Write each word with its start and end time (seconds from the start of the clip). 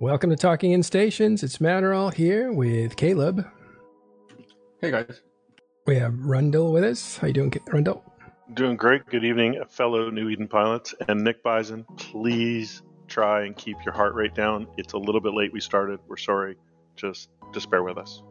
Welcome 0.00 0.30
to 0.30 0.36
Talking 0.36 0.70
in 0.70 0.84
Stations. 0.84 1.42
It's 1.42 1.58
Matterall 1.58 2.14
here 2.14 2.52
with 2.52 2.94
Caleb. 2.94 3.44
Hey 4.80 4.92
guys. 4.92 5.22
We 5.88 5.96
have 5.96 6.14
Rundle 6.14 6.72
with 6.72 6.84
us. 6.84 7.16
How 7.16 7.26
you 7.26 7.32
doing, 7.32 7.52
Rundle? 7.66 8.04
Doing 8.54 8.76
great. 8.76 9.06
Good 9.06 9.24
evening, 9.24 9.60
fellow 9.68 10.08
New 10.10 10.28
Eden 10.28 10.46
pilots. 10.46 10.94
And 11.08 11.24
Nick 11.24 11.42
Bison, 11.42 11.84
please 11.96 12.82
try 13.08 13.44
and 13.44 13.56
keep 13.56 13.76
your 13.84 13.92
heart 13.92 14.14
rate 14.14 14.36
down. 14.36 14.68
It's 14.76 14.92
a 14.92 14.98
little 14.98 15.20
bit 15.20 15.34
late. 15.34 15.52
We 15.52 15.60
started. 15.60 15.98
We're 16.06 16.16
sorry. 16.16 16.54
Just 16.94 17.30
just 17.52 17.68
bear 17.68 17.82
with 17.82 17.98
us. 17.98 18.22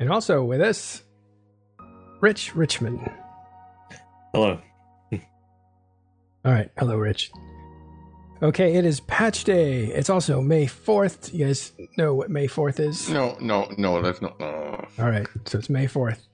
And 0.00 0.10
also 0.10 0.42
with 0.42 0.60
us, 0.60 1.04
Rich 2.20 2.56
Richmond. 2.56 3.08
Hello. 4.34 4.60
All 5.12 5.20
right. 6.44 6.72
Hello, 6.76 6.96
Rich. 6.96 7.30
Okay, 8.42 8.74
it 8.74 8.84
is 8.84 9.00
patch 9.00 9.44
day. 9.44 9.86
It's 9.86 10.10
also 10.10 10.42
May 10.42 10.66
4th. 10.66 11.32
You 11.32 11.46
guys 11.46 11.72
know 11.96 12.14
what 12.14 12.30
May 12.30 12.46
4th 12.46 12.80
is? 12.80 13.08
No, 13.08 13.36
no, 13.40 13.72
no, 13.78 14.02
that's 14.02 14.20
not. 14.20 14.38
No. 14.38 14.86
All 14.98 15.10
right, 15.10 15.26
so 15.46 15.58
it's 15.58 15.70
May 15.70 15.86
4th. 15.86 16.26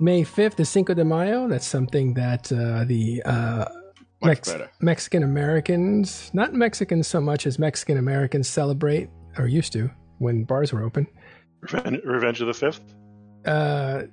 May 0.00 0.22
5th 0.24 0.58
is 0.58 0.68
Cinco 0.70 0.94
de 0.94 1.04
Mayo. 1.04 1.46
That's 1.46 1.66
something 1.66 2.14
that 2.14 2.50
uh, 2.50 2.84
the 2.84 3.22
uh, 3.24 3.66
Mex- 4.22 4.54
Mexican 4.80 5.22
Americans, 5.22 6.30
not 6.32 6.54
Mexicans 6.54 7.06
so 7.06 7.20
much 7.20 7.46
as 7.46 7.58
Mexican 7.58 7.98
Americans, 7.98 8.48
celebrate 8.48 9.10
or 9.36 9.46
used 9.46 9.72
to 9.74 9.90
when 10.18 10.44
bars 10.44 10.72
were 10.72 10.82
open. 10.82 11.06
Revenge, 11.60 12.00
Revenge 12.04 12.40
of 12.40 12.46
the 12.46 12.54
Fifth? 12.54 12.80
Uh, 13.44 14.04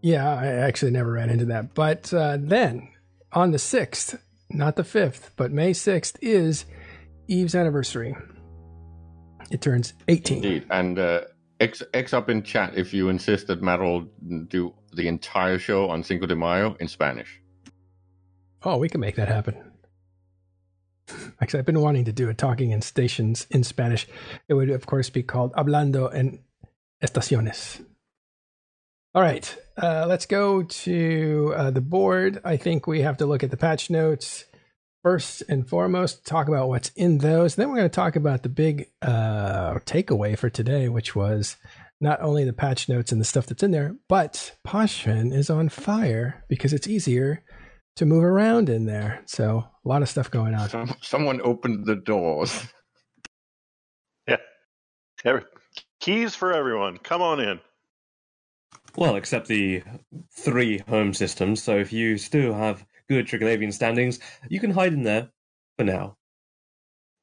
yeah, 0.00 0.28
I 0.28 0.46
actually 0.46 0.92
never 0.92 1.12
ran 1.12 1.28
into 1.28 1.44
that. 1.46 1.74
But 1.74 2.12
uh, 2.12 2.38
then 2.40 2.88
on 3.32 3.50
the 3.50 3.58
6th, 3.58 4.18
not 4.50 4.76
the 4.76 4.82
5th, 4.82 5.30
but 5.36 5.52
May 5.52 5.72
6th 5.72 6.16
is 6.20 6.64
Eve's 7.28 7.54
anniversary. 7.54 8.16
It 9.50 9.60
turns 9.60 9.94
18. 10.08 10.36
Indeed. 10.38 10.66
And 10.70 10.98
uh, 10.98 11.20
X, 11.60 11.82
X 11.94 12.12
up 12.12 12.28
in 12.28 12.42
chat 12.42 12.76
if 12.76 12.92
you 12.92 13.08
insist 13.08 13.46
that 13.46 13.62
Matt 13.62 13.80
will 13.80 14.08
do 14.48 14.74
the 14.92 15.08
entire 15.08 15.58
show 15.58 15.88
on 15.88 16.02
Cinco 16.02 16.26
de 16.26 16.36
Mayo 16.36 16.76
in 16.80 16.88
Spanish. 16.88 17.40
Oh, 18.62 18.78
we 18.78 18.88
can 18.88 19.00
make 19.00 19.16
that 19.16 19.28
happen. 19.28 19.72
Actually, 21.40 21.60
I've 21.60 21.66
been 21.66 21.80
wanting 21.80 22.04
to 22.06 22.12
do 22.12 22.28
a 22.28 22.34
talking 22.34 22.72
in 22.72 22.82
stations 22.82 23.46
in 23.50 23.62
Spanish. 23.62 24.08
It 24.48 24.54
would, 24.54 24.70
of 24.70 24.86
course, 24.86 25.08
be 25.08 25.22
called 25.22 25.52
Hablando 25.52 26.12
en 26.12 26.40
Estaciones. 27.02 27.84
All 29.16 29.22
right, 29.22 29.56
uh, 29.82 30.04
let's 30.06 30.26
go 30.26 30.62
to 30.62 31.54
uh, 31.56 31.70
the 31.70 31.80
board. 31.80 32.38
I 32.44 32.58
think 32.58 32.86
we 32.86 33.00
have 33.00 33.16
to 33.16 33.24
look 33.24 33.42
at 33.42 33.50
the 33.50 33.56
patch 33.56 33.88
notes 33.88 34.44
first 35.02 35.42
and 35.48 35.66
foremost, 35.66 36.26
talk 36.26 36.48
about 36.48 36.68
what's 36.68 36.90
in 36.90 37.16
those. 37.16 37.54
Then 37.54 37.70
we're 37.70 37.76
going 37.76 37.88
to 37.88 37.94
talk 37.94 38.14
about 38.14 38.42
the 38.42 38.50
big 38.50 38.90
uh, 39.00 39.78
takeaway 39.86 40.38
for 40.38 40.50
today, 40.50 40.90
which 40.90 41.16
was 41.16 41.56
not 41.98 42.20
only 42.20 42.44
the 42.44 42.52
patch 42.52 42.90
notes 42.90 43.10
and 43.10 43.18
the 43.18 43.24
stuff 43.24 43.46
that's 43.46 43.62
in 43.62 43.70
there, 43.70 43.96
but 44.06 44.54
Pochven 44.66 45.32
is 45.32 45.48
on 45.48 45.70
fire 45.70 46.44
because 46.50 46.74
it's 46.74 46.86
easier 46.86 47.42
to 47.94 48.04
move 48.04 48.22
around 48.22 48.68
in 48.68 48.84
there. 48.84 49.22
So 49.24 49.66
a 49.82 49.88
lot 49.88 50.02
of 50.02 50.10
stuff 50.10 50.30
going 50.30 50.54
on. 50.54 50.68
Some, 50.68 50.94
someone 51.00 51.40
opened 51.42 51.86
the 51.86 51.96
doors. 51.96 52.66
Yeah. 55.24 55.40
Keys 56.00 56.34
for 56.34 56.52
everyone. 56.52 56.98
Come 56.98 57.22
on 57.22 57.40
in. 57.40 57.60
Well, 58.96 59.16
except 59.16 59.46
the 59.46 59.82
three 60.32 60.78
home 60.88 61.12
systems. 61.12 61.62
So 61.62 61.76
if 61.76 61.92
you 61.92 62.16
still 62.18 62.54
have 62.54 62.84
good 63.08 63.26
Triglavian 63.26 63.72
standings, 63.72 64.18
you 64.48 64.60
can 64.60 64.70
hide 64.70 64.92
in 64.92 65.02
there 65.02 65.28
for 65.78 65.84
now. 65.84 66.16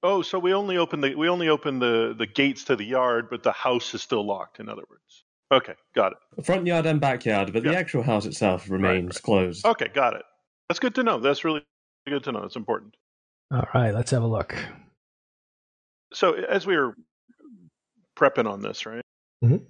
Oh, 0.04 0.22
so 0.22 0.38
we 0.38 0.54
only 0.54 0.78
open 0.78 1.00
the 1.00 1.16
we 1.16 1.30
only 1.30 1.48
open 1.48 1.80
the 1.80 2.14
the 2.18 2.28
gates 2.28 2.66
to 2.66 2.76
the 2.76 2.84
yard, 2.84 3.30
but 3.30 3.42
the 3.42 3.54
house 3.54 3.94
is 3.94 4.02
still 4.02 4.26
locked. 4.26 4.60
In 4.60 4.68
other 4.68 4.84
words, 4.90 5.24
okay, 5.52 5.76
got 5.96 6.12
it. 6.12 6.46
Front 6.46 6.68
yard 6.68 6.86
and 6.86 7.00
backyard, 7.00 7.54
but 7.54 7.64
yeah. 7.64 7.72
the 7.72 7.78
actual 7.78 8.04
house 8.04 8.26
itself 8.26 8.70
remains 8.70 9.06
right, 9.06 9.16
right. 9.16 9.24
closed. 9.24 9.66
Okay, 9.66 9.88
got 9.94 10.16
it. 10.16 10.24
That's 10.68 10.80
good 10.80 10.96
to 10.96 11.04
know. 11.04 11.20
That's 11.20 11.46
really 11.46 11.64
good 12.06 12.24
to 12.26 12.34
know. 12.34 12.44
It's 12.44 12.58
important. 12.58 12.96
All 13.52 13.68
right, 13.74 13.94
let's 13.94 14.12
have 14.12 14.24
a 14.24 14.28
look. 14.28 14.56
So 16.14 16.34
as 16.34 16.68
we 16.68 16.76
were 16.76 16.96
prepping 18.18 18.50
on 18.50 18.62
this, 18.62 18.86
right? 18.86 19.04
Mm-hmm. 19.44 19.64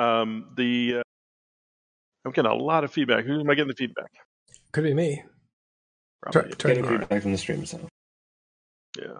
Um, 0.00 0.46
the 0.56 0.94
uh, 0.98 1.02
I'm 2.24 2.32
getting 2.32 2.50
a 2.50 2.54
lot 2.54 2.84
of 2.84 2.92
feedback. 2.92 3.26
Who 3.26 3.38
am 3.38 3.50
I 3.50 3.54
getting 3.54 3.68
the 3.68 3.74
feedback? 3.74 4.10
Could 4.72 4.84
be 4.84 4.94
me. 4.94 5.22
Probably. 6.22 6.52
Try, 6.52 6.70
getting 6.70 6.88
feedback 6.88 7.10
right. 7.10 7.22
from 7.22 7.32
the 7.32 7.38
stream 7.38 7.60
itself. 7.60 7.88
Yeah. 8.98 9.18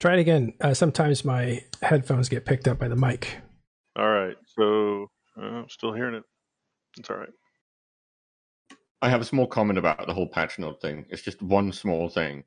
Try 0.00 0.14
it 0.14 0.20
again. 0.20 0.54
Uh, 0.60 0.74
sometimes 0.74 1.24
my 1.24 1.62
headphones 1.82 2.28
get 2.28 2.44
picked 2.44 2.66
up 2.66 2.80
by 2.80 2.88
the 2.88 2.96
mic. 2.96 3.38
All 3.96 4.10
right. 4.10 4.36
So 4.56 5.06
uh, 5.40 5.42
I'm 5.42 5.68
still 5.68 5.92
hearing 5.92 6.16
it. 6.16 6.24
It's 6.98 7.08
all 7.08 7.16
right. 7.16 7.32
I 9.02 9.08
have 9.08 9.20
a 9.20 9.24
small 9.24 9.46
comment 9.46 9.78
about 9.78 10.06
the 10.06 10.14
whole 10.14 10.28
patch 10.28 10.58
note 10.58 10.80
thing. 10.80 11.06
It's 11.10 11.22
just 11.22 11.42
one 11.42 11.70
small 11.70 12.08
thing. 12.08 12.42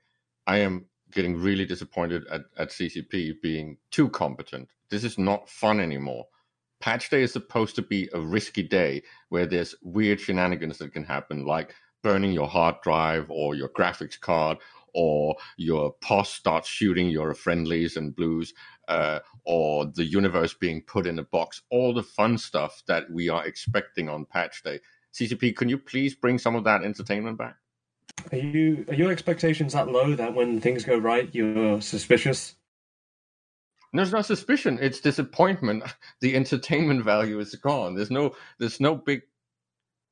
I 0.45 0.57
am 0.57 0.87
getting 1.11 1.37
really 1.37 1.65
disappointed 1.65 2.25
at, 2.29 2.41
at 2.57 2.69
CCP 2.69 3.35
being 3.41 3.77
too 3.91 4.09
competent. 4.09 4.67
This 4.89 5.05
is 5.05 5.17
not 5.17 5.47
fun 5.49 5.79
anymore 5.79 6.25
patch 6.79 7.09
day 7.09 7.23
is 7.23 7.33
supposed 7.33 7.75
to 7.75 7.81
be 7.81 8.09
a 8.13 8.19
risky 8.19 8.63
day 8.63 9.03
where 9.29 9.45
there's 9.45 9.75
weird 9.81 10.19
shenanigans 10.19 10.77
that 10.77 10.93
can 10.93 11.03
happen, 11.03 11.45
like 11.45 11.75
burning 12.03 12.31
your 12.31 12.47
hard 12.47 12.75
drive 12.81 13.29
or 13.29 13.55
your 13.55 13.69
graphics 13.69 14.19
card, 14.19 14.57
or 14.93 15.35
your 15.57 15.93
POS 16.01 16.29
starts 16.29 16.67
shooting 16.67 17.09
your 17.09 17.33
friendlies 17.33 17.97
and 17.97 18.15
blues, 18.15 18.53
uh, 18.87 19.19
or 19.43 19.85
the 19.85 20.05
universe 20.05 20.53
being 20.53 20.81
put 20.81 21.05
in 21.05 21.19
a 21.19 21.23
box. 21.23 21.61
All 21.69 21.93
the 21.93 22.03
fun 22.03 22.37
stuff 22.37 22.81
that 22.87 23.09
we 23.11 23.29
are 23.29 23.45
expecting 23.45 24.09
on 24.09 24.25
patch 24.25 24.63
day. 24.63 24.79
CCP, 25.13 25.55
can 25.55 25.69
you 25.69 25.77
please 25.77 26.15
bring 26.15 26.37
some 26.37 26.55
of 26.55 26.63
that 26.63 26.83
entertainment 26.83 27.37
back? 27.37 27.57
Are 28.31 28.37
you 28.37 28.85
are 28.87 28.93
your 28.93 29.11
expectations 29.11 29.73
that 29.73 29.87
low 29.87 30.15
that 30.15 30.33
when 30.33 30.59
things 30.59 30.83
go 30.83 30.97
right 30.97 31.29
you're 31.33 31.81
suspicious? 31.81 32.55
There's 33.93 34.11
no 34.11 34.21
suspicion. 34.21 34.79
It's 34.81 34.99
disappointment. 34.99 35.83
The 36.19 36.35
entertainment 36.35 37.03
value 37.03 37.39
is 37.39 37.53
gone. 37.55 37.95
There's 37.95 38.09
no 38.09 38.35
there's 38.59 38.79
no 38.79 38.95
big 38.95 39.21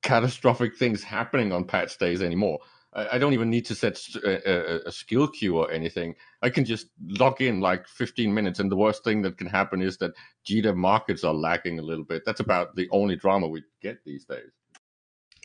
catastrophic 0.03 0.77
things 0.77 1.03
happening 1.03 1.51
on 1.51 1.65
patch 1.65 1.97
days 1.97 2.21
anymore. 2.21 2.59
I, 2.93 3.15
I 3.15 3.17
don't 3.17 3.33
even 3.33 3.49
need 3.49 3.65
to 3.65 3.75
set 3.75 3.99
a, 4.23 4.49
a, 4.49 4.87
a, 4.87 4.91
skill 4.91 5.27
queue 5.27 5.57
or 5.57 5.71
anything. 5.71 6.15
I 6.43 6.49
can 6.49 6.63
just 6.63 6.87
log 7.07 7.41
in 7.41 7.59
like 7.59 7.87
15 7.87 8.33
minutes, 8.33 8.59
and 8.59 8.71
the 8.71 8.75
worst 8.75 9.03
thing 9.03 9.23
that 9.23 9.37
can 9.37 9.47
happen 9.47 9.81
is 9.81 9.97
that 9.97 10.11
GDEV 10.47 10.75
markets 10.75 11.23
are 11.23 11.33
lagging 11.33 11.79
a 11.79 11.83
little 11.83 12.05
bit. 12.05 12.23
That's 12.23 12.39
about 12.39 12.75
the 12.75 12.87
only 12.91 13.15
drama 13.15 13.47
we 13.47 13.63
get 13.81 14.03
these 14.05 14.25
days. 14.25 14.51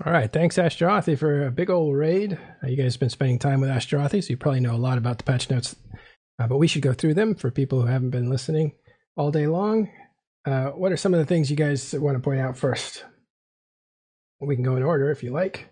All 0.05 0.13
right. 0.13 0.33
Thanks, 0.33 0.57
Ashterothi, 0.57 1.19
for 1.19 1.47
a 1.47 1.51
big 1.51 1.69
old 1.69 1.95
raid. 1.95 2.39
You 2.67 2.77
guys 2.77 2.95
have 2.95 3.01
been 3.01 3.11
spending 3.11 3.39
time 3.39 3.61
with 3.61 3.69
Ashterothi, 3.69 4.23
so 4.23 4.31
you 4.31 4.37
probably 4.37 4.61
know 4.61 4.75
a 4.75 4.79
lot 4.79 4.97
about 4.97 5.19
the 5.19 5.25
patch 5.25 5.51
notes 5.51 5.77
uh, 6.41 6.47
but 6.47 6.57
we 6.57 6.67
should 6.67 6.83
go 6.83 6.95
through 6.95 7.15
them 7.15 7.35
for 7.35 7.51
people 7.51 7.83
who 7.83 7.87
haven't 7.87 8.11
been 8.11 8.31
listening 8.31 8.73
all 9.15 9.31
day 9.31 9.47
long. 9.47 9.91
Uh, 10.47 10.71
what 10.71 10.91
are 10.91 10.97
some 10.97 11.13
of 11.13 11.21
the 11.21 11.27
things 11.27 11.51
you 11.51 11.57
guys 11.57 11.93
want 11.93 12.17
to 12.17 12.23
point 12.23 12.41
out 12.41 12.57
first? 12.57 13.05
We 14.41 14.55
can 14.55 14.65
go 14.65 14.77
in 14.77 14.83
order 14.83 15.11
if 15.11 15.23
you 15.23 15.33
like. 15.33 15.69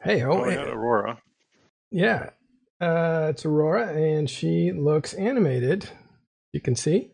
Hey, 0.00 0.22
oh, 0.22 0.44
oh 0.44 0.48
yeah, 0.48 0.70
Aurora. 0.70 1.20
Yeah, 1.90 2.30
uh, 2.80 3.28
it's 3.30 3.44
Aurora, 3.44 3.88
and 3.88 4.30
she 4.30 4.70
looks 4.70 5.14
animated. 5.14 5.88
You 6.52 6.60
can 6.60 6.76
see. 6.76 7.10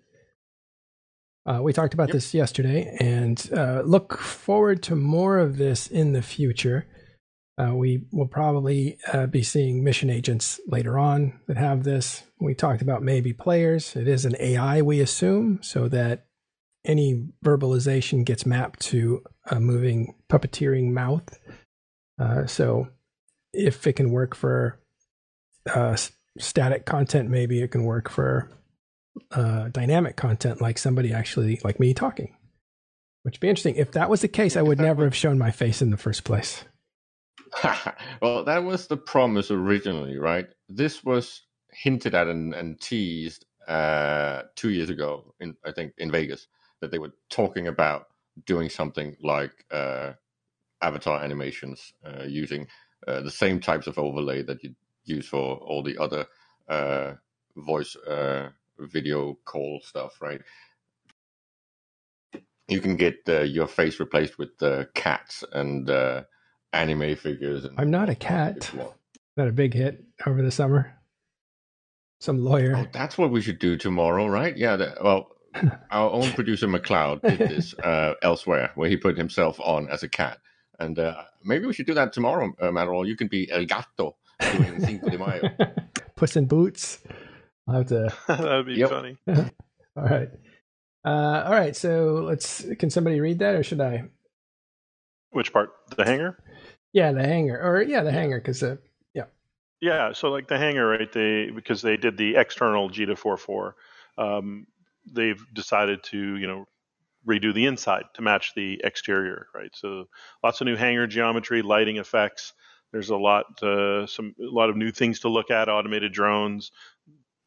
Uh, 1.47 1.61
we 1.63 1.73
talked 1.73 1.95
about 1.95 2.09
yep. 2.09 2.15
this 2.15 2.35
yesterday, 2.35 2.97
and 3.01 3.49
uh, 3.57 3.81
look 3.87 4.19
forward 4.19 4.83
to 4.83 4.95
more 4.95 5.39
of 5.39 5.57
this 5.57 5.87
in 5.87 6.13
the 6.13 6.23
future. 6.23 6.87
Uh, 7.61 7.75
we 7.75 8.05
will 8.11 8.29
probably 8.29 8.97
uh, 9.13 9.27
be 9.27 9.43
seeing 9.43 9.85
mission 9.85 10.09
agents 10.09 10.61
later 10.67 10.99
on 10.99 11.39
that 11.47 11.59
have 11.59 11.85
this. 11.85 12.23
We 12.41 12.55
talked 12.55 12.81
about 12.81 13.03
maybe 13.03 13.33
players. 13.35 13.97
It 13.97 14.09
is 14.09 14.25
an 14.25 14.37
AI, 14.41 14.81
we 14.81 15.01
assume, 15.01 15.59
so 15.63 15.89
that 15.89 16.27
any 16.87 17.27
verbalization 17.45 18.25
gets 18.25 18.47
mapped 18.47 18.81
to 18.81 19.23
a 19.51 19.61
moving 19.61 20.15
puppeteering 20.31 20.93
mouth. 20.93 21.39
Uh, 22.19 22.47
so 22.47 22.89
if 23.53 23.87
it 23.87 23.95
can 23.95 24.11
work 24.11 24.35
for 24.35 24.81
uh, 25.75 25.97
static 26.39 26.87
content, 26.87 27.29
maybe 27.29 27.61
it 27.61 27.73
can 27.73 27.85
work 27.85 28.09
for 28.09 28.49
uh, 29.33 29.69
dynamic 29.69 30.17
content, 30.17 30.63
like 30.63 30.79
somebody 30.79 31.13
actually, 31.13 31.61
like 31.63 31.79
me 31.79 31.93
talking. 31.93 32.35
Which 33.23 33.35
would 33.35 33.41
be 33.41 33.49
interesting. 33.51 33.77
If 33.77 33.93
that 33.93 34.09
was 34.09 34.23
the 34.23 34.29
case, 34.29 34.57
I 34.57 34.63
would 34.63 34.79
never 34.79 35.05
have 35.05 35.15
shown 35.15 35.37
my 35.37 35.51
face 35.51 35.83
in 35.83 35.91
the 35.91 35.99
first 35.99 36.25
place. 36.25 36.65
well, 38.23 38.45
that 38.45 38.65
was 38.65 38.87
the 38.87 38.97
promise 38.97 39.51
originally, 39.51 40.19
right? 40.19 40.49
This 40.69 41.05
was 41.05 41.43
hinted 41.73 42.15
at 42.15 42.29
and, 42.29 42.55
and 42.55 42.81
teased 42.81 43.47
uh, 43.69 44.43
two 44.57 44.71
years 44.71 44.91
ago, 44.91 45.35
in 45.41 45.57
I 45.65 45.73
think 45.73 45.93
in 45.99 46.11
Vegas, 46.11 46.49
that 46.81 46.91
they 46.91 46.99
were 46.99 47.13
talking 47.31 47.69
about 47.69 48.07
doing 48.47 48.69
something 48.71 49.17
like 49.23 49.53
uh, 49.71 50.13
avatar 50.83 51.23
animations 51.23 51.93
uh, 52.07 52.25
using 52.25 52.67
uh, 53.09 53.21
the 53.23 53.31
same 53.31 53.61
types 53.61 53.87
of 53.87 53.99
overlay 53.99 54.43
that 54.43 54.63
you 54.65 54.75
use 55.05 55.27
for 55.29 55.57
all 55.59 55.83
the 55.83 55.99
other 55.99 56.27
uh, 56.69 57.15
voice 57.57 57.97
uh, 57.97 58.51
video 58.81 59.39
call 59.45 59.81
stuff, 59.85 60.21
right? 60.23 60.43
You 62.69 62.81
can 62.81 62.97
get 62.97 63.17
your 63.27 63.67
face 63.67 64.01
replaced 64.01 64.39
with 64.39 64.51
cats 64.95 65.45
and 65.53 65.91
anime 66.73 67.17
figures. 67.17 67.65
And 67.65 67.79
I'm 67.79 67.91
not 67.91 68.09
a 68.09 68.15
cat. 68.15 68.71
Not 69.37 69.49
a 69.49 69.53
big 69.53 69.75
hit 69.75 70.05
over 70.27 70.43
the 70.43 70.51
summer. 70.51 70.95
Some 72.21 72.39
lawyer. 72.45 72.77
Oh, 72.77 72.87
that's 72.93 73.17
what 73.17 73.31
we 73.31 73.41
should 73.41 73.59
do 73.59 73.77
tomorrow, 73.77 74.27
right? 74.27 74.57
Yeah. 74.57 74.77
The, 74.77 74.95
well, 75.03 75.29
our 75.91 76.11
own 76.11 76.31
producer 76.33 76.67
McLeod 76.69 77.23
did 77.23 77.39
this 77.39 77.75
uh, 77.85 78.15
elsewhere, 78.23 78.71
where 78.75 78.89
he 78.91 78.97
put 78.97 79.17
himself 79.17 79.59
on 79.61 79.89
as 79.89 80.03
a 80.03 80.09
cat, 80.09 80.39
and 80.79 80.99
uh, 80.99 81.23
maybe 81.45 81.67
we 81.67 81.73
should 81.73 81.87
do 81.87 81.95
that 81.95 82.13
tomorrow, 82.13 82.53
uh, 82.61 82.71
Matt. 82.71 82.89
You 83.07 83.17
can 83.17 83.29
be 83.29 83.51
El 83.51 83.65
Gato 83.65 84.17
doing 84.53 84.81
Cinco 84.85 85.09
de 85.09 85.19
Mayo. 85.19 85.51
Puss 86.15 86.37
in 86.37 86.47
Boots. 86.47 86.99
I'll 87.67 87.77
have 87.77 87.87
to. 87.89 88.13
That'd 88.29 88.67
be 88.67 88.75
Yep. 88.75 88.91
funny. 88.91 89.17
all 89.29 89.45
right. 90.05 90.29
Uh, 91.05 91.43
all 91.47 91.53
right. 91.53 91.75
So 91.75 92.23
let's. 92.27 92.65
Can 92.79 92.91
somebody 92.91 93.21
read 93.21 93.39
that, 93.39 93.55
or 93.55 93.63
should 93.63 93.81
I? 93.81 94.05
Which 95.31 95.53
part? 95.53 95.71
The 95.97 96.05
hangar? 96.05 96.39
Yeah, 96.93 97.13
the 97.13 97.23
hanger, 97.23 97.61
or 97.61 97.83
yeah, 97.83 98.03
the 98.03 98.13
hanger, 98.13 98.39
because 98.39 98.63
uh, 98.63 98.77
Yeah, 99.15 99.27
Yeah, 99.81 100.13
so 100.13 100.31
like 100.31 100.49
the 100.49 100.59
hangar, 100.59 100.87
right? 100.87 101.11
They 101.13 101.51
because 101.51 101.83
they 101.83 101.97
did 101.97 102.17
the 102.17 102.37
external 102.37 102.91
Jita 102.91 103.17
4-4, 103.19 103.73
um, 104.19 104.67
they've 105.13 105.43
decided 105.55 106.03
to 106.05 106.37
you 106.37 106.47
know 106.47 106.67
redo 107.27 107.53
the 107.53 107.67
inside 107.67 108.05
to 108.15 108.23
match 108.23 108.53
the 108.55 108.81
exterior, 108.83 109.47
right? 109.55 109.71
So 109.75 110.07
lots 110.43 110.61
of 110.61 110.67
new 110.67 110.77
hangar 110.77 111.07
geometry, 111.07 111.63
lighting 111.63 111.99
effects. 111.99 112.55
There's 112.93 113.11
a 113.11 113.17
lot, 113.17 113.63
uh, 113.63 114.07
some 114.07 114.35
a 114.41 114.51
lot 114.51 114.71
of 114.71 114.77
new 114.77 114.91
things 114.91 115.21
to 115.21 115.29
look 115.29 115.51
at. 115.51 115.69
Automated 115.69 116.13
drones, 116.13 116.73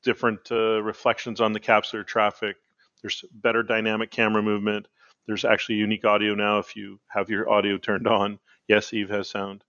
different 0.04 0.40
uh, 0.51 0.81
reflections 0.81 1.42
on 1.42 1.54
the 1.54 1.60
capsular 1.60 2.06
traffic. 2.06 2.56
There's 3.01 3.25
better 3.31 3.63
dynamic 3.63 4.12
camera 4.12 4.42
movement. 4.42 4.88
There's 5.28 5.45
actually 5.45 5.75
unique 5.75 6.06
audio 6.06 6.36
now 6.36 6.60
if 6.60 6.75
you 6.75 7.00
have 7.07 7.30
your 7.30 7.50
audio 7.50 7.78
turned 7.78 8.07
on. 8.07 8.40
Yes, 8.68 8.94
Eve 8.94 9.10
has 9.10 9.30
sound. 9.30 9.63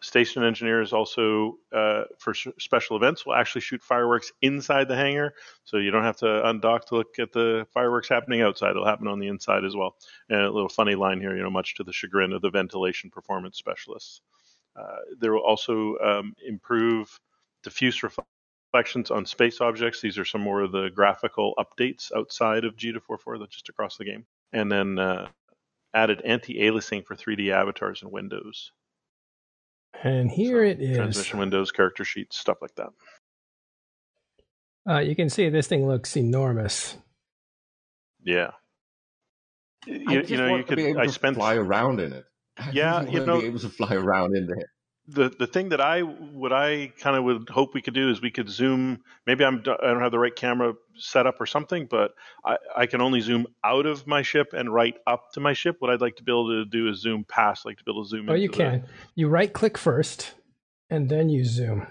Station 0.00 0.44
engineers 0.44 0.92
also, 0.92 1.58
uh, 1.72 2.04
for 2.18 2.32
special 2.34 2.96
events, 2.96 3.26
will 3.26 3.34
actually 3.34 3.62
shoot 3.62 3.82
fireworks 3.82 4.30
inside 4.40 4.86
the 4.86 4.94
hangar, 4.94 5.34
so 5.64 5.78
you 5.78 5.90
don't 5.90 6.04
have 6.04 6.18
to 6.18 6.26
undock 6.26 6.84
to 6.84 6.96
look 6.96 7.18
at 7.18 7.32
the 7.32 7.66
fireworks 7.72 8.08
happening 8.08 8.40
outside. 8.40 8.70
It'll 8.70 8.86
happen 8.86 9.08
on 9.08 9.18
the 9.18 9.26
inside 9.26 9.64
as 9.64 9.74
well. 9.74 9.96
And 10.28 10.42
a 10.42 10.50
little 10.50 10.68
funny 10.68 10.94
line 10.94 11.20
here, 11.20 11.36
you 11.36 11.42
know, 11.42 11.50
much 11.50 11.74
to 11.76 11.84
the 11.84 11.92
chagrin 11.92 12.32
of 12.32 12.42
the 12.42 12.50
ventilation 12.50 13.10
performance 13.10 13.58
specialists. 13.58 14.20
Uh, 14.76 14.98
there 15.18 15.32
will 15.32 15.42
also 15.42 15.96
um, 15.98 16.34
improve 16.46 17.18
diffuse 17.64 18.02
reflections 18.02 19.10
on 19.10 19.26
space 19.26 19.60
objects. 19.60 20.00
These 20.00 20.18
are 20.18 20.24
some 20.24 20.40
more 20.40 20.60
of 20.60 20.72
the 20.72 20.90
graphical 20.94 21.54
updates 21.58 22.12
outside 22.16 22.64
of 22.64 22.76
Jita 22.76 23.00
4-4, 23.00 23.40
that's 23.40 23.54
just 23.54 23.68
across 23.68 23.96
the 23.96 24.04
game. 24.04 24.24
And 24.52 24.70
then 24.70 24.98
uh, 24.98 25.28
added 25.94 26.22
anti-aliasing 26.24 27.04
for 27.06 27.16
3D 27.16 27.50
avatars 27.52 28.02
and 28.02 28.10
windows. 28.12 28.72
and 30.02 30.30
here 30.30 30.64
So, 30.64 30.70
it 30.70 30.80
is. 30.80 30.96
Transmission 30.96 31.38
windows, 31.38 31.72
character 31.72 32.04
sheets, 32.04 32.38
stuff 32.38 32.58
like 32.62 32.74
that. 32.76 32.88
Uh, 34.88 34.98
you 35.00 35.14
can 35.14 35.28
see 35.28 35.48
this 35.48 35.66
thing 35.66 35.86
looks 35.86 36.16
enormous. 36.16 36.96
Yeah. 38.22 38.50
I 39.86 39.90
You, 39.90 40.20
just 40.20 40.30
you 40.30 40.36
know, 40.36 40.50
want 40.50 40.62
you 40.62 40.66
to 40.68 40.76
be 40.76 40.82
could. 40.84 40.90
able 40.90 41.00
I 41.00 41.06
to 41.06 41.12
spent 41.12 41.36
fly 41.36 41.54
around 41.56 42.00
in 42.00 42.12
it. 42.12 42.24
I 42.56 42.70
Yeah, 42.70 43.02
you 43.02 43.24
know- 43.24 43.36
to 43.36 43.40
be 43.42 43.46
able 43.48 43.58
to 43.60 43.68
fly 43.68 43.94
around 43.94 44.36
in 44.36 44.46
there. 44.46 44.70
The 45.08 45.28
the 45.30 45.46
thing 45.46 45.70
that 45.70 45.80
I 45.80 46.00
what 46.02 46.52
I 46.52 46.92
kind 47.00 47.16
of 47.16 47.24
would 47.24 47.48
hope 47.48 47.74
we 47.74 47.82
could 47.82 47.94
do 47.94 48.10
is 48.10 48.20
we 48.22 48.30
could 48.30 48.48
zoom. 48.48 49.00
Maybe 49.26 49.44
I'm 49.44 49.58
I 49.60 49.86
don't 49.88 50.00
have 50.00 50.12
the 50.12 50.18
right 50.18 50.34
camera 50.34 50.74
set 50.94 51.26
up 51.26 51.40
or 51.40 51.46
something, 51.46 51.86
but 51.90 52.12
I, 52.44 52.56
I 52.76 52.86
can 52.86 53.00
only 53.00 53.20
zoom 53.20 53.46
out 53.64 53.86
of 53.86 54.06
my 54.06 54.22
ship 54.22 54.52
and 54.52 54.72
right 54.72 54.94
up 55.06 55.32
to 55.32 55.40
my 55.40 55.52
ship. 55.52 55.76
What 55.80 55.90
I'd 55.90 56.00
like 56.00 56.16
to 56.16 56.22
be 56.22 56.30
able 56.30 56.48
to 56.50 56.64
do 56.64 56.88
is 56.88 57.00
zoom 57.00 57.24
past, 57.24 57.64
like 57.66 57.78
to 57.78 57.84
be 57.84 57.90
able 57.90 58.04
to 58.04 58.08
zoom. 58.08 58.28
Oh, 58.28 58.34
you 58.34 58.44
into 58.44 58.58
the- 58.58 58.64
can. 58.64 58.84
You 59.16 59.28
right 59.28 59.52
click 59.52 59.76
first, 59.78 60.34
and 60.90 61.08
then 61.08 61.28
you 61.28 61.44
zoom, 61.44 61.86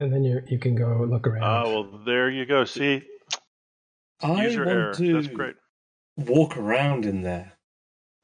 and 0.00 0.12
then 0.12 0.24
you 0.24 0.40
you 0.48 0.58
can 0.58 0.74
go 0.74 1.06
look 1.08 1.26
around. 1.26 1.44
Oh 1.66 1.72
well, 1.82 2.00
there 2.04 2.30
you 2.30 2.46
go. 2.46 2.64
See, 2.64 3.02
I 4.22 4.44
user 4.44 4.64
want 4.64 4.70
error. 4.78 4.94
to 4.94 5.12
That's 5.12 5.28
great. 5.28 5.54
walk 6.16 6.56
around 6.56 7.04
in 7.06 7.22
there. 7.22 7.52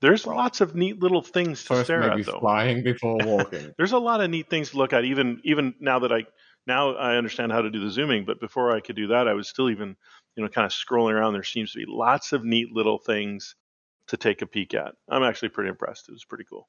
There's 0.02 0.26
lots 0.26 0.60
of 0.60 0.74
neat 0.74 1.00
little 1.00 1.22
things 1.22 1.62
to 1.62 1.68
First, 1.68 1.84
stare 1.84 2.00
maybe 2.00 2.20
at, 2.20 2.26
though. 2.26 2.40
flying 2.40 2.82
before 2.92 3.16
walking. 3.24 3.72
There's 3.78 3.92
a 3.92 3.98
lot 3.98 4.20
of 4.20 4.28
neat 4.28 4.50
things 4.50 4.70
to 4.70 4.76
look 4.76 4.92
at. 4.92 5.04
Even 5.04 5.40
even 5.44 5.74
now 5.80 6.00
that 6.00 6.12
I 6.12 6.26
now 6.66 6.94
I 6.96 7.16
understand 7.16 7.52
how 7.52 7.62
to 7.62 7.70
do 7.70 7.82
the 7.82 7.90
zooming, 7.90 8.24
but 8.26 8.40
before 8.40 8.76
I 8.76 8.80
could 8.80 8.96
do 8.96 9.06
that, 9.06 9.28
I 9.28 9.32
was 9.32 9.48
still 9.48 9.70
even 9.70 9.96
you 10.36 10.42
know 10.42 10.48
kind 10.48 10.66
of 10.66 10.72
scrolling 10.72 11.12
around. 11.14 11.32
There 11.32 11.42
seems 11.42 11.72
to 11.72 11.78
be 11.78 11.86
lots 11.88 12.32
of 12.32 12.44
neat 12.44 12.72
little 12.72 12.98
things 12.98 13.54
to 14.08 14.16
take 14.16 14.42
a 14.42 14.46
peek 14.46 14.74
at. 14.74 14.94
I'm 15.08 15.22
actually 15.22 15.50
pretty 15.50 15.70
impressed. 15.70 16.08
It 16.08 16.12
was 16.12 16.24
pretty 16.24 16.44
cool. 16.50 16.68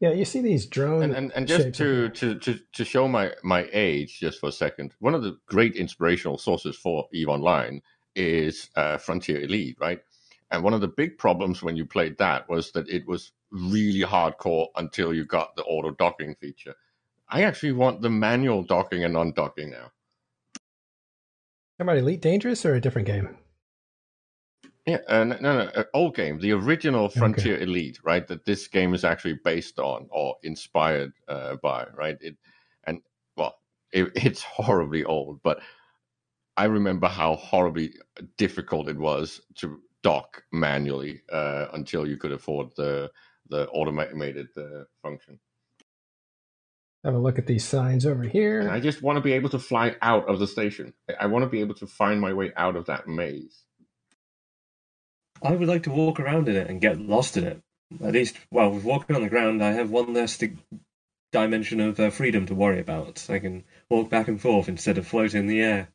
yeah, 0.00 0.12
you 0.12 0.24
see 0.24 0.40
these 0.40 0.66
drone 0.66 1.02
and, 1.02 1.14
and, 1.14 1.32
and 1.32 1.46
just 1.46 1.74
to, 1.74 2.08
to, 2.08 2.34
to, 2.36 2.58
to 2.72 2.84
show 2.84 3.06
my, 3.06 3.32
my 3.44 3.68
age 3.72 4.18
just 4.18 4.40
for 4.40 4.48
a 4.48 4.52
second, 4.52 4.94
one 4.98 5.14
of 5.14 5.22
the 5.22 5.36
great 5.46 5.76
inspirational 5.76 6.38
sources 6.38 6.76
for 6.76 7.06
EVE 7.12 7.28
Online 7.28 7.82
is 8.14 8.70
uh, 8.76 8.96
Frontier 8.96 9.42
Elite, 9.42 9.76
right? 9.80 10.00
And 10.50 10.62
one 10.62 10.74
of 10.74 10.80
the 10.80 10.88
big 10.88 11.18
problems 11.18 11.62
when 11.62 11.76
you 11.76 11.84
played 11.84 12.18
that 12.18 12.48
was 12.48 12.72
that 12.72 12.88
it 12.88 13.06
was 13.06 13.32
really 13.50 14.00
hardcore 14.00 14.68
until 14.76 15.12
you 15.12 15.24
got 15.24 15.56
the 15.56 15.64
auto 15.64 15.90
docking 15.90 16.36
feature. 16.36 16.74
I 17.28 17.42
actually 17.42 17.72
want 17.72 18.02
the 18.02 18.10
manual 18.10 18.62
docking 18.62 19.04
and 19.04 19.14
undocking 19.14 19.70
now. 19.70 19.90
About 21.78 21.98
Elite 21.98 22.22
Dangerous 22.22 22.64
or 22.64 22.74
a 22.74 22.80
different 22.80 23.08
game? 23.08 23.36
Yeah, 24.86 24.98
uh, 25.08 25.24
no, 25.24 25.36
no, 25.40 25.64
no, 25.64 25.70
uh, 25.74 25.84
old 25.94 26.14
game, 26.14 26.38
the 26.38 26.52
original 26.52 27.08
Frontier 27.08 27.58
Elite, 27.58 27.98
right? 28.04 28.26
That 28.28 28.44
this 28.44 28.68
game 28.68 28.94
is 28.94 29.04
actually 29.04 29.40
based 29.44 29.80
on 29.80 30.06
or 30.10 30.36
inspired 30.44 31.12
uh, 31.26 31.56
by, 31.56 31.86
right? 31.92 32.16
It 32.20 32.36
and 32.84 33.00
well, 33.36 33.56
it, 33.92 34.12
it's 34.14 34.42
horribly 34.42 35.04
old, 35.04 35.42
but 35.42 35.60
I 36.56 36.66
remember 36.66 37.08
how 37.08 37.34
horribly 37.34 37.94
difficult 38.36 38.88
it 38.88 38.96
was 38.96 39.40
to 39.56 39.80
dock 40.08 40.44
manually 40.52 41.22
uh, 41.32 41.66
until 41.74 42.06
you 42.08 42.18
could 42.18 42.32
afford 42.32 42.68
the 42.76 43.10
the 43.50 43.68
automated 43.70 44.48
uh, 44.58 44.84
function. 45.02 45.40
Have 47.04 47.14
a 47.14 47.18
look 47.18 47.38
at 47.38 47.46
these 47.46 47.64
signs 47.64 48.06
over 48.06 48.24
And 48.60 48.70
here. 48.70 48.70
I 48.70 48.80
just 48.80 49.02
want 49.02 49.16
to 49.18 49.22
be 49.22 49.34
able 49.34 49.50
to 49.50 49.58
fly 49.60 49.96
out 50.02 50.28
of 50.28 50.38
the 50.40 50.46
station. 50.48 50.94
I- 51.10 51.16
I 51.22 51.26
want 51.26 51.44
to 51.44 51.50
be 51.50 51.60
able 51.62 51.76
to 51.76 51.86
find 51.88 52.20
my 52.20 52.32
way 52.34 52.52
out 52.56 52.76
of 52.76 52.86
that 52.86 53.08
maze. 53.08 53.64
I 55.42 55.52
would 55.56 55.68
like 55.68 55.84
to 55.84 55.90
walk 55.92 56.20
around 56.20 56.48
in 56.48 56.56
it 56.56 56.68
and 56.70 56.80
get 56.82 57.00
lost 57.00 57.36
in 57.38 57.44
it. 57.46 57.62
At 58.02 58.12
least, 58.14 58.36
well, 58.50 58.70
with 58.72 58.84
walking 58.84 59.16
on 59.16 59.22
the 59.22 59.30
ground, 59.30 59.64
I 59.64 59.72
have 59.72 59.90
one 59.90 60.14
less 60.14 60.38
di- 60.38 60.56
dimension 61.32 61.80
of 61.80 62.00
uh, 62.00 62.10
freedom 62.10 62.46
to 62.46 62.54
worry 62.54 62.80
about. 62.80 63.26
I 63.30 63.38
can 63.40 63.64
walk 63.90 64.10
back 64.10 64.28
and 64.28 64.40
forth 64.40 64.68
instead 64.68 64.98
of 64.98 65.06
float 65.08 65.34
in 65.34 65.46
the 65.48 65.60
air. 65.62 65.88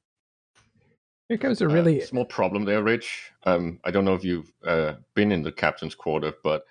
Here 1.32 1.38
comes 1.38 1.62
a 1.62 1.66
Uh, 1.66 1.70
really 1.70 2.02
small 2.02 2.26
problem 2.26 2.66
there, 2.66 2.84
Rich. 2.84 3.32
Um, 3.46 3.80
I 3.86 3.92
don't 3.92 4.04
know 4.04 4.16
if 4.16 4.26
you've 4.26 4.52
uh, 4.66 4.96
been 5.14 5.32
in 5.32 5.44
the 5.44 5.52
captain's 5.54 5.96
quarter, 5.96 6.34
but 6.44 6.66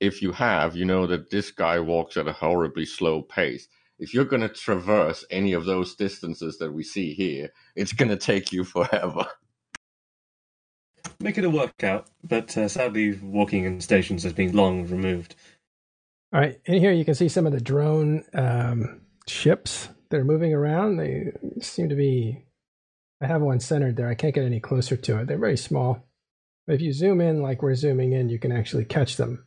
if 0.00 0.20
you 0.20 0.32
have, 0.32 0.74
you 0.74 0.84
know 0.84 1.06
that 1.06 1.30
this 1.30 1.52
guy 1.52 1.78
walks 1.78 2.16
at 2.16 2.26
a 2.26 2.32
horribly 2.32 2.84
slow 2.86 3.22
pace. 3.22 3.68
If 4.00 4.12
you're 4.12 4.24
going 4.24 4.42
to 4.42 4.48
traverse 4.48 5.24
any 5.30 5.52
of 5.52 5.64
those 5.64 5.94
distances 5.94 6.58
that 6.58 6.72
we 6.72 6.82
see 6.82 7.14
here, 7.14 7.50
it's 7.76 7.92
going 7.92 8.08
to 8.08 8.16
take 8.16 8.50
you 8.50 8.64
forever. 8.64 9.26
Make 11.20 11.38
it 11.38 11.44
a 11.44 11.50
workout, 11.50 12.08
but 12.24 12.56
uh, 12.56 12.66
sadly, 12.66 13.12
walking 13.22 13.62
in 13.62 13.80
stations 13.80 14.24
has 14.24 14.32
been 14.32 14.56
long 14.56 14.88
removed. 14.88 15.36
All 16.32 16.40
right, 16.40 16.58
in 16.64 16.80
here 16.80 16.90
you 16.90 17.04
can 17.04 17.14
see 17.14 17.28
some 17.28 17.46
of 17.46 17.52
the 17.52 17.60
drone 17.60 18.24
um, 18.34 19.02
ships 19.28 19.88
that 20.08 20.18
are 20.18 20.24
moving 20.24 20.52
around. 20.52 20.96
They 20.96 21.30
seem 21.60 21.88
to 21.88 21.94
be. 21.94 22.42
I 23.20 23.26
have 23.26 23.42
one 23.42 23.60
centered 23.60 23.96
there. 23.96 24.08
I 24.08 24.14
can't 24.14 24.34
get 24.34 24.44
any 24.44 24.60
closer 24.60 24.96
to 24.96 25.18
it. 25.20 25.26
They're 25.26 25.38
very 25.38 25.56
small. 25.56 26.06
But 26.66 26.74
if 26.74 26.80
you 26.80 26.92
zoom 26.92 27.20
in, 27.20 27.42
like 27.42 27.62
we're 27.62 27.74
zooming 27.74 28.12
in, 28.12 28.28
you 28.28 28.38
can 28.38 28.52
actually 28.52 28.84
catch 28.84 29.16
them. 29.16 29.46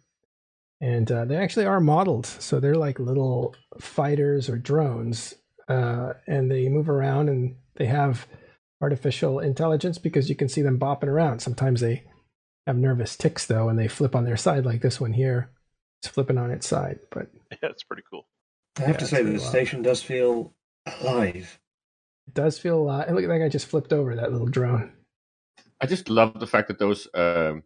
And 0.81 1.09
uh, 1.11 1.25
they 1.25 1.37
actually 1.37 1.65
are 1.65 1.79
modeled, 1.79 2.25
so 2.25 2.59
they're 2.59 2.75
like 2.75 2.99
little 2.99 3.55
fighters 3.79 4.49
or 4.49 4.57
drones, 4.57 5.33
uh, 5.69 6.13
and 6.27 6.51
they 6.51 6.67
move 6.67 6.89
around 6.89 7.29
and 7.29 7.55
they 7.75 7.85
have 7.85 8.27
artificial 8.81 9.39
intelligence 9.39 9.97
because 9.97 10.29
you 10.29 10.35
can 10.35 10.49
see 10.49 10.61
them 10.61 10.77
bopping 10.77 11.07
around. 11.07 11.39
Sometimes 11.39 11.79
they 11.79 12.03
have 12.67 12.75
nervous 12.75 13.15
ticks 13.15 13.45
though, 13.45 13.69
and 13.69 13.79
they 13.79 13.87
flip 13.87 14.13
on 14.13 14.25
their 14.25 14.35
side, 14.35 14.65
like 14.65 14.81
this 14.81 14.99
one 14.99 15.13
here. 15.13 15.51
It's 16.01 16.09
flipping 16.09 16.37
on 16.37 16.51
its 16.51 16.67
side, 16.67 16.99
but 17.11 17.27
Yeah, 17.63 17.69
it's 17.69 17.83
pretty 17.83 18.03
cool. 18.09 18.27
I 18.77 18.81
have 18.81 18.91
Yeah, 18.95 18.97
to 18.97 19.05
say 19.05 19.23
that 19.23 19.29
the 19.29 19.37
a 19.37 19.39
while. 19.39 19.49
station 19.49 19.81
does 19.83 20.03
feel 20.03 20.53
alive. 21.01 21.59
It 22.27 22.33
does 22.33 22.57
feel 22.59 22.77
a 22.77 22.83
lot. 22.83 23.07
And 23.07 23.15
look, 23.15 23.25
at 23.25 23.29
that 23.29 23.39
guy 23.39 23.49
just 23.49 23.67
flipped 23.67 23.93
over 23.93 24.15
that 24.15 24.31
little 24.31 24.47
drone. 24.47 24.93
I 25.81 25.85
just 25.85 26.09
love 26.09 26.39
the 26.39 26.47
fact 26.47 26.67
that 26.69 26.79
those 26.79 27.07
um, 27.13 27.63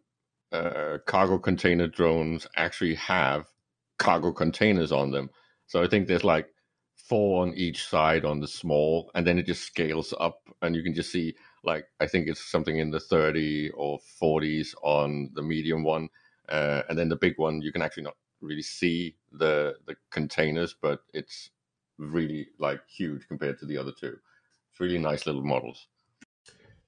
uh, 0.52 0.98
cargo 1.06 1.38
container 1.38 1.86
drones 1.86 2.46
actually 2.56 2.94
have 2.96 3.46
cargo 3.98 4.32
containers 4.32 4.92
on 4.92 5.10
them. 5.10 5.30
So 5.66 5.82
I 5.82 5.88
think 5.88 6.06
there's 6.06 6.24
like 6.24 6.48
four 6.96 7.42
on 7.42 7.54
each 7.54 7.86
side 7.86 8.24
on 8.24 8.40
the 8.40 8.48
small, 8.48 9.10
and 9.14 9.26
then 9.26 9.38
it 9.38 9.46
just 9.46 9.62
scales 9.62 10.12
up 10.18 10.40
and 10.62 10.74
you 10.74 10.82
can 10.82 10.94
just 10.94 11.12
see 11.12 11.34
like 11.64 11.86
I 12.00 12.06
think 12.06 12.28
it's 12.28 12.44
something 12.50 12.78
in 12.78 12.90
the 12.90 13.00
30 13.00 13.70
or 13.70 13.98
40s 14.20 14.74
on 14.82 15.30
the 15.34 15.42
medium 15.42 15.82
one, 15.82 16.08
uh, 16.48 16.82
and 16.88 16.98
then 16.98 17.08
the 17.08 17.16
big 17.16 17.34
one 17.36 17.62
you 17.62 17.72
can 17.72 17.82
actually 17.82 18.04
not 18.04 18.16
really 18.40 18.62
see 18.62 19.16
the 19.32 19.76
the 19.86 19.96
containers, 20.10 20.74
but 20.80 21.00
it's 21.12 21.50
really 21.98 22.48
like 22.58 22.80
huge 22.88 23.26
compared 23.28 23.58
to 23.58 23.66
the 23.66 23.76
other 23.76 23.92
two. 23.92 24.16
Really 24.80 24.98
nice 24.98 25.26
little 25.26 25.44
models. 25.44 25.86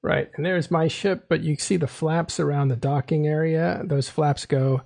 Right, 0.03 0.31
and 0.35 0.47
there's 0.47 0.71
my 0.71 0.89
ship, 0.89 1.27
but 1.29 1.43
you 1.43 1.57
see 1.57 1.77
the 1.77 1.87
flaps 1.87 2.41
around 2.41 2.69
the 2.69 2.77
docking 2.77 3.27
area. 3.27 3.83
Those 3.85 4.09
flaps 4.09 4.47
go 4.47 4.83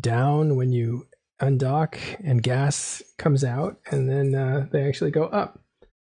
down 0.00 0.56
when 0.56 0.72
you 0.72 1.06
undock 1.40 1.98
and 2.24 2.42
gas 2.42 3.02
comes 3.18 3.44
out, 3.44 3.78
and 3.90 4.08
then 4.08 4.34
uh, 4.34 4.66
they 4.72 4.88
actually 4.88 5.10
go 5.10 5.24
up 5.24 5.60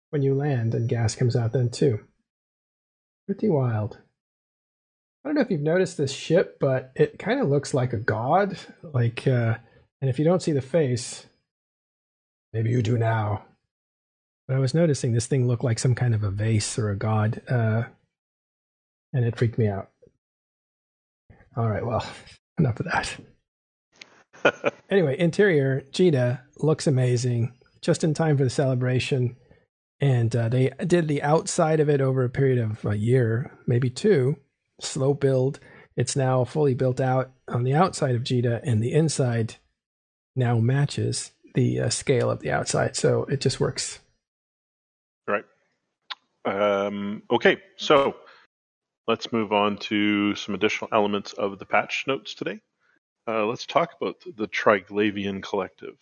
when 0.10 0.24
you 0.24 0.34
land, 0.34 0.74
and 0.74 0.90
gas 0.90 1.16
comes 1.16 1.36
out 1.36 1.54
then 1.54 1.70
too. 1.70 2.00
Pretty 3.28 3.48
wild. 3.48 4.00
I 5.24 5.30
don't 5.30 5.36
know 5.36 5.42
if 5.42 5.52
you've 5.52 5.62
noticed 5.62 5.98
this 5.98 6.12
ship, 6.12 6.58
but 6.60 6.92
it 6.96 7.20
kind 7.20 7.40
of 7.40 7.48
looks 7.48 7.74
like 7.74 7.94
a 7.94 7.98
god. 7.98 8.58
Like, 8.82 9.28
uh, 9.28 9.56
and 10.02 10.10
if 10.10 10.18
you 10.18 10.26
don't 10.26 10.42
see 10.42 10.54
the 10.54 10.62
face, 10.62 11.28
maybe 12.52 12.72
you 12.72 12.82
do 12.82 12.98
now. 12.98 13.46
But 14.50 14.56
I 14.56 14.60
was 14.60 14.74
noticing 14.74 15.14
this 15.14 15.28
thing 15.28 15.46
looked 15.48 15.64
like 15.64 15.78
some 15.78 15.94
kind 15.94 16.16
of 16.16 16.24
a 16.24 16.32
vase 16.32 16.80
or 16.80 16.90
a 16.90 16.96
god. 16.96 17.40
Uh, 17.48 17.84
and 19.14 19.24
it 19.24 19.36
freaked 19.38 19.60
me 19.60 19.68
out. 19.68 19.92
All 21.56 21.70
right, 21.70 21.86
well, 21.86 22.04
enough 22.58 22.80
of 22.80 22.88
that. 22.88 24.74
anyway, 24.90 25.20
interior, 25.20 25.84
Jita 25.92 26.40
looks 26.58 26.88
amazing, 26.88 27.54
just 27.82 28.04
in 28.04 28.16
time 28.16 28.38
for 28.40 28.44
the 28.44 28.50
celebration. 28.50 29.36
And 30.02 30.36
uh, 30.36 30.50
they 30.50 30.72
did 30.80 31.08
the 31.08 31.22
outside 31.22 31.80
of 31.80 31.88
it 31.88 32.02
over 32.02 32.24
a 32.24 32.30
period 32.30 32.58
of 32.58 32.84
a 32.86 32.98
year, 32.98 33.56
maybe 33.68 33.92
two, 33.92 34.36
slow 34.82 35.14
build. 35.14 35.60
It's 35.96 36.16
now 36.16 36.44
fully 36.44 36.74
built 36.74 37.00
out 37.00 37.34
on 37.48 37.66
the 37.66 37.76
outside 37.76 38.16
of 38.16 38.24
Jita, 38.24 38.62
and 38.64 38.82
the 38.82 38.94
inside 38.94 39.58
now 40.36 40.58
matches 40.58 41.34
the 41.54 41.82
uh, 41.82 41.90
scale 41.92 42.32
of 42.32 42.40
the 42.40 42.50
outside. 42.50 42.96
So 42.96 43.26
it 43.26 43.42
just 43.42 43.60
works. 43.60 44.00
Um, 46.50 47.22
okay, 47.30 47.58
so 47.78 48.16
let's 49.08 49.32
move 49.32 49.54
on 49.54 49.78
to 49.78 50.34
some 50.36 50.56
additional 50.56 50.90
elements 50.92 51.34
of 51.34 51.60
the 51.60 51.66
patch 51.66 52.06
notes 52.08 52.34
today. 52.34 52.60
Uh, 53.28 53.46
let's 53.46 53.68
talk 53.68 53.92
about 54.02 54.16
the 54.36 54.48
Triglavian 54.48 55.44
Collective. 55.44 55.98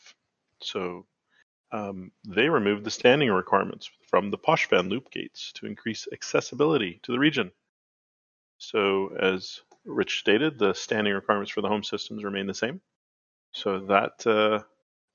So 0.61 1.05
um, 1.73 2.11
they 2.25 2.47
removed 2.47 2.85
the 2.85 2.91
standing 2.91 3.29
requirements 3.29 3.89
from 4.09 4.31
the 4.31 4.37
Pochven 4.37 4.89
loop 4.89 5.11
gates 5.11 5.51
to 5.55 5.65
increase 5.65 6.07
accessibility 6.13 7.01
to 7.03 7.11
the 7.11 7.19
region. 7.19 7.51
So, 8.57 9.13
as 9.19 9.59
Rich 9.85 10.19
stated, 10.19 10.57
the 10.57 10.73
standing 10.73 11.13
requirements 11.13 11.51
for 11.51 11.61
the 11.61 11.67
home 11.67 11.83
systems 11.83 12.23
remain 12.23 12.47
the 12.47 12.53
same. 12.53 12.79
So 13.51 13.79
that 13.87 14.25
uh, 14.25 14.63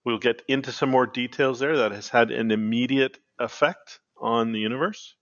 we'll 0.04 0.18
get 0.18 0.42
into 0.46 0.72
some 0.72 0.90
more 0.90 1.06
details 1.06 1.58
there. 1.58 1.78
That 1.78 1.92
has 1.92 2.08
had 2.08 2.30
an 2.30 2.50
immediate 2.50 3.18
effect 3.38 3.98
on 4.20 4.52
the 4.52 4.60
universe 4.60 5.16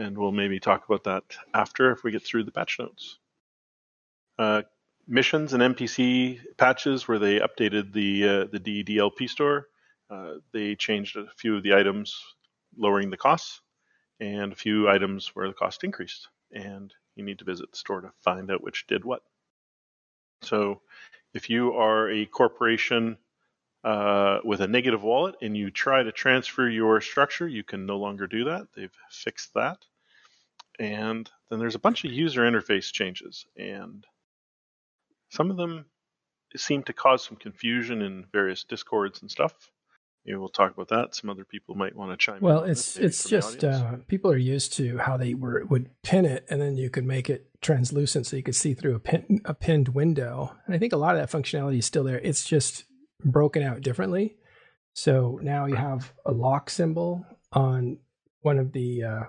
and 0.00 0.16
we'll 0.16 0.32
maybe 0.32 0.58
talk 0.58 0.84
about 0.88 1.04
that 1.04 1.24
after 1.52 1.92
if 1.92 2.02
we 2.02 2.10
get 2.10 2.22
through 2.22 2.44
the 2.44 2.50
patch 2.50 2.78
notes. 2.78 3.18
Uh, 4.38 4.62
missions 5.06 5.52
and 5.52 5.62
NPC 5.62 6.40
patches 6.56 7.06
where 7.06 7.18
they 7.18 7.38
updated 7.38 7.92
the 7.92 8.28
uh, 8.28 8.44
the 8.50 8.60
DDLP 8.60 9.28
store. 9.28 9.68
Uh, 10.08 10.34
they 10.52 10.74
changed 10.74 11.16
a 11.16 11.26
few 11.36 11.56
of 11.56 11.62
the 11.62 11.74
items, 11.74 12.18
lowering 12.76 13.10
the 13.10 13.16
costs, 13.16 13.60
and 14.18 14.52
a 14.52 14.56
few 14.56 14.88
items 14.88 15.28
where 15.34 15.48
the 15.48 15.54
cost 15.54 15.84
increased. 15.84 16.28
And 16.52 16.92
you 17.14 17.24
need 17.24 17.38
to 17.38 17.44
visit 17.44 17.70
the 17.70 17.78
store 17.78 18.00
to 18.00 18.10
find 18.24 18.50
out 18.50 18.62
which 18.62 18.86
did 18.86 19.04
what. 19.04 19.22
So, 20.42 20.80
if 21.34 21.50
you 21.50 21.74
are 21.74 22.10
a 22.10 22.24
corporation 22.24 23.18
uh, 23.84 24.38
with 24.42 24.60
a 24.60 24.66
negative 24.66 25.02
wallet 25.02 25.36
and 25.42 25.56
you 25.56 25.70
try 25.70 26.02
to 26.02 26.12
transfer 26.12 26.68
your 26.68 27.00
structure, 27.00 27.46
you 27.46 27.62
can 27.62 27.86
no 27.86 27.98
longer 27.98 28.26
do 28.26 28.44
that. 28.44 28.68
They've 28.74 28.90
fixed 29.10 29.54
that. 29.54 29.78
And 30.80 31.30
then 31.50 31.58
there's 31.58 31.74
a 31.74 31.80
bunch 31.80 32.04
of 32.04 32.10
user 32.10 32.40
interface 32.40 32.90
changes, 32.90 33.44
and 33.54 34.06
some 35.28 35.50
of 35.50 35.58
them 35.58 35.84
seem 36.56 36.82
to 36.84 36.94
cause 36.94 37.22
some 37.22 37.36
confusion 37.36 38.00
in 38.00 38.24
various 38.32 38.64
discords 38.64 39.20
and 39.20 39.30
stuff. 39.30 39.52
Maybe 40.24 40.38
we'll 40.38 40.48
talk 40.48 40.72
about 40.72 40.88
that. 40.88 41.14
Some 41.14 41.28
other 41.28 41.44
people 41.44 41.74
might 41.74 41.94
want 41.94 42.12
to 42.12 42.16
chime 42.16 42.40
well, 42.40 42.58
in. 42.58 42.62
Well, 42.62 42.70
it's 42.70 42.96
it's 42.96 43.28
just 43.28 43.62
uh, 43.62 43.96
people 44.08 44.30
are 44.30 44.38
used 44.38 44.72
to 44.74 44.96
how 44.96 45.18
they 45.18 45.34
were 45.34 45.66
would 45.66 45.90
pin 46.02 46.24
it, 46.24 46.46
and 46.48 46.62
then 46.62 46.78
you 46.78 46.88
could 46.88 47.04
make 47.04 47.28
it 47.28 47.50
translucent 47.60 48.26
so 48.26 48.36
you 48.36 48.42
could 48.42 48.56
see 48.56 48.72
through 48.72 48.94
a 48.94 49.00
pin, 49.00 49.42
a 49.44 49.52
pinned 49.52 49.90
window. 49.90 50.56
And 50.64 50.74
I 50.74 50.78
think 50.78 50.94
a 50.94 50.98
lot 50.98 51.14
of 51.14 51.20
that 51.20 51.36
functionality 51.36 51.78
is 51.78 51.86
still 51.86 52.04
there. 52.04 52.20
It's 52.20 52.44
just 52.44 52.84
broken 53.22 53.62
out 53.62 53.82
differently. 53.82 54.36
So 54.94 55.38
now 55.42 55.66
you 55.66 55.76
have 55.76 56.12
a 56.24 56.32
lock 56.32 56.70
symbol 56.70 57.26
on 57.52 57.98
one 58.40 58.58
of 58.58 58.72
the. 58.72 59.04
Uh, 59.04 59.22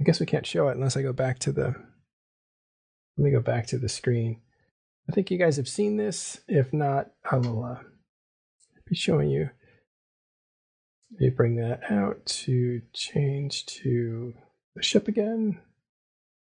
I 0.00 0.04
guess 0.04 0.18
we 0.18 0.26
can't 0.26 0.46
show 0.46 0.68
it 0.68 0.76
unless 0.76 0.96
I 0.96 1.02
go 1.02 1.12
back 1.12 1.38
to 1.40 1.52
the. 1.52 1.74
Let 3.16 3.24
me 3.24 3.30
go 3.30 3.40
back 3.40 3.66
to 3.68 3.78
the 3.78 3.88
screen. 3.88 4.40
I 5.08 5.12
think 5.12 5.30
you 5.30 5.36
guys 5.36 5.56
have 5.56 5.68
seen 5.68 5.96
this. 5.98 6.40
If 6.48 6.72
not, 6.72 7.10
I 7.30 7.36
will 7.36 7.64
uh, 7.64 7.82
be 8.88 8.94
showing 8.94 9.28
you. 9.28 9.50
Let 11.12 11.20
me 11.20 11.30
bring 11.30 11.56
that 11.56 11.90
out 11.90 12.24
to 12.24 12.80
change 12.94 13.66
to 13.66 14.32
the 14.74 14.82
ship 14.82 15.08
again. 15.08 15.60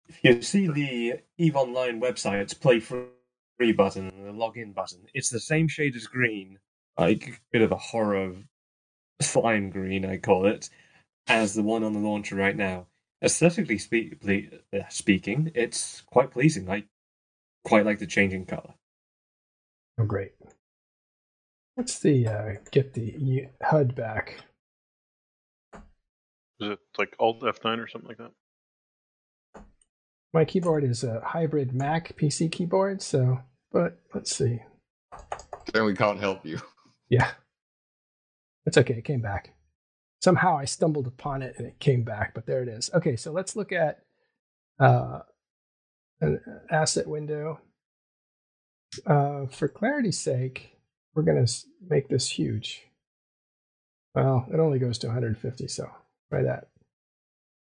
If 0.09 0.21
you 0.23 0.43
see 0.43 0.69
the 0.69 1.15
EVE 1.39 1.57
Online 1.57 2.01
website's 2.01 2.55
play 2.55 2.79
free 2.79 3.73
button, 3.77 4.09
and 4.09 4.27
the 4.27 4.33
login 4.33 4.75
button, 4.75 5.07
it's 5.15 5.31
the 5.31 5.41
same 5.41 5.67
shade 5.67 5.97
as 5.97 6.07
green, 6.07 6.59
like 6.99 7.27
a 7.27 7.33
bit 7.51 7.63
of 7.63 7.73
a 7.73 7.77
horror 7.77 8.35
slime 9.21 9.71
green, 9.71 10.05
I 10.05 10.19
call 10.19 10.47
it, 10.47 10.69
as 11.27 11.55
the 11.55 11.63
one 11.63 11.83
on 11.83 11.95
the 11.95 11.99
launcher 11.99 12.37
right 12.37 12.57
now. 12.57 12.87
Aesthetically 13.23 13.79
speak, 13.79 14.19
uh, 14.29 14.79
speaking, 14.88 15.52
it's 15.55 16.02
quite 16.02 16.33
pleasing. 16.33 16.69
I 16.69 16.85
quite 17.64 17.87
like 17.87 18.00
the 18.00 18.07
changing 18.07 18.47
color. 18.47 18.75
Oh, 19.99 20.05
great. 20.05 20.33
Let's 21.76 21.99
the 22.00 22.26
uh, 22.26 22.49
get 22.71 22.95
the 22.95 23.49
HUD 23.62 23.95
back. 23.95 24.43
Is 26.61 26.71
it 26.71 26.79
like 26.99 27.14
Alt 27.19 27.41
F9 27.41 27.79
or 27.79 27.88
something 27.88 28.09
like 28.09 28.19
that? 28.19 28.33
My 30.35 30.45
keyboard 30.45 30.85
is 30.85 31.05
a 31.05 31.21
hybrid 31.21 31.73
Mac 31.73 32.17
PC 32.17 32.50
keyboard, 32.50 33.02
so 33.02 33.41
but 33.71 33.99
let's 34.14 34.35
see. 34.35 34.61
Then 35.73 35.85
we 35.85 35.95
can't 35.95 36.21
help 36.21 36.45
you. 36.45 36.59
Yeah. 37.09 37.31
It's 38.64 38.79
okay. 38.79 38.95
It 38.95 39.05
came 39.05 39.21
back. 39.21 39.52
Somehow 40.23 40.57
I 40.57 40.67
stumbled 40.67 41.09
upon 41.09 41.43
it 41.43 41.55
and 41.59 41.67
it 41.67 41.81
came 41.81 42.05
back, 42.05 42.33
but 42.33 42.47
there 42.47 42.62
it 42.62 42.69
is. 42.69 42.91
Okay, 42.95 43.17
so 43.17 43.33
let's 43.33 43.57
look 43.57 43.73
at 43.73 44.05
uh, 44.79 45.21
an 46.21 46.41
asset 46.71 47.09
window. 47.09 47.61
Uh, 49.05 49.47
for 49.47 49.67
clarity's 49.67 50.21
sake, 50.21 50.79
we're 51.14 51.25
going 51.25 51.45
to 51.45 51.52
make 51.88 52.09
this 52.09 52.29
huge. 52.29 52.85
Well, 54.14 54.47
it 54.52 54.61
only 54.61 54.79
goes 54.79 54.97
to 54.99 55.09
150, 55.09 55.67
so 55.67 55.91
try 56.31 56.43
that. 56.43 56.69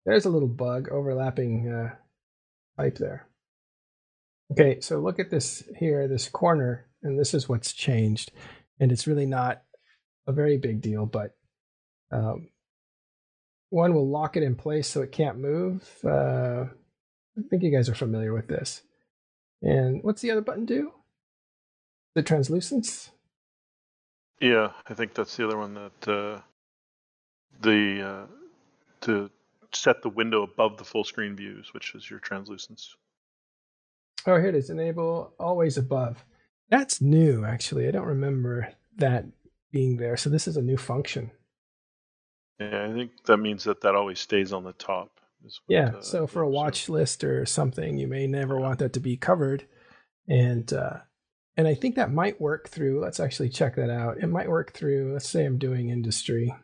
There's 0.04 0.24
a 0.24 0.30
little 0.30 0.48
bug 0.48 0.88
overlapping 0.90 1.68
uh, 1.70 1.94
pipe 2.76 2.98
there. 2.98 3.28
Okay, 4.50 4.80
so 4.80 4.98
look 4.98 5.20
at 5.20 5.30
this 5.30 5.62
here, 5.76 6.08
this 6.08 6.28
corner, 6.28 6.86
and 7.04 7.16
this 7.16 7.34
is 7.34 7.48
what's 7.48 7.72
changed. 7.72 8.32
And 8.80 8.90
it's 8.90 9.06
really 9.06 9.26
not 9.26 9.62
a 10.26 10.32
very 10.32 10.56
big 10.56 10.80
deal, 10.80 11.06
but 11.06 11.37
um, 12.10 12.48
one 13.70 13.94
will 13.94 14.08
lock 14.08 14.36
it 14.36 14.42
in 14.42 14.54
place 14.54 14.88
so 14.88 15.02
it 15.02 15.12
can't 15.12 15.38
move. 15.38 15.86
Uh, 16.04 16.64
I 17.38 17.42
think 17.50 17.62
you 17.62 17.70
guys 17.70 17.88
are 17.88 17.94
familiar 17.94 18.32
with 18.32 18.48
this. 18.48 18.82
And 19.62 20.02
what's 20.02 20.22
the 20.22 20.30
other 20.30 20.40
button 20.40 20.64
do? 20.64 20.92
The 22.14 22.22
translucence? 22.22 23.10
Yeah, 24.40 24.72
I 24.88 24.94
think 24.94 25.14
that's 25.14 25.36
the 25.36 25.46
other 25.46 25.58
one 25.58 25.74
that 25.74 26.08
uh, 26.08 26.40
the 27.60 28.02
uh, 28.02 28.26
to 29.02 29.30
set 29.72 30.02
the 30.02 30.08
window 30.08 30.42
above 30.42 30.76
the 30.78 30.84
full 30.84 31.04
screen 31.04 31.36
views, 31.36 31.74
which 31.74 31.94
is 31.94 32.08
your 32.08 32.20
translucence. 32.20 32.94
Oh, 34.26 34.36
here 34.36 34.48
it 34.48 34.54
is. 34.54 34.70
Enable 34.70 35.32
always 35.38 35.76
above. 35.76 36.24
That's 36.70 37.00
new, 37.00 37.44
actually. 37.44 37.88
I 37.88 37.90
don't 37.90 38.06
remember 38.06 38.72
that 38.96 39.24
being 39.72 39.96
there. 39.96 40.16
So 40.16 40.30
this 40.30 40.48
is 40.48 40.56
a 40.56 40.62
new 40.62 40.76
function. 40.76 41.30
Yeah, 42.58 42.86
I 42.88 42.92
think 42.92 43.12
that 43.26 43.36
means 43.38 43.64
that 43.64 43.82
that 43.82 43.94
always 43.94 44.18
stays 44.18 44.52
on 44.52 44.64
the 44.64 44.72
top. 44.72 45.10
Yeah. 45.68 46.00
So 46.00 46.26
for 46.26 46.42
a 46.42 46.48
watch 46.48 46.86
so. 46.86 46.92
list 46.92 47.22
or 47.22 47.46
something, 47.46 47.98
you 47.98 48.08
may 48.08 48.26
never 48.26 48.58
want 48.58 48.80
that 48.80 48.92
to 48.94 49.00
be 49.00 49.16
covered, 49.16 49.64
and 50.28 50.72
uh, 50.72 50.98
and 51.56 51.68
I 51.68 51.74
think 51.74 51.94
that 51.94 52.12
might 52.12 52.40
work 52.40 52.68
through. 52.68 53.00
Let's 53.00 53.20
actually 53.20 53.48
check 53.48 53.76
that 53.76 53.90
out. 53.90 54.18
It 54.18 54.26
might 54.26 54.48
work 54.48 54.72
through. 54.72 55.12
Let's 55.12 55.28
say 55.28 55.44
I'm 55.44 55.58
doing 55.58 55.90
industry. 55.90 56.54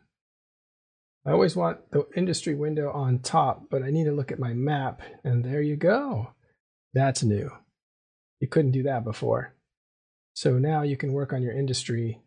I 1.27 1.31
always 1.31 1.57
want 1.57 1.91
the 1.91 2.07
industry 2.17 2.55
window 2.55 2.91
on 2.93 3.21
top, 3.21 3.71
but 3.71 3.83
I 3.83 3.91
need 3.91 4.05
to 4.05 4.13
look 4.13 4.31
at 4.31 4.39
my 4.39 4.53
map, 4.53 5.01
and 5.23 5.45
there 5.45 5.63
you 5.63 5.77
go. 5.77 6.35
That's 6.93 7.23
new. 7.23 7.51
You 8.41 8.49
couldn't 8.49 8.73
do 8.73 8.83
that 8.83 9.05
before. 9.05 9.55
So 10.35 10.59
now 10.59 10.83
you 10.83 10.97
can 10.97 11.13
work 11.13 11.33
on 11.33 11.43
your 11.43 11.53
industry 11.53 12.21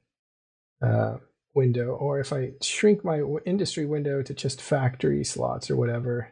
uh, 0.82 1.18
window, 1.58 1.88
or 1.88 2.20
if 2.20 2.32
I 2.32 2.52
shrink 2.62 3.04
my 3.04 3.22
industry 3.46 3.86
window 3.86 4.22
to 4.22 4.34
just 4.34 4.62
factory 4.62 5.24
slots 5.26 5.72
or 5.72 5.76
whatever, 5.76 6.30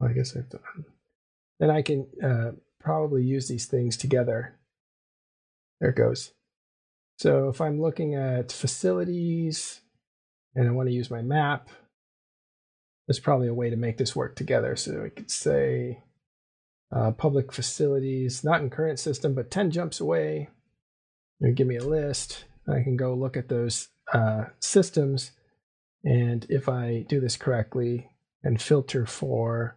I 0.00 0.12
guess 0.12 0.36
I've 0.36 0.48
done. 0.48 0.84
Then 1.58 1.70
I 1.70 1.82
can 1.82 2.06
uh, 2.24 2.52
probably 2.78 3.24
use 3.24 3.48
these 3.48 3.66
things 3.66 3.96
together. 3.96 4.56
There 5.80 5.90
it 5.90 5.96
goes. 5.96 6.32
So 7.18 7.48
if 7.48 7.60
I'm 7.60 7.82
looking 7.82 8.14
at 8.14 8.52
facilities 8.52 9.80
and 10.54 10.68
I 10.68 10.70
want 10.70 10.88
to 10.88 10.94
use 10.94 11.10
my 11.10 11.20
map, 11.20 11.68
there's 13.06 13.18
probably 13.18 13.48
a 13.48 13.54
way 13.54 13.68
to 13.68 13.76
make 13.76 13.98
this 13.98 14.14
work 14.14 14.36
together. 14.36 14.76
So 14.76 15.02
we 15.02 15.10
could 15.10 15.30
say 15.30 16.04
uh, 16.92 17.10
public 17.10 17.52
facilities, 17.52 18.44
not 18.44 18.60
in 18.60 18.70
current 18.70 19.00
system, 19.00 19.34
but 19.34 19.50
10 19.50 19.72
jumps 19.72 19.98
away. 19.98 20.48
Give 21.54 21.66
me 21.66 21.76
a 21.76 21.84
list. 21.84 22.44
I 22.70 22.82
can 22.82 22.96
go 22.96 23.14
look 23.14 23.36
at 23.36 23.48
those 23.48 23.88
uh, 24.12 24.44
systems. 24.60 25.32
And 26.04 26.46
if 26.48 26.68
I 26.68 27.04
do 27.08 27.20
this 27.20 27.36
correctly 27.36 28.10
and 28.42 28.60
filter 28.60 29.06
for 29.06 29.76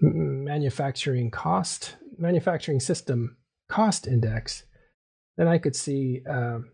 manufacturing 0.00 1.30
cost, 1.30 1.96
manufacturing 2.18 2.80
system 2.80 3.36
cost 3.68 4.06
index, 4.06 4.64
then 5.36 5.48
I 5.48 5.58
could 5.58 5.74
see 5.74 6.22
um, 6.28 6.70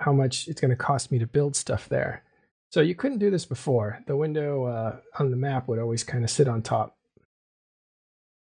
how 0.00 0.12
much 0.12 0.48
it's 0.48 0.60
going 0.60 0.70
to 0.70 0.76
cost 0.76 1.12
me 1.12 1.18
to 1.18 1.26
build 1.26 1.56
stuff 1.56 1.88
there. 1.88 2.22
So 2.70 2.80
you 2.80 2.94
couldn't 2.94 3.18
do 3.18 3.30
this 3.30 3.46
before. 3.46 4.02
The 4.06 4.16
window 4.16 4.64
uh, 4.64 4.96
on 5.18 5.30
the 5.30 5.36
map 5.36 5.68
would 5.68 5.78
always 5.78 6.04
kind 6.04 6.24
of 6.24 6.30
sit 6.30 6.48
on 6.48 6.62
top. 6.62 6.96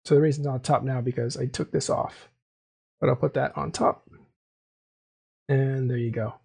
So 0.06 0.16
the 0.16 0.22
reason 0.22 0.44
it's 0.44 0.48
on 0.48 0.60
top 0.62 0.84
now 0.84 1.02
because 1.02 1.38
I 1.38 1.46
took 1.46 1.72
this 1.72 1.90
off. 1.90 2.30
But 3.00 3.10
I'll 3.10 3.16
put 3.16 3.36
that 3.36 3.56
on 3.58 3.72
top. 3.72 4.07
And 5.50 5.90
there 5.90 5.98
you 5.98 6.12
go. 6.12 6.36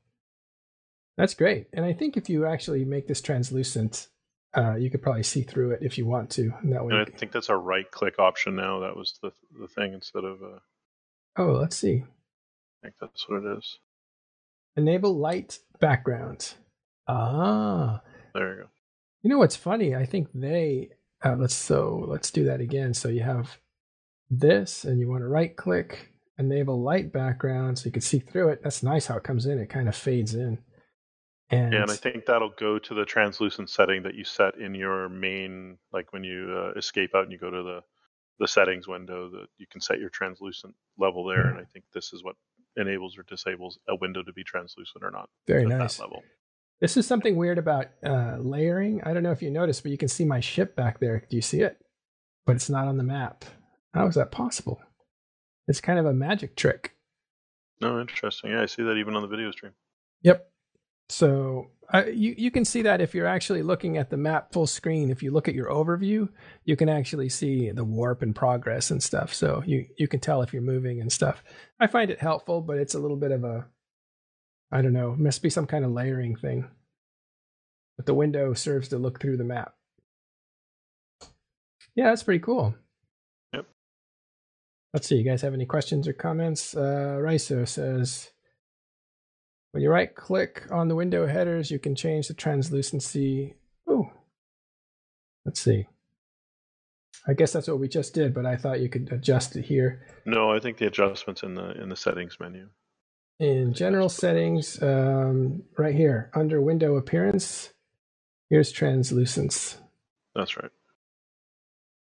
That's 1.16 1.34
great. 1.34 1.68
And 1.72 1.84
I 1.84 1.92
think 1.92 2.16
if 2.16 2.28
you 2.28 2.46
actually 2.46 2.84
make 2.84 3.06
this 3.06 3.20
translucent, 3.20 4.08
uh, 4.56 4.76
you 4.76 4.90
could 4.90 5.02
probably 5.02 5.22
see 5.22 5.42
through 5.42 5.72
it 5.72 5.80
if 5.82 5.98
you 5.98 6.06
want 6.06 6.30
to. 6.30 6.52
And 6.62 6.72
that 6.72 6.84
way, 6.84 6.94
and 6.94 7.02
I 7.02 7.18
think 7.18 7.32
that's 7.32 7.48
a 7.48 7.56
right 7.56 7.90
click 7.90 8.18
option 8.18 8.56
now. 8.56 8.80
That 8.80 8.96
was 8.96 9.18
the 9.22 9.32
the 9.58 9.68
thing 9.68 9.92
instead 9.92 10.24
of. 10.24 10.42
Uh, 10.42 10.58
oh, 11.36 11.52
let's 11.52 11.76
see. 11.76 12.04
I 12.82 12.86
think 12.86 12.94
that's 13.00 13.28
what 13.28 13.44
it 13.44 13.58
is. 13.58 13.78
Enable 14.76 15.16
light 15.16 15.58
background. 15.80 16.54
Ah. 17.06 18.00
There 18.34 18.54
you 18.54 18.62
go. 18.62 18.68
You 19.22 19.30
know 19.30 19.38
what's 19.38 19.56
funny? 19.56 19.94
I 19.94 20.06
think 20.06 20.28
they 20.34 20.90
uh, 21.24 21.36
let's 21.36 21.54
so 21.54 22.04
let's 22.08 22.30
do 22.30 22.44
that 22.44 22.60
again. 22.60 22.94
So 22.94 23.08
you 23.08 23.22
have 23.22 23.58
this, 24.30 24.84
and 24.84 24.98
you 24.98 25.08
want 25.08 25.22
to 25.22 25.28
right 25.28 25.54
click, 25.54 26.11
enable 26.38 26.82
light 26.82 27.12
background, 27.12 27.78
so 27.78 27.86
you 27.86 27.92
can 27.92 28.02
see 28.02 28.18
through 28.18 28.48
it. 28.50 28.62
That's 28.62 28.82
nice 28.82 29.06
how 29.06 29.16
it 29.16 29.22
comes 29.22 29.46
in. 29.46 29.58
It 29.58 29.68
kind 29.68 29.88
of 29.88 29.96
fades 29.96 30.34
in. 30.34 30.58
And, 31.50 31.72
yeah, 31.72 31.82
and 31.82 31.90
I 31.90 31.96
think 31.96 32.24
that'll 32.24 32.54
go 32.58 32.78
to 32.78 32.94
the 32.94 33.04
translucent 33.04 33.68
setting 33.68 34.02
that 34.04 34.14
you 34.14 34.24
set 34.24 34.56
in 34.56 34.74
your 34.74 35.10
main, 35.10 35.76
like 35.92 36.12
when 36.12 36.24
you 36.24 36.48
uh, 36.56 36.78
escape 36.78 37.14
out 37.14 37.24
and 37.24 37.32
you 37.32 37.38
go 37.38 37.50
to 37.50 37.62
the 37.62 37.80
the 38.38 38.48
settings 38.48 38.88
window, 38.88 39.30
that 39.30 39.46
you 39.58 39.66
can 39.70 39.80
set 39.80 40.00
your 40.00 40.08
translucent 40.08 40.74
level 40.98 41.24
there. 41.24 41.46
And 41.46 41.58
I 41.58 41.64
think 41.64 41.84
this 41.92 42.12
is 42.12 42.24
what 42.24 42.34
enables 42.76 43.16
or 43.16 43.22
disables 43.24 43.78
a 43.88 43.94
window 43.94 44.22
to 44.22 44.32
be 44.32 44.42
translucent 44.42 45.04
or 45.04 45.10
not. 45.10 45.28
Very 45.46 45.66
nice. 45.66 46.00
level. 46.00 46.22
This 46.80 46.96
is 46.96 47.06
something 47.06 47.36
weird 47.36 47.58
about 47.58 47.88
uh, 48.04 48.38
layering. 48.40 49.00
I 49.04 49.12
don't 49.12 49.22
know 49.22 49.30
if 49.30 49.42
you 49.42 49.50
noticed, 49.50 49.82
but 49.84 49.92
you 49.92 49.98
can 49.98 50.08
see 50.08 50.24
my 50.24 50.40
ship 50.40 50.74
back 50.74 50.98
there. 50.98 51.24
Do 51.28 51.36
you 51.36 51.42
see 51.42 51.60
it? 51.60 51.76
But 52.44 52.56
it's 52.56 52.70
not 52.70 52.88
on 52.88 52.96
the 52.96 53.04
map. 53.04 53.44
How 53.94 54.06
is 54.06 54.16
that 54.16 54.32
possible? 54.32 54.80
It's 55.68 55.80
kind 55.80 55.98
of 55.98 56.06
a 56.06 56.12
magic 56.12 56.56
trick. 56.56 56.94
No, 57.80 58.00
interesting. 58.00 58.50
Yeah, 58.50 58.62
I 58.62 58.66
see 58.66 58.82
that 58.82 58.96
even 58.96 59.16
on 59.16 59.22
the 59.22 59.28
video 59.28 59.50
stream. 59.50 59.72
Yep. 60.22 60.48
So 61.08 61.70
uh, 61.92 62.04
you 62.06 62.34
you 62.38 62.50
can 62.50 62.64
see 62.64 62.82
that 62.82 63.00
if 63.00 63.14
you're 63.14 63.26
actually 63.26 63.62
looking 63.62 63.98
at 63.98 64.08
the 64.08 64.16
map 64.16 64.52
full 64.52 64.66
screen. 64.66 65.10
If 65.10 65.22
you 65.22 65.30
look 65.30 65.48
at 65.48 65.54
your 65.54 65.68
overview, 65.68 66.28
you 66.64 66.76
can 66.76 66.88
actually 66.88 67.28
see 67.28 67.70
the 67.70 67.84
warp 67.84 68.22
and 68.22 68.34
progress 68.34 68.90
and 68.90 69.02
stuff. 69.02 69.34
So 69.34 69.62
you 69.66 69.86
you 69.98 70.08
can 70.08 70.20
tell 70.20 70.42
if 70.42 70.52
you're 70.52 70.62
moving 70.62 71.00
and 71.00 71.12
stuff. 71.12 71.42
I 71.80 71.86
find 71.86 72.10
it 72.10 72.20
helpful, 72.20 72.60
but 72.60 72.78
it's 72.78 72.94
a 72.94 72.98
little 72.98 73.16
bit 73.16 73.32
of 73.32 73.44
a 73.44 73.66
I 74.70 74.80
don't 74.80 74.94
know, 74.94 75.14
must 75.18 75.42
be 75.42 75.50
some 75.50 75.66
kind 75.66 75.84
of 75.84 75.90
layering 75.90 76.34
thing. 76.34 76.68
But 77.98 78.06
the 78.06 78.14
window 78.14 78.54
serves 78.54 78.88
to 78.88 78.98
look 78.98 79.20
through 79.20 79.36
the 79.36 79.44
map. 79.44 79.74
Yeah, 81.94 82.08
that's 82.08 82.22
pretty 82.22 82.40
cool. 82.40 82.74
Let's 84.92 85.06
see, 85.06 85.16
you 85.16 85.24
guys 85.24 85.40
have 85.42 85.54
any 85.54 85.64
questions 85.64 86.06
or 86.06 86.12
comments? 86.12 86.76
Uh, 86.76 87.16
Raiso 87.18 87.66
says, 87.66 88.30
when 89.72 89.82
you 89.82 89.90
right 89.90 90.14
click 90.14 90.64
on 90.70 90.88
the 90.88 90.94
window 90.94 91.26
headers, 91.26 91.70
you 91.70 91.78
can 91.78 91.94
change 91.94 92.28
the 92.28 92.34
translucency. 92.34 93.54
Oh, 93.88 94.10
let's 95.46 95.60
see. 95.60 95.86
I 97.26 97.32
guess 97.32 97.52
that's 97.52 97.68
what 97.68 97.78
we 97.78 97.88
just 97.88 98.14
did, 98.14 98.34
but 98.34 98.44
I 98.44 98.56
thought 98.56 98.80
you 98.80 98.88
could 98.90 99.10
adjust 99.12 99.56
it 99.56 99.64
here. 99.64 100.06
No, 100.26 100.52
I 100.52 100.58
think 100.58 100.76
the 100.76 100.86
adjustments 100.86 101.42
in 101.42 101.54
the 101.54 101.70
in 101.80 101.88
the 101.88 101.96
settings 101.96 102.36
menu. 102.40 102.68
In 103.38 103.72
general 103.72 104.08
settings, 104.08 104.82
um, 104.82 105.62
right 105.78 105.94
here 105.94 106.30
under 106.34 106.60
window 106.60 106.96
appearance, 106.96 107.72
here's 108.50 108.72
translucence. 108.72 109.78
That's 110.34 110.56
right. 110.56 110.70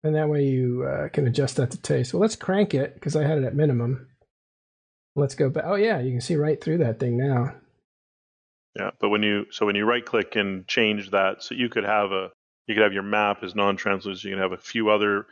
And 0.04 0.16
that 0.16 0.30
way 0.30 0.44
you 0.44 0.84
uh, 0.84 1.10
can 1.10 1.28
adjust 1.28 1.56
that 1.58 1.72
to 1.72 1.82
taste. 1.82 2.14
Well, 2.14 2.22
let's 2.22 2.36
crank 2.36 2.74
it 2.74 2.94
because 2.96 3.16
I 3.16 3.24
had 3.24 3.38
it 3.38 3.46
at 3.46 3.56
minimum. 3.56 4.08
Let's 5.16 5.36
go 5.36 5.50
back. 5.50 5.64
Oh 5.66 5.76
yeah, 5.76 6.00
you 6.00 6.12
can 6.12 6.22
see 6.22 6.36
right 6.36 6.62
through 6.62 6.80
that 6.80 7.00
thing 7.00 7.18
now. 7.18 7.56
Yeah, 8.78 8.92
but 9.00 9.10
when 9.10 9.24
you 9.24 9.46
so 9.52 9.66
when 9.66 9.76
you 9.76 9.86
right 9.86 10.04
click 10.04 10.36
and 10.36 10.68
change 10.68 11.12
that, 11.12 11.44
so 11.44 11.56
you 11.56 11.70
could 11.70 11.86
have 11.86 12.12
a 12.12 12.32
you 12.68 12.76
could 12.76 12.84
have 12.84 12.94
your 12.94 13.04
map 13.04 13.44
as 13.44 13.56
non-translucent. 13.56 14.24
You 14.24 14.32
can 14.32 14.42
have 14.42 14.52
a 14.52 14.58
few 14.58 14.90
other 14.90 15.28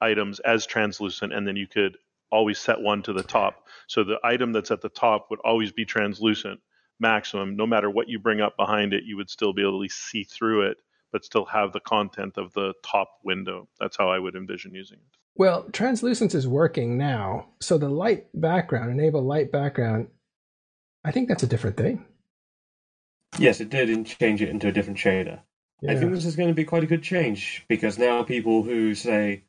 items 0.00 0.40
as 0.40 0.66
translucent, 0.66 1.32
and 1.32 1.46
then 1.46 1.56
you 1.56 1.66
could 1.66 1.98
always 2.30 2.58
set 2.58 2.80
one 2.80 3.02
to 3.02 3.12
the 3.12 3.22
top. 3.22 3.66
So 3.86 4.04
the 4.04 4.18
item 4.24 4.52
that's 4.52 4.70
at 4.70 4.80
the 4.80 4.88
top 4.88 5.28
would 5.30 5.40
always 5.44 5.72
be 5.72 5.84
translucent 5.84 6.60
maximum. 7.00 7.56
No 7.56 7.66
matter 7.66 7.90
what 7.90 8.08
you 8.08 8.18
bring 8.18 8.40
up 8.40 8.56
behind 8.56 8.92
it, 8.92 9.04
you 9.04 9.16
would 9.16 9.30
still 9.30 9.52
be 9.52 9.62
able 9.62 9.82
to 9.82 9.88
see 9.88 10.24
through 10.24 10.70
it, 10.70 10.78
but 11.12 11.24
still 11.24 11.46
have 11.46 11.72
the 11.72 11.80
content 11.80 12.36
of 12.36 12.52
the 12.54 12.74
top 12.84 13.08
window. 13.24 13.68
That's 13.80 13.96
how 13.96 14.10
I 14.10 14.18
would 14.18 14.34
envision 14.34 14.74
using 14.74 14.98
it. 14.98 15.18
Well, 15.36 15.64
translucence 15.72 16.34
is 16.34 16.48
working 16.48 16.98
now. 16.98 17.46
So 17.60 17.78
the 17.78 17.88
light 17.88 18.26
background, 18.34 18.90
enable 18.90 19.22
light 19.22 19.52
background, 19.52 20.08
I 21.04 21.12
think 21.12 21.28
that's 21.28 21.44
a 21.44 21.48
different 21.48 21.76
thing. 21.76 22.04
Yes, 23.38 23.60
it 23.60 23.70
did 23.70 23.88
and 23.88 24.06
change 24.06 24.42
it 24.42 24.48
into 24.48 24.68
a 24.68 24.72
different 24.72 24.98
shader. 24.98 25.40
Yeah. 25.80 25.92
I 25.92 25.96
think 25.96 26.12
this 26.12 26.24
is 26.24 26.34
going 26.34 26.48
to 26.48 26.54
be 26.54 26.64
quite 26.64 26.82
a 26.82 26.88
good 26.88 27.02
change 27.02 27.64
because 27.68 27.98
now 27.98 28.24
people 28.24 28.64
who 28.64 28.94
say 28.94 29.44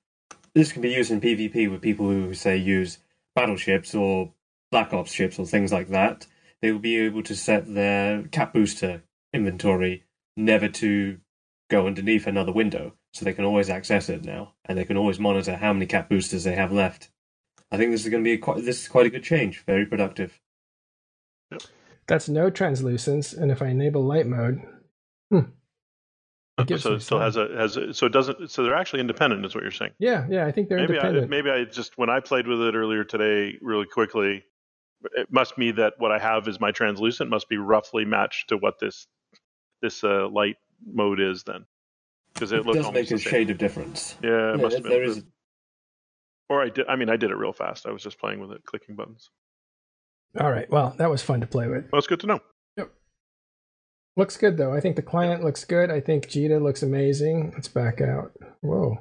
this 0.54 0.72
can 0.72 0.82
be 0.82 0.92
used 0.92 1.12
in 1.12 1.22
PvP 1.22 1.72
with 1.72 1.82
people 1.82 2.08
who 2.08 2.34
say 2.34 2.56
use 2.56 3.00
battleships 3.36 3.96
or 3.96 4.34
Black 4.72 4.94
Ops 4.94 5.12
ships 5.12 5.40
or 5.40 5.46
things 5.46 5.72
like 5.72 5.90
that. 5.90 6.28
They 6.62 6.72
will 6.72 6.80
be 6.80 6.98
able 6.98 7.24
to 7.24 7.36
set 7.36 7.74
their 7.74 8.24
cap 8.24 8.54
booster 8.54 9.02
inventory 9.34 10.04
never 10.38 10.68
to 10.68 11.20
go 11.70 11.88
underneath 11.88 12.28
another 12.28 12.52
window 12.52 12.94
so 13.14 13.24
they 13.24 13.34
can 13.34 13.46
always 13.46 13.70
access 13.70 14.10
it 14.10 14.26
now, 14.26 14.54
and 14.66 14.78
they 14.78 14.86
can 14.86 14.98
always 14.98 15.20
monitor 15.20 15.56
how 15.56 15.74
many 15.74 15.86
cap 15.86 16.10
boosters 16.10 16.44
they 16.44 16.56
have 16.56 16.72
left. 16.72 17.10
I 17.72 17.78
think 17.78 17.92
this 17.92 18.04
is 18.04 18.10
going 18.10 18.24
to 18.24 18.30
be 18.30 18.38
quite 18.38 18.64
this 18.66 18.82
is 18.82 18.88
quite 18.88 19.06
a 19.06 19.10
good 19.10 19.24
change. 19.24 19.64
Very 19.66 19.86
productive. 19.86 20.40
Yep. 21.52 21.62
That's 22.08 22.30
no 22.30 22.50
translucence, 22.50 23.34
and 23.34 23.52
if 23.52 23.62
I 23.62 23.68
enable 23.68 24.04
light 24.04 24.28
mode, 24.28 24.62
hmm. 25.30 25.42
So 26.78 26.96
it 26.96 27.02
still 27.02 27.20
has 27.20 27.38
a 27.38 27.48
has 27.56 27.78
a, 27.78 27.94
so 27.94 28.06
it 28.06 28.12
doesn't 28.12 28.52
so 28.52 28.64
they're 28.64 28.76
actually 28.76 29.00
independent 29.00 29.46
is 29.46 29.56
what 29.56 29.64
you're 29.64 29.72
saying. 29.72 29.92
Yeah, 29.98 30.26
yeah, 30.30 30.46
I 30.46 30.52
think 30.52 30.68
they're 30.68 30.80
maybe 30.80 30.96
independent. 30.96 31.26
I, 31.26 31.28
maybe 31.30 31.50
I 31.50 31.64
just 31.64 31.98
when 31.98 32.10
I 32.10 32.20
played 32.20 32.48
with 32.48 32.62
it 32.62 32.76
earlier 32.76 33.04
today, 33.04 33.58
really 33.62 33.86
quickly, 33.86 34.44
it 35.14 35.28
must 35.32 35.56
be 35.56 35.72
that 35.72 35.94
what 36.00 36.12
I 36.12 36.20
have 36.20 36.48
is 36.48 36.60
my 36.60 36.72
translucent 36.72 37.30
must 37.30 37.48
be 37.48 37.58
roughly 37.58 38.04
matched 38.04 38.50
to 38.50 38.58
what 38.58 38.80
this 38.80 39.08
this 39.82 40.04
uh, 40.04 40.28
light 40.30 40.58
mode 40.86 41.20
is 41.20 41.44
then 41.44 41.66
because 42.34 42.52
it, 42.52 42.66
it 42.66 42.74
does 42.74 42.92
make 42.92 43.12
a 43.12 43.18
shade 43.18 43.50
of 43.50 43.58
difference. 43.58 44.16
Yeah, 44.24 44.56
yeah 44.56 44.62
must 44.62 44.84
there 44.84 45.04
is. 45.04 45.24
Or 46.50 46.64
I 46.64 46.70
did. 46.70 46.88
I 46.88 46.96
mean, 46.96 47.10
I 47.10 47.18
did 47.18 47.32
it 47.32 47.36
real 47.36 47.54
fast. 47.54 47.86
I 47.86 47.92
was 47.92 48.04
just 48.04 48.20
playing 48.20 48.40
with 48.40 48.52
it, 48.52 48.64
clicking 48.66 48.96
buttons. 48.96 49.30
All 50.40 50.52
right. 50.52 50.70
Well, 50.70 50.96
that 50.98 51.10
was 51.10 51.22
fun 51.22 51.42
to 51.42 51.48
play 51.48 51.68
with. 51.68 51.86
Well, 51.92 52.00
it's 52.00 52.08
good 52.08 52.20
to 52.22 52.28
know. 52.28 52.40
Yep. 52.78 52.92
Looks 54.16 54.38
good 54.38 54.58
though. 54.58 54.74
I 54.74 54.80
think 54.80 54.96
the 54.96 55.02
client 55.02 55.44
looks 55.44 55.64
good. 55.66 55.92
I 55.92 56.00
think 56.00 56.28
Jita 56.28 56.62
looks 56.62 56.84
amazing. 56.84 57.52
Let's 57.54 57.68
back 57.68 58.02
out. 58.02 58.32
Whoa. 58.62 59.00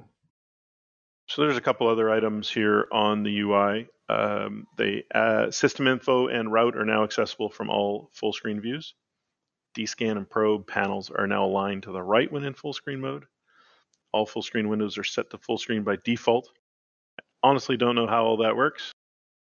So 1.28 1.42
there's 1.42 1.58
a 1.58 1.62
couple 1.62 1.88
other 1.88 2.10
items 2.10 2.48
here 2.48 2.86
on 2.90 3.22
the 3.22 3.40
UI. 3.40 3.88
Um, 4.08 4.66
the 4.78 5.02
uh, 5.14 5.50
system 5.50 5.86
info 5.86 6.28
and 6.28 6.50
route 6.50 6.76
are 6.76 6.86
now 6.86 7.04
accessible 7.04 7.50
from 7.50 7.68
all 7.68 8.10
full 8.14 8.32
screen 8.32 8.60
views. 8.62 8.94
D-scan 9.74 10.16
and 10.16 10.28
probe 10.28 10.66
panels 10.66 11.10
are 11.10 11.26
now 11.26 11.44
aligned 11.44 11.84
to 11.84 11.92
the 11.92 12.02
right 12.02 12.30
when 12.30 12.44
in 12.44 12.54
full 12.54 12.72
screen 12.72 13.00
mode. 13.00 13.24
All 14.12 14.26
full 14.26 14.42
screen 14.42 14.68
windows 14.68 14.98
are 14.98 15.04
set 15.04 15.30
to 15.30 15.38
full 15.38 15.58
screen 15.58 15.82
by 15.82 15.96
default. 16.04 16.48
Honestly, 17.42 17.76
don't 17.76 17.94
know 17.94 18.06
how 18.06 18.24
all 18.24 18.38
that 18.38 18.56
works. 18.56 18.92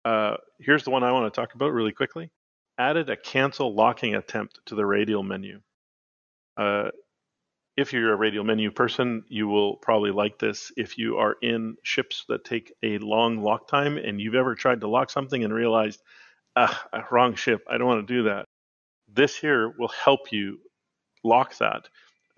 Uh, 0.05 0.35
here's 0.59 0.83
the 0.83 0.91
one 0.91 1.03
I 1.03 1.11
want 1.11 1.33
to 1.33 1.41
talk 1.41 1.55
about 1.55 1.71
really 1.71 1.91
quickly. 1.91 2.29
Added 2.77 3.09
a 3.09 3.17
cancel 3.17 3.73
locking 3.73 4.15
attempt 4.15 4.59
to 4.67 4.75
the 4.75 4.85
radial 4.85 5.23
menu. 5.23 5.61
Uh, 6.57 6.89
if 7.77 7.93
you're 7.93 8.11
a 8.11 8.17
radial 8.17 8.43
menu 8.43 8.71
person, 8.71 9.23
you 9.29 9.47
will 9.47 9.77
probably 9.77 10.11
like 10.11 10.37
this. 10.37 10.71
If 10.75 10.97
you 10.97 11.17
are 11.17 11.37
in 11.41 11.77
ships 11.83 12.25
that 12.27 12.43
take 12.43 12.73
a 12.83 12.97
long 12.97 13.41
lock 13.41 13.69
time 13.69 13.97
and 13.97 14.19
you've 14.19 14.35
ever 14.35 14.53
tried 14.53 14.81
to 14.81 14.89
lock 14.89 15.09
something 15.09 15.43
and 15.45 15.53
realized, 15.53 16.01
ah, 16.57 17.07
wrong 17.11 17.35
ship, 17.35 17.63
I 17.69 17.77
don't 17.77 17.87
want 17.87 18.05
to 18.05 18.13
do 18.13 18.23
that. 18.23 18.45
This 19.13 19.35
here 19.35 19.73
will 19.77 19.89
help 19.89 20.31
you 20.31 20.59
lock 21.23 21.57
that. 21.57 21.89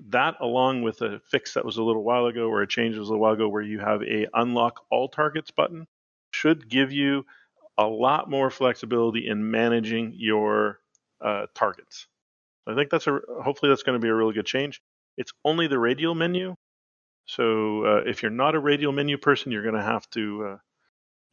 That, 0.10 0.36
along 0.39 0.81
with 0.81 1.01
a 1.01 1.19
fix 1.29 1.53
that 1.53 1.65
was 1.65 1.77
a 1.77 1.84
little 1.84 2.03
while 2.03 2.25
ago, 2.25 2.47
or 2.47 2.62
a 2.62 2.67
change 2.67 2.95
that 2.95 3.01
was 3.01 3.10
a 3.10 3.12
little 3.12 3.21
while 3.21 3.34
ago, 3.34 3.49
where 3.49 3.62
you 3.62 3.79
have 3.79 4.01
a 4.01 4.27
unlock 4.34 4.81
all 4.89 5.10
targets 5.10 5.51
button, 5.51 5.86
should 6.31 6.69
give 6.69 6.91
you 6.91 7.25
a 7.77 7.86
lot 7.86 8.29
more 8.29 8.49
flexibility 8.49 9.27
in 9.27 9.51
managing 9.51 10.13
your 10.15 10.79
uh, 11.23 11.45
targets. 11.53 12.07
I 12.67 12.75
think 12.75 12.89
that's 12.89 13.07
a 13.07 13.19
hopefully 13.43 13.69
that's 13.69 13.84
going 13.84 13.99
to 13.99 14.03
be 14.03 14.10
a 14.10 14.15
really 14.15 14.34
good 14.34 14.45
change. 14.45 14.81
It's 15.17 15.34
only 15.43 15.67
the 15.67 15.79
radial 15.79 16.15
menu, 16.15 16.55
so 17.25 17.86
uh, 17.86 18.01
if 18.05 18.21
you're 18.21 18.31
not 18.31 18.55
a 18.55 18.60
radial 18.60 18.91
menu 18.91 19.17
person, 19.17 19.51
you're 19.51 19.63
going 19.63 19.75
to 19.75 19.84
have 19.84 20.10
to 20.12 20.45
uh, 20.45 20.57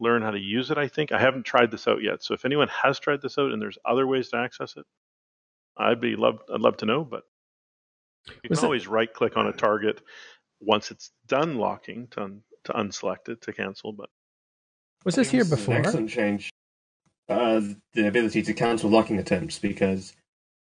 learn 0.01 0.23
how 0.23 0.31
to 0.31 0.39
use 0.39 0.71
it. 0.71 0.79
I 0.79 0.89
think 0.89 1.13
I 1.13 1.21
haven't 1.21 1.45
tried 1.45 1.71
this 1.71 1.87
out 1.87 2.03
yet, 2.03 2.23
so 2.23 2.35
if 2.35 2.45
anyone 2.45 2.69
has 2.69 2.99
tried 2.99 3.23
this 3.23 3.39
out 3.39 3.53
and 3.53 3.63
there's 3.63 3.79
other 3.85 4.07
ways 4.07 4.29
to 4.31 4.37
access 4.39 4.77
it, 4.77 4.85
I'd 5.79 6.01
be 6.01 6.17
love 6.17 6.41
I'd 6.53 6.61
love 6.61 6.77
to 6.79 6.87
know. 6.87 7.05
But 7.05 7.25
you 8.29 8.35
Was 8.51 8.59
can 8.59 8.65
it- 8.65 8.67
always 8.67 8.87
right 8.89 9.13
click 9.13 9.37
on 9.37 9.47
a 9.47 9.53
target 9.53 10.03
once 10.61 10.91
it's 10.91 11.13
done 11.27 11.57
locking 11.57 12.09
to 12.09 12.23
un- 12.23 12.43
to 12.65 12.73
unselect 12.73 13.29
it 13.29 13.41
to 13.43 13.53
cancel. 13.53 13.93
But 13.93 14.11
Was 15.05 15.15
this 15.15 15.31
here 15.31 15.45
before? 15.45 15.75
An 15.77 15.85
excellent 15.87 16.11
change. 16.11 16.51
Uh, 17.29 17.61
the 17.93 18.09
ability 18.09 18.43
to 18.43 18.55
cancel 18.55 18.89
locking 18.91 19.19
attempts 19.19 19.59
because 19.59 20.15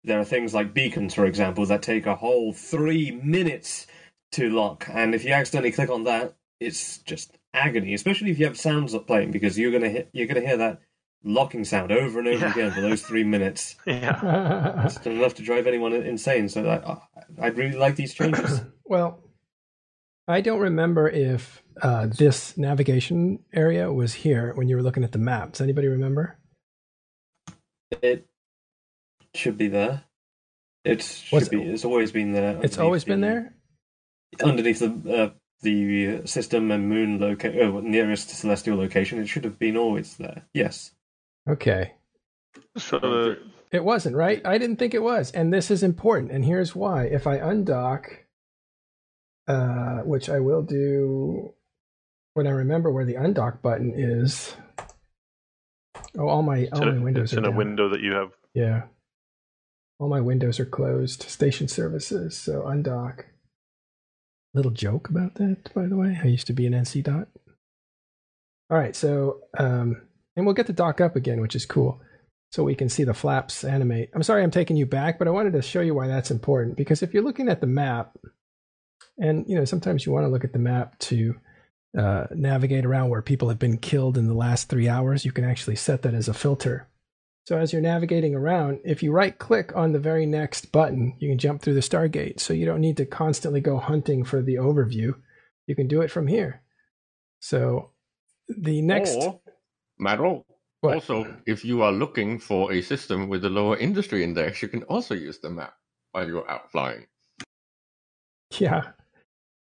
there 0.04 0.20
are 0.20 0.26
things 0.26 0.54
like 0.54 0.74
beacons, 0.74 1.14
for 1.14 1.26
example, 1.26 1.66
that 1.66 1.82
take 1.82 2.06
a 2.06 2.16
whole 2.16 2.52
three 2.54 3.12
minutes 3.12 3.88
to 4.34 4.50
lock, 4.50 4.86
and 4.92 5.16
if 5.16 5.24
you 5.26 5.32
accidentally 5.32 5.72
click 5.72 5.90
on 5.90 6.04
that, 6.04 6.36
it's 6.60 7.00
just 7.00 7.38
agony. 7.54 7.94
Especially 7.94 8.30
if 8.30 8.38
you 8.40 8.46
have 8.46 8.58
sounds 8.60 8.94
up 8.94 9.08
playing, 9.08 9.32
because 9.32 9.58
you're 9.58 9.72
gonna 9.72 9.90
hit, 9.90 10.10
you're 10.14 10.28
gonna 10.28 10.46
hear 10.46 10.58
that 10.58 10.82
locking 11.24 11.64
sound 11.66 11.92
over 11.92 12.20
and 12.20 12.28
over 12.28 12.46
Yeah. 12.46 12.52
again 12.52 12.72
for 12.72 12.82
those 12.82 13.02
three 13.02 13.24
minutes. 13.24 13.76
yeah, 13.86 14.86
It's 14.86 15.06
enough 15.06 15.36
to 15.36 15.44
drive 15.44 15.68
anyone 15.68 15.94
insane. 15.94 16.50
So 16.50 16.64
that, 16.64 16.84
uh, 16.86 16.98
I'd 17.42 17.58
really 17.58 17.78
like 17.78 17.96
these 17.96 18.14
changes. 18.14 18.62
well, 18.86 19.20
I 20.28 20.42
don't 20.42 20.60
remember 20.60 21.10
if 21.10 21.64
uh, 21.82 22.08
this 22.08 22.58
navigation 22.58 23.40
area 23.54 23.92
was 23.92 24.14
here 24.14 24.54
when 24.56 24.68
you 24.70 24.76
were 24.76 24.84
looking 24.84 25.04
at 25.04 25.12
the 25.12 25.18
map. 25.20 25.54
Does 25.54 25.62
anybody 25.62 25.88
remember? 25.88 26.38
it 28.02 28.28
should 29.34 29.58
be 29.58 29.68
there. 29.68 30.04
It 30.86 31.02
should 31.02 31.34
What's- 31.34 31.50
be. 31.50 31.62
It's 31.64 31.86
always 31.86 32.12
been 32.12 32.32
there. 32.34 32.52
It's 32.64 32.78
underneath 32.78 32.80
always 32.80 33.04
been 33.06 33.22
the- 33.22 33.28
there. 33.28 33.54
underneath 34.44 34.80
the 34.80 35.24
uh, 35.24 35.30
the 35.62 36.26
system 36.26 36.72
and 36.72 36.88
moon 36.88 37.20
loca- 37.20 37.60
oh, 37.62 37.80
nearest 37.82 38.30
celestial 38.30 38.78
location. 38.78 39.20
It 39.20 39.28
should 39.28 39.44
have 39.44 39.60
been 39.60 39.76
always 39.76 40.16
there. 40.18 40.44
Yes. 40.54 40.92
Okay. 41.50 41.94
so 42.78 43.00
the, 43.00 43.38
It 43.72 43.84
wasn't, 43.84 44.16
right? 44.16 44.42
I 44.46 44.58
didn't 44.58 44.78
think 44.78 44.94
it 44.94 45.04
was. 45.04 45.32
And 45.32 45.54
this 45.54 45.72
is 45.72 45.84
important. 45.84 46.32
And 46.32 46.46
here's 46.46 46.76
why. 46.76 47.06
If 47.06 47.28
I 47.28 47.38
undock, 47.40 48.06
uh, 49.48 50.00
which 50.00 50.30
I 50.30 50.40
will 50.40 50.62
do 50.62 51.54
when 52.34 52.48
I 52.48 52.52
remember 52.52 52.92
where 52.92 53.06
the 53.06 53.16
undock 53.16 53.62
button 53.62 53.94
is. 53.96 54.56
Oh, 56.18 56.28
all 56.28 56.42
my 56.44 56.68
all 56.72 56.86
my 56.86 56.96
a, 56.96 57.02
windows 57.02 57.24
it's 57.26 57.34
are 57.34 57.40
in 57.40 57.46
a 57.46 57.50
down. 57.50 57.58
window 57.58 57.90
that 57.90 58.02
you 58.02 58.14
have. 58.14 58.32
Yeah. 58.54 58.84
All 60.00 60.08
my 60.10 60.22
windows 60.22 60.60
are 60.60 60.66
closed. 60.66 61.24
Station 61.24 61.68
services. 61.68 62.38
So 62.38 62.62
undock. 62.62 63.24
Little 64.54 64.72
joke 64.72 65.10
about 65.10 65.36
that, 65.36 65.72
by 65.74 65.86
the 65.86 65.96
way. 65.96 66.18
I 66.24 66.28
used 66.28 66.48
to 66.48 66.54
be 66.54 66.66
an 66.66 66.74
NC 66.74 67.04
dot. 67.04 67.28
All 68.72 68.78
right, 68.78 68.96
so 68.96 69.42
um, 69.58 70.02
and 70.40 70.46
we'll 70.46 70.56
get 70.56 70.68
the 70.68 70.74
dock 70.74 71.02
up 71.02 71.16
again, 71.16 71.42
which 71.42 71.56
is 71.56 71.66
cool. 71.66 72.02
So 72.52 72.64
we 72.64 72.74
can 72.74 72.90
see 72.90 73.04
the 73.04 73.14
flaps 73.14 73.64
animate. 73.64 74.10
I'm 74.16 74.24
sorry 74.24 74.42
I'm 74.42 74.50
taking 74.50 74.78
you 74.78 74.88
back, 74.88 75.20
but 75.20 75.28
I 75.28 75.32
wanted 75.32 75.54
to 75.54 75.62
show 75.62 75.82
you 75.82 75.94
why 75.94 76.08
that's 76.08 76.32
important. 76.32 76.78
Because 76.78 77.04
if 77.04 77.14
you're 77.14 77.24
looking 77.24 77.50
at 77.50 77.62
the 77.62 77.68
map, 77.68 78.18
and 79.20 79.46
you 79.48 79.56
know, 79.56 79.66
sometimes 79.66 80.06
you 80.06 80.12
want 80.12 80.24
to 80.24 80.30
look 80.30 80.44
at 80.44 80.54
the 80.54 80.60
map 80.60 80.98
to 81.00 81.36
uh, 81.98 82.26
navigate 82.32 82.86
around 82.86 83.10
where 83.10 83.22
people 83.22 83.50
have 83.50 83.60
been 83.60 83.78
killed 83.78 84.18
in 84.18 84.28
the 84.28 84.34
last 84.34 84.70
three 84.70 84.90
hours, 84.90 85.26
you 85.26 85.32
can 85.32 85.44
actually 85.44 85.76
set 85.76 86.02
that 86.02 86.16
as 86.16 86.28
a 86.28 86.34
filter. 86.34 86.88
So 87.46 87.58
as 87.58 87.74
you're 87.74 87.82
navigating 87.82 88.34
around, 88.34 88.80
if 88.86 89.04
you 89.04 89.12
right 89.12 89.38
click 89.38 89.76
on 89.76 89.92
the 89.92 90.00
very 90.00 90.26
next 90.26 90.72
button, 90.72 91.16
you 91.20 91.30
can 91.30 91.38
jump 91.38 91.62
through 91.62 91.74
the 91.74 91.80
Stargate. 91.82 92.40
So 92.40 92.54
you 92.54 92.66
don't 92.66 92.82
need 92.82 92.98
to 92.98 93.06
constantly 93.06 93.60
go 93.60 93.78
hunting 93.78 94.24
for 94.24 94.42
the 94.42 94.56
overview. 94.56 95.16
You 95.68 95.76
can 95.76 95.88
do 95.88 96.02
it 96.02 96.12
from 96.12 96.28
here. 96.28 96.62
So 97.40 97.92
the 98.48 98.82
next 98.82 99.18
What? 100.82 100.96
also, 100.96 101.36
if 101.46 101.66
you 101.66 101.82
are 101.82 101.92
looking 101.92 102.40
for 102.40 102.72
a 102.72 102.82
system 102.82 103.28
with 103.28 103.44
a 103.44 103.50
lower 103.50 103.76
industry 103.78 104.24
index, 104.24 104.62
you 104.62 104.70
can 104.70 104.84
also 104.84 105.14
use 105.14 105.40
the 105.40 105.50
map 105.50 105.74
while 106.14 106.28
you're 106.28 106.50
out 106.50 106.72
flying. 106.72 107.08
Yeah. 108.58 108.92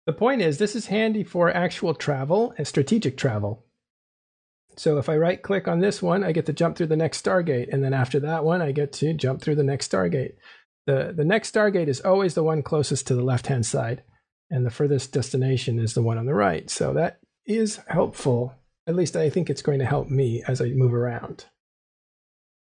The 0.05 0.13
point 0.13 0.41
is, 0.41 0.57
this 0.57 0.75
is 0.75 0.87
handy 0.87 1.23
for 1.23 1.53
actual 1.53 1.93
travel 1.93 2.53
and 2.57 2.65
strategic 2.65 3.17
travel. 3.17 3.65
So 4.77 4.97
if 4.97 5.09
I 5.09 5.17
right 5.17 5.41
click 5.41 5.67
on 5.67 5.79
this 5.79 6.01
one, 6.01 6.23
I 6.23 6.31
get 6.31 6.45
to 6.45 6.53
jump 6.53 6.77
through 6.77 6.87
the 6.87 6.95
next 6.95 7.23
Stargate. 7.23 7.71
And 7.71 7.83
then 7.83 7.93
after 7.93 8.19
that 8.21 8.45
one, 8.45 8.61
I 8.61 8.71
get 8.71 8.93
to 8.93 9.13
jump 9.13 9.41
through 9.41 9.55
the 9.55 9.63
next 9.63 9.91
Stargate. 9.91 10.35
The, 10.87 11.13
the 11.15 11.25
next 11.25 11.53
Stargate 11.53 11.87
is 11.87 12.01
always 12.01 12.33
the 12.33 12.43
one 12.43 12.63
closest 12.63 13.05
to 13.07 13.15
the 13.15 13.23
left 13.23 13.47
hand 13.47 13.65
side, 13.65 14.03
and 14.49 14.65
the 14.65 14.71
furthest 14.71 15.11
destination 15.11 15.77
is 15.77 15.93
the 15.93 16.01
one 16.01 16.17
on 16.17 16.25
the 16.25 16.33
right. 16.33 16.69
So 16.69 16.93
that 16.93 17.19
is 17.45 17.79
helpful. 17.87 18.55
At 18.87 18.95
least 18.95 19.15
I 19.15 19.29
think 19.29 19.49
it's 19.49 19.61
going 19.61 19.79
to 19.79 19.85
help 19.85 20.09
me 20.09 20.43
as 20.47 20.61
I 20.61 20.69
move 20.69 20.93
around. 20.93 21.45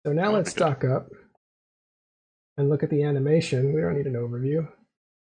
So 0.06 0.12
now 0.12 0.32
let's 0.32 0.52
dock 0.52 0.84
up 0.84 1.08
and 2.56 2.68
look 2.68 2.82
at 2.82 2.90
the 2.90 3.02
animation. 3.02 3.72
We 3.72 3.80
don't 3.80 3.96
need 3.96 4.06
an 4.06 4.14
overview. 4.14 4.68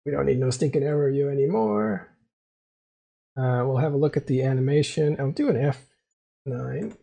We 0.06 0.12
don't 0.12 0.26
need 0.26 0.40
no 0.40 0.50
stinking 0.50 0.84
overview 0.84 1.32
anymore. 1.32 2.10
Uh, 3.38 3.64
we'll 3.66 3.78
have 3.78 3.94
a 3.94 3.98
look 3.98 4.18
at 4.18 4.28
the 4.28 4.44
animation. 4.44 5.16
I'll 5.20 5.32
do 5.32 5.50
an 5.50 5.74
F9. 6.48 6.96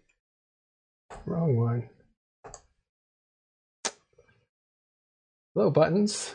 Wrong 1.27 1.57
one. 1.57 1.89
Hello, 5.55 5.71
buttons. 5.71 6.35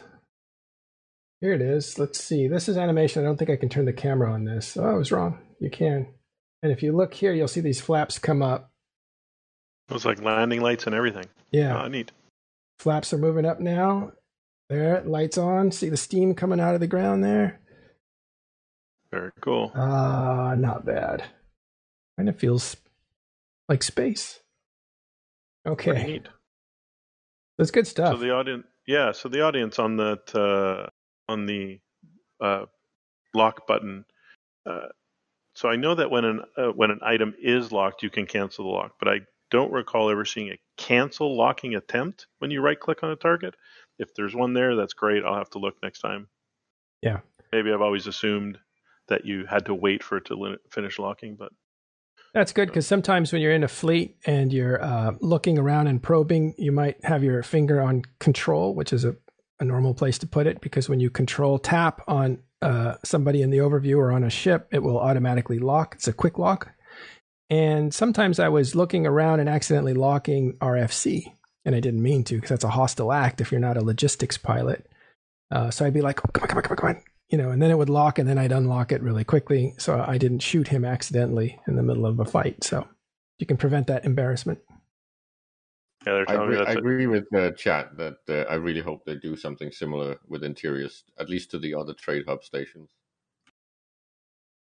Here 1.39 1.53
it 1.53 1.61
is. 1.61 1.97
Let's 1.97 2.21
see. 2.21 2.47
This 2.47 2.67
is 2.67 2.77
animation. 2.77 3.23
I 3.23 3.25
don't 3.25 3.37
think 3.37 3.49
I 3.49 3.55
can 3.55 3.69
turn 3.69 3.85
the 3.85 3.93
camera 3.93 4.31
on 4.31 4.43
this. 4.43 4.75
Oh, 4.75 4.85
I 4.85 4.93
was 4.93 5.11
wrong. 5.11 5.39
You 5.59 5.69
can. 5.69 6.07
And 6.65 6.71
if 6.71 6.81
you 6.81 6.93
look 6.93 7.13
here, 7.13 7.31
you'll 7.31 7.47
see 7.47 7.61
these 7.61 7.79
flaps 7.79 8.17
come 8.17 8.41
up. 8.41 8.71
It 9.87 9.93
was 9.93 10.03
like 10.03 10.19
landing 10.19 10.61
lights 10.61 10.87
and 10.87 10.95
everything. 10.95 11.25
Yeah. 11.51 11.83
Oh, 11.83 11.87
neat. 11.87 12.11
Flaps 12.79 13.13
are 13.13 13.19
moving 13.19 13.45
up 13.45 13.59
now. 13.59 14.13
There, 14.67 15.03
lights 15.05 15.37
on. 15.37 15.69
See 15.71 15.89
the 15.89 15.95
steam 15.95 16.33
coming 16.33 16.59
out 16.59 16.73
of 16.73 16.79
the 16.79 16.87
ground 16.87 17.23
there? 17.23 17.59
Very 19.11 19.29
cool. 19.41 19.71
Ah, 19.75 20.55
not 20.57 20.87
bad. 20.87 21.23
Kind 22.17 22.29
of 22.29 22.39
feels 22.39 22.75
like 23.69 23.83
space. 23.83 24.39
Pretty 25.65 25.91
Okay, 25.91 26.03
neat. 26.13 26.27
that's 27.59 27.69
good 27.69 27.85
stuff. 27.85 28.15
So 28.15 28.19
the 28.19 28.31
audience, 28.33 28.65
yeah. 28.87 29.11
So 29.11 29.29
the 29.29 29.41
audience 29.41 29.77
on 29.77 29.97
that 29.97 30.33
uh, 30.35 30.89
on 31.31 31.45
the 31.45 31.79
uh, 32.41 32.65
lock 33.35 33.67
button. 33.67 34.05
Uh, 34.65 34.87
so 35.55 35.69
I 35.69 35.77
know 35.77 35.95
that 35.95 36.11
when 36.11 36.25
an 36.25 36.41
uh, 36.57 36.67
when 36.67 36.91
an 36.91 36.99
item 37.01 37.33
is 37.41 37.71
locked, 37.71 38.03
you 38.03 38.09
can 38.09 38.25
cancel 38.25 38.65
the 38.65 38.71
lock, 38.71 38.95
but 38.99 39.07
I 39.07 39.21
don't 39.51 39.71
recall 39.71 40.09
ever 40.09 40.25
seeing 40.25 40.49
a 40.49 40.59
cancel 40.77 41.37
locking 41.37 41.75
attempt 41.75 42.27
when 42.39 42.51
you 42.51 42.61
right 42.61 42.79
click 42.79 43.03
on 43.03 43.11
a 43.11 43.15
target. 43.15 43.55
If 43.97 44.13
there's 44.15 44.35
one 44.35 44.53
there, 44.53 44.75
that's 44.75 44.93
great. 44.93 45.23
I'll 45.23 45.37
have 45.37 45.49
to 45.51 45.59
look 45.59 45.75
next 45.81 45.99
time. 45.99 46.27
Yeah. 47.01 47.19
Maybe 47.53 47.71
I've 47.71 47.81
always 47.81 48.07
assumed 48.07 48.57
that 49.07 49.25
you 49.25 49.45
had 49.45 49.67
to 49.67 49.73
wait 49.73 50.03
for 50.03 50.17
it 50.17 50.25
to 50.25 50.35
li- 50.35 50.57
finish 50.71 50.99
locking, 50.99 51.35
but 51.35 51.53
That's 52.33 52.51
good 52.51 52.67
because 52.67 52.87
sometimes 52.87 53.31
when 53.31 53.41
you're 53.41 53.53
in 53.53 53.63
a 53.63 53.69
fleet 53.69 54.17
and 54.25 54.51
you're 54.51 54.83
uh, 54.83 55.11
looking 55.21 55.57
around 55.57 55.87
and 55.87 56.03
probing, 56.03 56.55
you 56.57 56.73
might 56.73 56.97
have 57.05 57.23
your 57.23 57.41
finger 57.43 57.81
on 57.81 58.01
control, 58.19 58.75
which 58.75 58.91
is 58.91 59.05
a, 59.05 59.15
a 59.61 59.63
normal 59.63 59.93
place 59.93 60.17
to 60.17 60.27
put 60.27 60.47
it 60.47 60.59
because 60.59 60.89
when 60.89 60.99
you 60.99 61.09
control 61.09 61.59
tap 61.59 62.01
on 62.07 62.39
uh, 62.65 62.97
somebody 63.03 63.43
in 63.43 63.51
the 63.51 63.59
overview 63.59 63.97
or 63.97 64.11
on 64.11 64.23
a 64.23 64.29
ship, 64.29 64.67
it 64.71 64.81
will 64.81 64.99
automatically 64.99 65.59
lock. 65.59 65.93
It's 65.95 66.07
a 66.07 66.13
quick 66.13 66.39
lock. 66.39 66.71
And 67.47 67.93
sometimes 67.93 68.39
I 68.39 68.49
was 68.49 68.73
looking 68.73 69.05
around 69.05 69.39
and 69.39 69.47
accidentally 69.47 69.93
locking 69.93 70.53
RFC. 70.53 71.31
and 71.63 71.75
I 71.75 71.79
didn't 71.79 72.01
mean 72.01 72.23
to 72.25 72.35
because 72.35 72.49
that's 72.49 72.63
a 72.63 72.69
hostile 72.69 73.13
act 73.13 73.39
if 73.39 73.51
you're 73.51 73.61
not 73.61 73.77
a 73.77 73.83
logistics 73.83 74.37
pilot. 74.37 74.87
Uh, 75.51 75.69
so 75.69 75.85
I'd 75.85 75.93
be 75.93 76.01
like, 76.01 76.19
oh, 76.25 76.31
come 76.33 76.41
on, 76.43 76.47
come 76.47 76.57
on, 76.57 76.63
come 76.63 76.71
on, 76.71 76.77
come 76.77 76.89
on, 76.89 77.03
you 77.29 77.37
know, 77.37 77.51
and 77.51 77.61
then 77.61 77.69
it 77.69 77.77
would 77.77 77.89
lock, 77.89 78.17
and 78.17 78.27
then 78.27 78.39
I'd 78.39 78.51
unlock 78.51 78.91
it 78.91 79.03
really 79.03 79.23
quickly, 79.23 79.75
so 79.77 80.03
I 80.07 80.17
didn't 80.17 80.39
shoot 80.39 80.67
him 80.67 80.83
accidentally 80.83 81.59
in 81.67 81.75
the 81.75 81.83
middle 81.83 82.07
of 82.07 82.19
a 82.19 82.25
fight. 82.25 82.63
So 82.63 82.87
you 83.37 83.45
can 83.45 83.57
prevent 83.57 83.87
that 83.87 84.05
embarrassment. 84.05 84.59
Yeah, 86.05 86.23
I 86.27 86.33
agree, 86.35 86.57
I 86.59 86.71
agree 86.73 87.07
with 87.07 87.25
the 87.31 87.53
chat 87.57 87.97
that 87.97 88.17
uh, 88.29 88.49
I 88.49 88.55
really 88.55 88.81
hope 88.81 89.05
they 89.05 89.15
do 89.15 89.35
something 89.35 89.71
similar 89.71 90.17
with 90.27 90.43
interiors, 90.43 91.03
at 91.17 91.29
least 91.29 91.51
to 91.51 91.59
the 91.59 91.73
other 91.73 91.93
trade 91.93 92.25
hub 92.27 92.43
stations. 92.43 92.89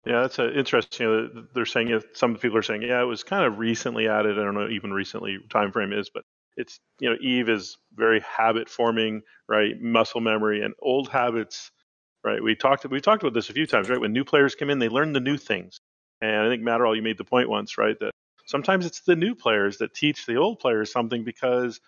Yeah, 0.04 0.22
that's 0.22 0.38
uh, 0.38 0.50
interesting. 0.52 1.06
You 1.06 1.12
know, 1.12 1.44
they're 1.54 1.66
saying 1.66 1.90
it, 1.90 2.16
some 2.16 2.36
people 2.36 2.56
are 2.56 2.62
saying, 2.62 2.82
yeah, 2.82 3.00
it 3.02 3.06
was 3.06 3.22
kind 3.22 3.44
of 3.44 3.58
recently 3.58 4.08
added. 4.08 4.38
I 4.38 4.42
don't 4.42 4.54
know 4.54 4.68
even 4.68 4.92
recently 4.92 5.38
time 5.50 5.70
frame 5.70 5.92
is, 5.92 6.10
but 6.12 6.24
it's 6.56 6.80
you 6.98 7.10
know 7.10 7.16
Eve 7.20 7.48
is 7.48 7.76
very 7.94 8.20
habit 8.20 8.68
forming, 8.68 9.22
right? 9.48 9.80
Muscle 9.80 10.20
memory 10.20 10.62
and 10.62 10.74
old 10.80 11.08
habits, 11.08 11.70
right? 12.24 12.42
We 12.42 12.56
talked 12.56 12.86
we 12.88 13.00
talked 13.00 13.22
about 13.22 13.34
this 13.34 13.50
a 13.50 13.52
few 13.52 13.66
times, 13.66 13.90
right? 13.90 14.00
When 14.00 14.12
new 14.12 14.24
players 14.24 14.54
come 14.54 14.70
in, 14.70 14.78
they 14.78 14.88
learn 14.88 15.12
the 15.12 15.20
new 15.20 15.36
things, 15.36 15.78
and 16.20 16.46
I 16.46 16.48
think 16.48 16.62
Matterall, 16.62 16.96
you 16.96 17.02
made 17.02 17.18
the 17.18 17.24
point 17.24 17.48
once, 17.48 17.78
right? 17.78 17.96
That 18.00 18.12
sometimes 18.48 18.86
it's 18.86 19.02
the 19.02 19.16
new 19.16 19.36
players 19.36 19.78
that 19.78 19.94
teach 19.94 20.26
the 20.26 20.36
old 20.36 20.58
players 20.60 20.92
something 20.92 21.24
because 21.24 21.80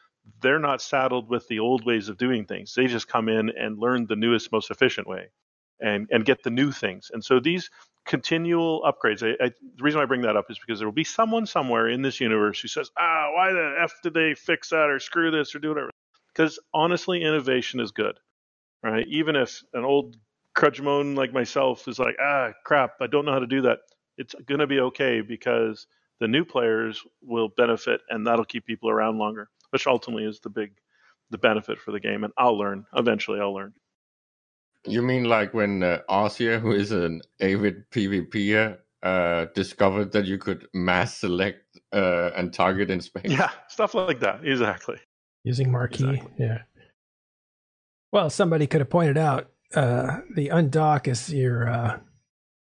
they're 0.42 0.60
not 0.60 0.82
saddled 0.82 1.28
with 1.30 1.48
the 1.48 1.60
old 1.60 1.84
ways 1.86 2.08
of 2.08 2.18
doing 2.18 2.46
things. 2.46 2.74
They 2.74 2.86
just 2.86 3.08
come 3.08 3.28
in 3.28 3.50
and 3.58 3.78
learn 3.78 4.06
the 4.06 4.16
newest, 4.16 4.52
most 4.52 4.70
efficient 4.70 5.08
way, 5.08 5.30
and 5.80 6.08
and 6.12 6.24
get 6.24 6.44
the 6.44 6.50
new 6.50 6.72
things. 6.72 7.10
And 7.12 7.24
so 7.24 7.40
these 7.40 7.70
continual 8.06 8.82
upgrades. 8.82 9.22
I, 9.22 9.44
I, 9.44 9.48
the 9.48 9.82
reason 9.82 10.00
I 10.00 10.06
bring 10.06 10.22
that 10.22 10.36
up 10.36 10.50
is 10.50 10.58
because 10.58 10.80
there 10.80 10.88
will 10.88 10.94
be 10.94 11.04
someone 11.04 11.46
somewhere 11.46 11.88
in 11.88 12.02
this 12.02 12.20
universe 12.20 12.60
who 12.60 12.68
says, 12.68 12.90
"Ah, 12.98 13.30
why 13.34 13.52
the 13.52 13.76
f 13.82 13.92
did 14.02 14.14
they 14.14 14.34
fix 14.34 14.70
that 14.70 14.90
or 14.90 14.98
screw 14.98 15.30
this 15.30 15.54
or 15.54 15.58
do 15.60 15.70
whatever?" 15.70 15.90
Because 16.34 16.58
honestly, 16.74 17.22
innovation 17.22 17.80
is 17.80 17.92
good, 17.92 18.18
right? 18.82 19.06
Even 19.08 19.36
if 19.36 19.62
an 19.74 19.84
old 19.84 20.16
crudgemone 20.56 21.16
like 21.16 21.32
myself 21.32 21.88
is 21.88 21.98
like, 21.98 22.16
"Ah, 22.22 22.52
crap, 22.64 22.92
I 23.00 23.06
don't 23.06 23.24
know 23.24 23.32
how 23.32 23.40
to 23.40 23.46
do 23.46 23.62
that," 23.62 23.80
it's 24.18 24.34
going 24.46 24.60
to 24.60 24.66
be 24.66 24.80
okay 24.80 25.22
because 25.22 25.86
the 26.20 26.28
new 26.28 26.44
players 26.44 27.02
will 27.22 27.48
benefit, 27.48 28.00
and 28.08 28.26
that'll 28.26 28.44
keep 28.44 28.66
people 28.66 28.90
around 28.90 29.18
longer, 29.18 29.48
which 29.70 29.86
ultimately 29.86 30.24
is 30.24 30.40
the 30.40 30.50
big, 30.50 30.72
the 31.30 31.38
benefit 31.38 31.78
for 31.78 31.92
the 31.92 32.00
game. 32.00 32.24
And 32.24 32.32
I'll 32.36 32.58
learn 32.58 32.86
eventually. 32.94 33.40
I'll 33.40 33.54
learn. 33.54 33.72
You 34.86 35.02
mean 35.02 35.24
like 35.24 35.52
when 35.52 35.82
uh, 35.82 36.00
Arcia, 36.08 36.60
who 36.60 36.72
is 36.72 36.92
an 36.92 37.20
avid 37.40 37.90
PvPer, 37.90 38.78
uh, 39.02 39.46
discovered 39.54 40.12
that 40.12 40.26
you 40.26 40.38
could 40.38 40.66
mass 40.74 41.16
select 41.16 41.78
uh, 41.92 42.30
and 42.36 42.52
target 42.52 42.90
in 42.90 43.00
space? 43.00 43.30
Yeah, 43.30 43.50
stuff 43.68 43.94
like 43.94 44.20
that. 44.20 44.44
Exactly. 44.44 44.98
using 45.44 45.70
marquee. 45.70 46.04
Exactly. 46.04 46.32
Yeah. 46.38 46.58
Well, 48.12 48.30
somebody 48.30 48.66
could 48.66 48.80
have 48.80 48.90
pointed 48.90 49.18
out 49.18 49.50
uh, 49.74 50.18
the 50.34 50.48
undock 50.48 51.08
is 51.08 51.32
your 51.32 51.68
uh, 51.68 51.98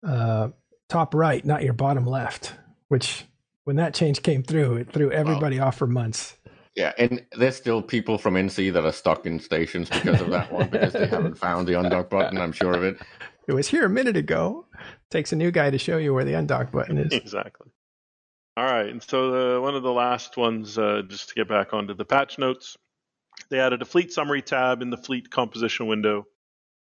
uh, 0.06 0.48
top 0.88 1.14
right, 1.14 1.44
not 1.44 1.62
your 1.62 1.72
bottom 1.72 2.06
left. 2.06 2.54
Which, 2.88 3.24
when 3.70 3.76
that 3.76 3.94
change 3.94 4.24
came 4.24 4.42
through, 4.42 4.78
it 4.78 4.92
threw 4.92 5.12
everybody 5.12 5.60
off 5.60 5.76
for 5.76 5.86
months. 5.86 6.36
Yeah, 6.74 6.92
and 6.98 7.24
there's 7.38 7.54
still 7.54 7.80
people 7.80 8.18
from 8.18 8.34
NC 8.34 8.72
that 8.72 8.84
are 8.84 8.90
stuck 8.90 9.26
in 9.26 9.38
stations 9.38 9.88
because 9.88 10.20
of 10.20 10.30
that 10.30 10.50
one, 10.50 10.68
because 10.70 10.92
they 10.92 11.06
haven't 11.06 11.38
found 11.38 11.68
the 11.68 11.74
undock 11.74 12.10
button. 12.10 12.38
I'm 12.38 12.50
sure 12.50 12.72
of 12.72 12.82
it. 12.82 12.98
It 13.46 13.52
was 13.52 13.68
here 13.68 13.84
a 13.84 13.88
minute 13.88 14.16
ago. 14.16 14.66
Takes 15.12 15.32
a 15.32 15.36
new 15.36 15.52
guy 15.52 15.70
to 15.70 15.78
show 15.78 15.98
you 15.98 16.12
where 16.12 16.24
the 16.24 16.32
undock 16.32 16.72
button 16.72 16.98
is. 16.98 17.12
exactly. 17.12 17.70
All 18.56 18.64
right, 18.64 18.88
and 18.88 19.00
so 19.00 19.30
the, 19.30 19.60
one 19.60 19.76
of 19.76 19.84
the 19.84 19.92
last 19.92 20.36
ones, 20.36 20.76
uh, 20.76 21.02
just 21.06 21.28
to 21.28 21.36
get 21.36 21.48
back 21.48 21.72
onto 21.72 21.94
the 21.94 22.04
patch 22.04 22.40
notes, 22.40 22.76
they 23.50 23.60
added 23.60 23.82
a 23.82 23.84
fleet 23.84 24.12
summary 24.12 24.42
tab 24.42 24.82
in 24.82 24.90
the 24.90 24.96
fleet 24.96 25.30
composition 25.30 25.86
window, 25.86 26.26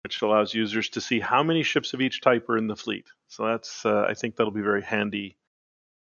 which 0.04 0.20
allows 0.20 0.52
users 0.52 0.90
to 0.90 1.00
see 1.00 1.20
how 1.20 1.42
many 1.42 1.62
ships 1.62 1.94
of 1.94 2.02
each 2.02 2.20
type 2.20 2.50
are 2.50 2.58
in 2.58 2.66
the 2.66 2.76
fleet. 2.76 3.06
So 3.28 3.46
that's, 3.46 3.86
uh, 3.86 4.04
I 4.06 4.12
think 4.12 4.36
that'll 4.36 4.52
be 4.52 4.60
very 4.60 4.82
handy. 4.82 5.38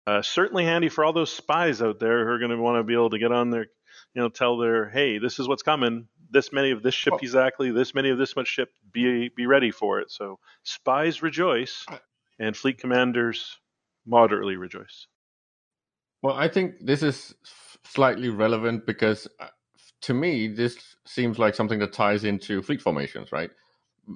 Uh, 0.05 0.21
certainly 0.21 0.65
handy 0.65 0.89
for 0.89 1.05
all 1.05 1.13
those 1.13 1.31
spies 1.31 1.81
out 1.81 1.99
there 1.99 2.25
who 2.25 2.31
are 2.31 2.39
going 2.39 2.51
to 2.51 2.57
want 2.57 2.77
to 2.77 2.83
be 2.83 2.93
able 2.93 3.09
to 3.09 3.19
get 3.19 3.31
on 3.31 3.49
their, 3.49 3.67
you 4.13 4.21
know, 4.21 4.29
tell 4.29 4.57
their, 4.57 4.89
hey, 4.89 5.17
this 5.17 5.39
is 5.39 5.47
what's 5.47 5.63
coming. 5.63 6.07
This 6.29 6.51
many 6.51 6.71
of 6.71 6.83
this 6.83 6.93
ship 6.93 7.11
Well- 7.11 7.19
exactly. 7.21 7.71
This 7.71 7.95
many 7.95 8.09
of 8.09 8.17
this 8.17 8.35
much 8.35 8.47
ship. 8.47 8.69
Be 8.91 9.29
be 9.29 9.45
ready 9.45 9.71
for 9.71 9.99
it. 9.99 10.11
So 10.11 10.39
spies 10.63 11.21
rejoice, 11.21 11.85
and 12.39 12.55
fleet 12.55 12.79
commanders 12.79 13.57
moderately 14.05 14.57
rejoice. 14.57 15.07
Well, 16.21 16.35
I 16.35 16.47
think 16.47 16.75
this 16.81 17.03
is 17.03 17.35
slightly 17.85 18.29
relevant 18.29 18.85
because 18.85 19.27
uh, 19.39 19.47
to 20.01 20.13
me, 20.13 20.47
this 20.47 20.77
seems 21.05 21.39
like 21.39 21.55
something 21.55 21.79
that 21.79 21.93
ties 21.93 22.23
into 22.23 22.61
fleet 22.61 22.81
formations, 22.81 23.31
right? 23.31 23.49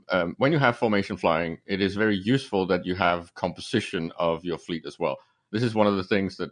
Um, 0.09 0.35
when 0.37 0.51
you 0.51 0.59
have 0.59 0.77
formation 0.77 1.15
flying, 1.15 1.59
it 1.65 1.81
is 1.81 1.95
very 1.95 2.17
useful 2.17 2.67
that 2.67 2.85
you 2.85 2.95
have 2.95 3.33
composition 3.35 4.11
of 4.17 4.43
your 4.43 4.57
fleet 4.57 4.85
as 4.85 4.99
well. 4.99 5.17
This 5.51 5.63
is 5.63 5.75
one 5.75 5.87
of 5.87 5.95
the 5.95 6.03
things 6.03 6.37
that 6.37 6.51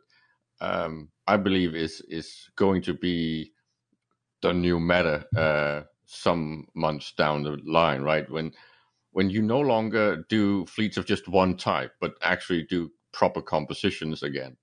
um, 0.62 1.10
I 1.28 1.38
believe 1.38 1.76
is 1.76 2.02
is 2.08 2.50
going 2.56 2.82
to 2.84 2.94
be 2.94 3.52
the 4.42 4.54
new 4.54 4.80
meta 4.80 5.26
uh, 5.36 5.84
some 6.06 6.68
months 6.76 7.14
down 7.14 7.44
the 7.44 7.58
line, 7.66 8.02
right? 8.02 8.30
When 8.30 8.52
when 9.12 9.30
you 9.30 9.42
no 9.42 9.60
longer 9.60 10.26
do 10.30 10.66
fleets 10.66 10.98
of 10.98 11.06
just 11.06 11.28
one 11.28 11.58
type, 11.58 11.94
but 12.02 12.16
actually 12.22 12.64
do 12.64 12.92
proper 13.14 13.42
compositions 13.42 14.24
again. 14.24 14.58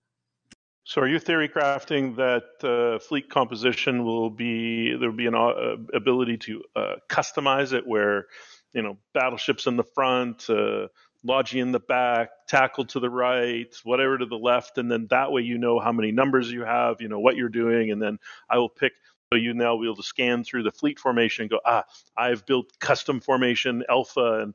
So, 0.85 1.01
are 1.01 1.09
you 1.09 1.19
theory 1.19 1.49
crafting 1.49 2.17
that 2.17 2.69
uh, 2.69 2.99
fleet 2.99 3.31
composition 3.31 4.05
will 4.05 4.31
be 4.31 4.95
there 4.97 5.11
will 5.11 5.17
be 5.17 5.27
an 5.27 5.35
uh, 5.35 5.77
ability 5.95 6.39
to 6.39 6.63
uh, 6.75 6.95
customize 7.09 7.73
it, 7.73 7.87
where 7.87 8.27
you 8.73 8.83
know 8.83 8.99
battleships 9.15 9.67
in 9.67 9.77
the 9.77 9.85
front, 9.85 10.51
uh, 10.51 10.89
Logi 11.25 11.61
in 11.61 11.73
the 11.73 11.81
back, 11.81 12.31
tackle 12.49 12.85
to 12.87 13.01
the 13.01 13.11
right, 13.11 13.73
whatever 13.85 14.19
to 14.19 14.27
the 14.27 14.37
left, 14.37 14.79
and 14.79 14.91
then 14.91 15.07
that 15.11 15.31
way 15.31 15.43
you 15.43 15.57
know 15.57 15.79
how 15.79 15.93
many 15.93 16.11
numbers 16.11 16.51
you 16.51 16.65
have, 16.65 17.01
you 17.01 17.09
know 17.09 17.21
what 17.21 17.37
you're 17.37 17.49
doing, 17.49 17.91
and 17.91 18.03
then 18.03 18.19
I 18.51 18.59
will 18.59 18.69
pick. 18.69 18.93
So 19.33 19.39
you 19.39 19.55
now 19.55 19.79
be 19.79 19.87
able 19.87 19.97
to 19.97 20.03
scan 20.03 20.45
through 20.45 20.65
the 20.65 20.71
fleet 20.71 20.99
formation 20.99 21.45
and 21.45 21.51
go, 21.51 21.61
ah, 21.65 21.85
I've 22.17 22.45
built 22.45 22.79
custom 22.81 23.21
formation 23.21 23.83
alpha, 23.89 24.41
and 24.43 24.55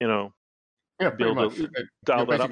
you 0.00 0.08
know 0.08 0.34
Yeah, 1.00 1.10
pretty 1.10 1.34
much. 1.34 1.56
you're 1.56 1.68
that 2.06 2.40
up. 2.40 2.50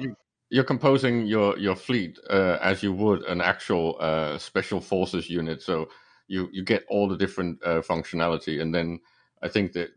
You're 0.51 0.63
composing 0.63 1.27
your 1.27 1.57
your 1.59 1.75
fleet 1.75 2.17
uh, 2.29 2.57
as 2.61 2.81
you 2.81 2.91
would 2.93 3.23
an 3.23 3.39
actual 3.39 3.97
uh, 3.99 4.37
special 4.39 4.79
forces 4.81 5.29
unit, 5.29 5.61
so 5.61 5.89
you 6.27 6.49
you 6.51 6.63
get 6.63 6.85
all 6.89 7.07
the 7.07 7.17
different 7.17 7.61
uh, 7.63 7.81
functionality, 7.81 8.61
and 8.61 8.73
then 8.73 8.99
I 9.43 9.47
think 9.47 9.73
that 9.73 9.89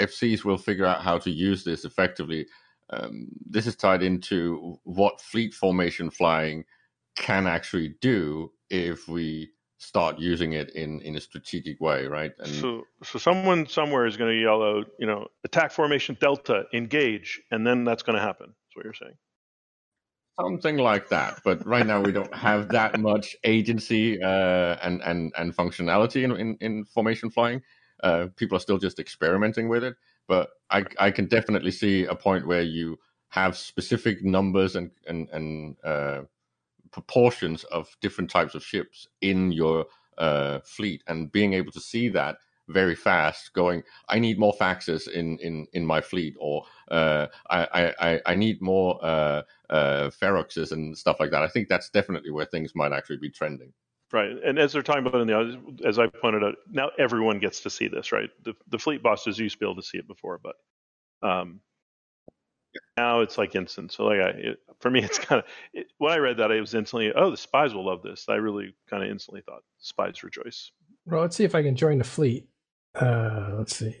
FCs 0.00 0.44
will 0.44 0.56
figure 0.56 0.86
out 0.86 1.02
how 1.02 1.18
to 1.18 1.30
use 1.30 1.64
this 1.64 1.84
effectively. 1.84 2.46
Um, 2.90 3.28
this 3.44 3.66
is 3.66 3.76
tied 3.76 4.02
into 4.02 4.78
what 4.84 5.20
fleet 5.20 5.54
formation 5.54 6.10
flying 6.10 6.64
can 7.16 7.46
actually 7.46 7.94
do 8.00 8.52
if 8.70 9.08
we 9.08 9.50
start 9.78 10.18
using 10.18 10.52
it 10.54 10.70
in 10.70 11.00
in 11.02 11.16
a 11.16 11.20
strategic 11.20 11.80
way, 11.80 12.06
right? 12.06 12.32
And 12.38 12.48
So, 12.48 12.82
so 13.02 13.18
someone 13.18 13.66
somewhere 13.66 14.06
is 14.06 14.16
going 14.16 14.30
to 14.34 14.40
yell 14.40 14.62
out, 14.62 14.86
you 14.98 15.06
know, 15.06 15.28
attack 15.44 15.72
formation 15.72 16.16
delta, 16.20 16.64
engage, 16.72 17.42
and 17.50 17.66
then 17.66 17.84
that's 17.84 18.02
going 18.02 18.16
to 18.16 18.22
happen. 18.22 18.46
That's 18.46 18.76
what 18.76 18.84
you're 18.84 18.94
saying. 18.94 19.16
something 20.40 20.76
like 20.76 21.08
that. 21.08 21.40
But 21.44 21.66
right 21.66 21.86
now 21.86 22.00
we 22.00 22.12
don't 22.12 22.34
have 22.34 22.68
that 22.70 22.98
much 23.00 23.36
agency 23.44 24.22
uh, 24.22 24.76
and 24.82 25.02
and 25.02 25.32
and 25.36 25.54
functionality 25.54 26.22
in 26.24 26.32
in, 26.32 26.56
in 26.60 26.84
formation 26.84 27.30
flying. 27.30 27.62
Uh, 28.02 28.28
people 28.36 28.56
are 28.56 28.60
still 28.60 28.78
just 28.78 28.98
experimenting 28.98 29.68
with 29.68 29.82
it. 29.82 29.96
But 30.28 30.50
I 30.70 30.84
I 30.98 31.10
can 31.10 31.26
definitely 31.26 31.70
see 31.70 32.04
a 32.04 32.14
point 32.14 32.46
where 32.46 32.62
you 32.62 32.98
have 33.28 33.56
specific 33.56 34.24
numbers 34.24 34.76
and 34.76 34.90
and 35.06 35.28
and 35.30 35.76
uh, 35.84 36.22
proportions 36.90 37.64
of 37.64 37.96
different 38.00 38.30
types 38.30 38.54
of 38.54 38.64
ships 38.64 39.08
in 39.20 39.52
your 39.52 39.86
uh, 40.18 40.60
fleet, 40.64 41.02
and 41.06 41.32
being 41.32 41.54
able 41.54 41.72
to 41.72 41.80
see 41.80 42.08
that 42.10 42.38
very 42.68 42.96
fast 42.96 43.52
going 43.52 43.82
i 44.08 44.18
need 44.18 44.38
more 44.40 44.52
faxes 44.60 45.08
in 45.08 45.38
in 45.38 45.66
in 45.72 45.86
my 45.86 46.00
fleet 46.00 46.34
or 46.40 46.64
uh 46.90 47.26
i 47.50 47.94
i 48.00 48.20
i 48.26 48.34
need 48.34 48.60
more 48.60 48.98
uh 49.04 49.42
uh 49.70 50.10
feroxes 50.10 50.72
and 50.72 50.96
stuff 50.98 51.16
like 51.20 51.30
that. 51.30 51.42
I 51.42 51.48
think 51.48 51.68
that's 51.68 51.90
definitely 51.90 52.30
where 52.32 52.44
things 52.46 52.72
might 52.74 52.92
actually 52.92 53.18
be 53.18 53.30
trending 53.30 53.72
Right. 54.12 54.30
And 54.44 54.58
as 54.58 54.72
they're 54.72 54.82
talking 54.82 55.06
about 55.06 55.20
in 55.20 55.26
the, 55.26 55.86
as 55.86 55.98
I 55.98 56.06
pointed 56.06 56.44
out, 56.44 56.54
now 56.70 56.90
everyone 56.98 57.40
gets 57.40 57.60
to 57.60 57.70
see 57.70 57.88
this, 57.88 58.12
right? 58.12 58.30
The, 58.44 58.54
the 58.68 58.78
fleet 58.78 59.02
bosses 59.02 59.38
used 59.38 59.56
to 59.56 59.58
be 59.58 59.66
able 59.66 59.76
to 59.76 59.86
see 59.86 59.98
it 59.98 60.06
before, 60.06 60.40
but 60.42 60.54
um, 61.28 61.60
now 62.96 63.20
it's 63.20 63.36
like 63.36 63.56
instant. 63.56 63.92
So 63.92 64.04
like 64.04 64.20
I, 64.20 64.28
it, 64.28 64.58
for 64.80 64.90
me, 64.90 65.00
it's 65.04 65.18
kind 65.18 65.42
of, 65.42 65.48
it, 65.72 65.88
when 65.98 66.12
I 66.12 66.18
read 66.18 66.36
that, 66.36 66.52
I 66.52 66.60
was 66.60 66.74
instantly, 66.74 67.12
oh, 67.14 67.30
the 67.30 67.36
spies 67.36 67.74
will 67.74 67.86
love 67.86 68.02
this. 68.02 68.26
I 68.28 68.36
really 68.36 68.74
kind 68.88 69.02
of 69.02 69.10
instantly 69.10 69.42
thought 69.42 69.62
spies 69.78 70.22
rejoice. 70.22 70.70
Well, 71.04 71.22
let's 71.22 71.36
see 71.36 71.44
if 71.44 71.54
I 71.54 71.62
can 71.62 71.74
join 71.76 71.98
the 71.98 72.04
fleet. 72.04 72.48
Uh, 72.94 73.54
let's 73.58 73.76
see. 73.76 73.96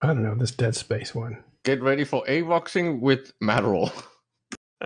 I 0.00 0.08
don't 0.08 0.22
know 0.22 0.34
this 0.34 0.50
Dead 0.52 0.76
Space 0.76 1.14
one. 1.14 1.42
get 1.64 1.82
ready 1.82 2.04
for 2.04 2.24
avoxing 2.26 3.00
with 3.00 3.32
Matterall. 3.42 3.92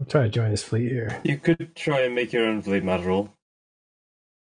I'll 0.00 0.06
try 0.08 0.22
to 0.22 0.28
join 0.28 0.50
this 0.50 0.62
fleet 0.62 0.90
here. 0.90 1.20
You 1.24 1.38
could 1.38 1.74
try 1.76 2.00
and 2.00 2.14
make 2.14 2.32
your 2.32 2.46
own 2.46 2.62
fleet 2.62 2.82
Matterall. 2.84 3.30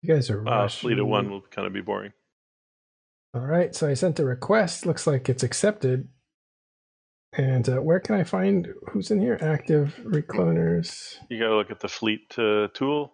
You 0.01 0.13
guys 0.15 0.29
are 0.29 0.39
Uh, 0.47 0.61
rushing. 0.61 0.81
fleet 0.89 0.99
of 0.99 1.07
one 1.07 1.29
will 1.29 1.41
kind 1.41 1.67
of 1.67 1.73
be 1.73 1.81
boring. 1.81 2.13
All 3.33 3.45
right, 3.45 3.75
so 3.75 3.87
I 3.87 3.93
sent 3.93 4.19
a 4.19 4.25
request. 4.25 4.85
Looks 4.85 5.05
like 5.05 5.29
it's 5.29 5.43
accepted. 5.43 6.07
And 7.33 7.67
uh, 7.69 7.77
where 7.81 7.99
can 7.99 8.15
I 8.15 8.23
find 8.23 8.67
who's 8.91 9.11
in 9.11 9.19
here? 9.21 9.37
Active 9.39 9.99
recloners. 10.03 11.15
You 11.29 11.37
got 11.39 11.49
to 11.49 11.55
look 11.57 11.69
at 11.69 11.79
the 11.79 11.87
fleet 11.87 12.33
uh, 12.39 12.69
tool. 12.73 13.13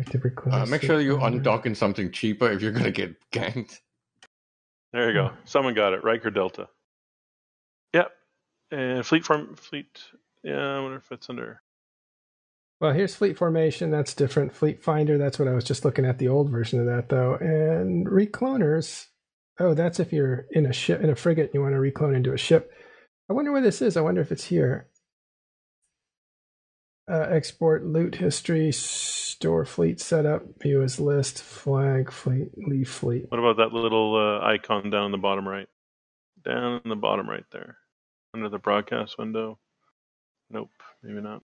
Active 0.00 0.22
recloners. 0.22 0.52
Uh, 0.62 0.66
make 0.66 0.82
sure 0.82 1.00
you 1.00 1.16
recloners. 1.18 1.42
undock 1.44 1.66
in 1.66 1.74
something 1.74 2.10
cheaper 2.10 2.50
if 2.50 2.62
you're 2.62 2.72
gonna 2.72 2.90
get 2.90 3.14
ganked. 3.30 3.78
There 4.92 5.08
you 5.08 5.14
go. 5.14 5.28
Hmm. 5.28 5.36
Someone 5.44 5.74
got 5.74 5.92
it. 5.92 6.02
Riker 6.02 6.30
Delta. 6.30 6.68
Yep. 7.92 8.10
And 8.70 9.04
fleet 9.06 9.24
form 9.24 9.54
fleet. 9.56 10.02
Yeah, 10.42 10.76
I 10.76 10.80
wonder 10.80 10.96
if 10.96 11.12
it's 11.12 11.28
under. 11.28 11.60
Well, 12.80 12.92
here's 12.92 13.14
fleet 13.14 13.38
formation. 13.38 13.90
That's 13.90 14.14
different. 14.14 14.54
Fleet 14.54 14.82
finder. 14.82 15.16
That's 15.16 15.38
what 15.38 15.48
I 15.48 15.54
was 15.54 15.64
just 15.64 15.84
looking 15.84 16.04
at. 16.04 16.18
The 16.18 16.28
old 16.28 16.50
version 16.50 16.80
of 16.80 16.86
that, 16.86 17.08
though. 17.08 17.34
And 17.40 18.06
recloners. 18.06 19.06
Oh, 19.58 19.74
that's 19.74 20.00
if 20.00 20.12
you're 20.12 20.46
in 20.50 20.66
a 20.66 20.72
ship 20.72 21.00
in 21.02 21.10
a 21.10 21.16
frigate. 21.16 21.46
and 21.46 21.54
You 21.54 21.62
want 21.62 21.74
to 21.74 21.80
reclone 21.80 22.14
into 22.14 22.32
a 22.32 22.38
ship. 22.38 22.72
I 23.30 23.32
wonder 23.32 23.52
where 23.52 23.62
this 23.62 23.80
is. 23.80 23.96
I 23.96 24.02
wonder 24.02 24.20
if 24.20 24.32
it's 24.32 24.44
here. 24.44 24.88
Uh, 27.10 27.26
export 27.30 27.84
loot 27.84 28.16
history, 28.16 28.72
store 28.72 29.64
fleet 29.66 30.00
setup, 30.00 30.42
view 30.62 30.82
as 30.82 30.98
list, 30.98 31.42
flag 31.42 32.10
fleet, 32.10 32.48
leave 32.56 32.88
fleet. 32.88 33.26
What 33.28 33.38
about 33.38 33.58
that 33.58 33.74
little 33.76 34.16
uh, 34.16 34.44
icon 34.46 34.88
down 34.90 35.06
in 35.06 35.12
the 35.12 35.18
bottom 35.18 35.46
right? 35.46 35.68
Down 36.44 36.80
in 36.82 36.88
the 36.88 36.96
bottom 36.96 37.28
right 37.28 37.44
there, 37.52 37.76
under 38.34 38.48
the 38.48 38.58
broadcast 38.58 39.18
window. 39.18 39.58
Nope, 40.50 40.70
maybe 41.02 41.20
not. 41.20 41.42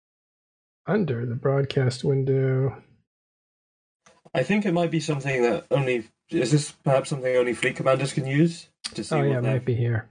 Under 0.86 1.24
the 1.26 1.34
broadcast 1.36 2.02
window. 2.04 2.82
I 4.34 4.42
think 4.42 4.64
it 4.66 4.72
might 4.72 4.90
be 4.90 5.00
something 5.00 5.42
that 5.42 5.66
only 5.70 6.08
is 6.30 6.50
this 6.50 6.72
perhaps 6.72 7.10
something 7.10 7.36
only 7.36 7.52
fleet 7.54 7.76
commanders 7.76 8.12
can 8.12 8.26
use 8.26 8.68
to 8.94 9.04
see 9.04 9.14
Oh 9.14 9.18
what 9.18 9.28
yeah, 9.28 9.38
it 9.38 9.42
might 9.42 9.64
be 9.64 9.74
here. 9.74 10.08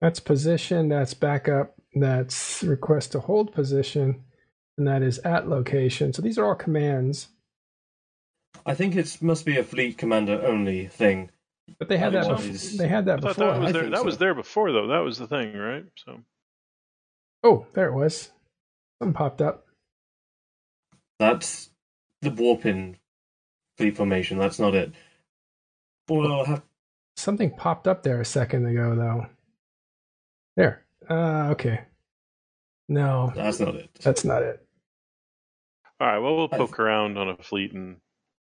That's 0.00 0.20
position. 0.20 0.88
That's 0.88 1.14
backup. 1.14 1.74
That's 1.94 2.62
request 2.62 3.12
to 3.12 3.20
hold 3.20 3.52
position, 3.52 4.24
and 4.78 4.86
that 4.88 5.02
is 5.02 5.18
at 5.20 5.48
location. 5.48 6.12
So 6.12 6.22
these 6.22 6.38
are 6.38 6.46
all 6.46 6.54
commands, 6.54 7.28
I 8.64 8.74
think 8.74 8.96
it 8.96 9.18
must 9.20 9.44
be 9.44 9.58
a 9.58 9.64
fleet 9.64 9.98
commander 9.98 10.40
only 10.46 10.86
thing. 10.86 11.30
but 11.78 11.88
they 11.88 11.98
had 11.98 12.12
that. 12.14 12.24
Otherwise- 12.24 12.74
Bef- 12.74 12.78
they 12.78 12.88
had 12.88 13.04
that 13.06 13.20
before. 13.20 13.52
that 13.52 13.60
was 13.60 13.72
there. 13.72 13.90
That 13.90 13.98
so. 13.98 14.04
was 14.04 14.18
there 14.18 14.34
before, 14.34 14.72
though. 14.72 14.86
That 14.86 15.00
was 15.00 15.18
the 15.18 15.26
thing, 15.26 15.54
right? 15.56 15.84
So 15.96 16.20
Oh, 17.44 17.66
there 17.74 17.88
it 17.88 17.94
was. 17.94 18.30
Something 19.02 19.14
popped 19.14 19.42
up. 19.42 19.66
That's 21.18 21.70
the 22.20 22.30
warping 22.30 22.98
fleet 23.76 23.96
formation. 23.96 24.38
That's 24.38 24.60
not 24.60 24.76
it. 24.76 24.92
Or 26.08 26.24
I'll 26.24 26.44
have 26.44 26.62
Something 27.16 27.50
popped 27.50 27.88
up 27.88 28.04
there 28.04 28.20
a 28.20 28.24
second 28.24 28.64
ago, 28.64 28.94
though. 28.94 29.26
There. 30.56 30.84
Uh, 31.10 31.48
okay. 31.50 31.80
No, 32.88 33.32
that's 33.34 33.58
not 33.58 33.74
it. 33.74 33.90
that's 34.00 34.24
not 34.24 34.42
it. 34.44 34.64
all 36.00 36.06
right. 36.06 36.18
Well, 36.18 36.36
we'll 36.36 36.48
I- 36.52 36.58
poke 36.58 36.78
around 36.78 37.18
on 37.18 37.28
a 37.28 37.36
fleet 37.36 37.72
and 37.72 37.96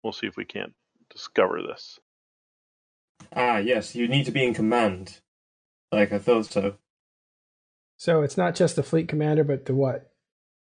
we'll 0.03 0.11
see 0.11 0.27
if 0.27 0.35
we 0.35 0.43
can't 0.43 0.73
discover 1.09 1.61
this. 1.61 2.01
Ah, 3.33 3.59
yes, 3.59 3.95
you 3.95 4.09
need 4.09 4.25
to 4.25 4.31
be 4.31 4.43
in 4.43 4.53
command. 4.53 5.21
Like 5.93 6.11
I 6.11 6.19
thought 6.19 6.47
so. 6.47 6.75
So 7.95 8.23
it's 8.23 8.35
not 8.35 8.55
just 8.55 8.75
the 8.75 8.83
fleet 8.83 9.07
commander, 9.07 9.45
but 9.45 9.65
the 9.67 9.73
what? 9.73 10.09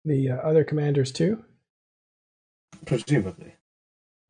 The 0.05 0.31
uh, 0.31 0.37
other 0.37 0.65
commanders 0.65 1.13
too. 1.13 1.45
Presumably. 2.87 3.55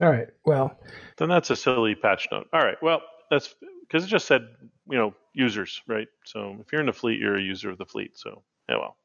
All 0.00 0.10
right. 0.10 0.28
Well, 0.44 0.78
Then 1.18 1.28
that's 1.28 1.50
a 1.50 1.56
silly 1.56 1.94
patch 1.94 2.28
note. 2.32 2.48
All 2.52 2.64
right. 2.64 2.76
Well, 2.82 3.02
that's 3.30 3.54
because 3.82 4.04
it 4.04 4.08
just 4.08 4.26
said 4.26 4.42
you 4.90 4.98
know 4.98 5.14
users, 5.34 5.82
right? 5.86 6.08
So 6.24 6.56
if 6.60 6.72
you're 6.72 6.80
in 6.80 6.86
the 6.86 6.92
fleet, 6.92 7.20
you're 7.20 7.36
a 7.36 7.42
user 7.42 7.70
of 7.70 7.78
the 7.78 7.86
fleet. 7.86 8.18
So 8.18 8.42
yeah, 8.68 8.76
well. 8.76 8.96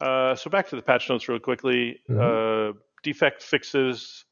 Uh, 0.00 0.34
so 0.34 0.50
back 0.50 0.68
to 0.68 0.76
the 0.76 0.82
patch 0.82 1.08
notes 1.08 1.28
real 1.28 1.38
quickly. 1.38 2.00
Uh, 2.20 2.72
defect 3.02 3.42
fixes. 3.42 4.24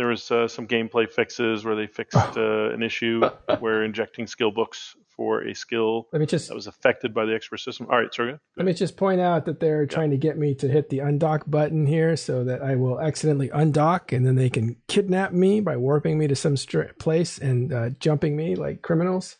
There 0.00 0.08
was 0.08 0.30
uh, 0.30 0.48
some 0.48 0.66
gameplay 0.66 1.06
fixes 1.06 1.62
where 1.62 1.76
they 1.76 1.86
fixed 1.86 2.16
uh, 2.38 2.70
an 2.70 2.82
issue 2.82 3.20
where 3.58 3.84
injecting 3.84 4.26
skill 4.26 4.50
books 4.50 4.96
for 5.10 5.42
a 5.42 5.54
skill 5.54 6.08
let 6.14 6.20
me 6.20 6.24
just 6.24 6.48
that 6.48 6.54
was 6.54 6.66
affected 6.66 7.12
by 7.12 7.26
the 7.26 7.34
expert 7.34 7.58
system. 7.58 7.86
All 7.90 8.00
right, 8.00 8.14
sorry. 8.14 8.38
Let 8.56 8.64
me 8.64 8.72
just 8.72 8.96
point 8.96 9.20
out 9.20 9.44
that 9.44 9.60
they're 9.60 9.84
trying 9.84 10.08
to 10.12 10.16
get 10.16 10.38
me 10.38 10.54
to 10.54 10.68
hit 10.68 10.88
the 10.88 11.00
undock 11.00 11.42
button 11.50 11.84
here 11.84 12.16
so 12.16 12.44
that 12.44 12.62
I 12.62 12.76
will 12.76 12.98
accidentally 12.98 13.50
undock 13.50 14.16
and 14.16 14.24
then 14.24 14.36
they 14.36 14.48
can 14.48 14.76
kidnap 14.88 15.34
me 15.34 15.60
by 15.60 15.76
warping 15.76 16.16
me 16.16 16.26
to 16.28 16.34
some 16.34 16.56
str- 16.56 16.94
place 16.98 17.36
and 17.36 17.70
uh, 17.70 17.90
jumping 18.00 18.38
me 18.38 18.54
like 18.54 18.80
criminals. 18.80 19.36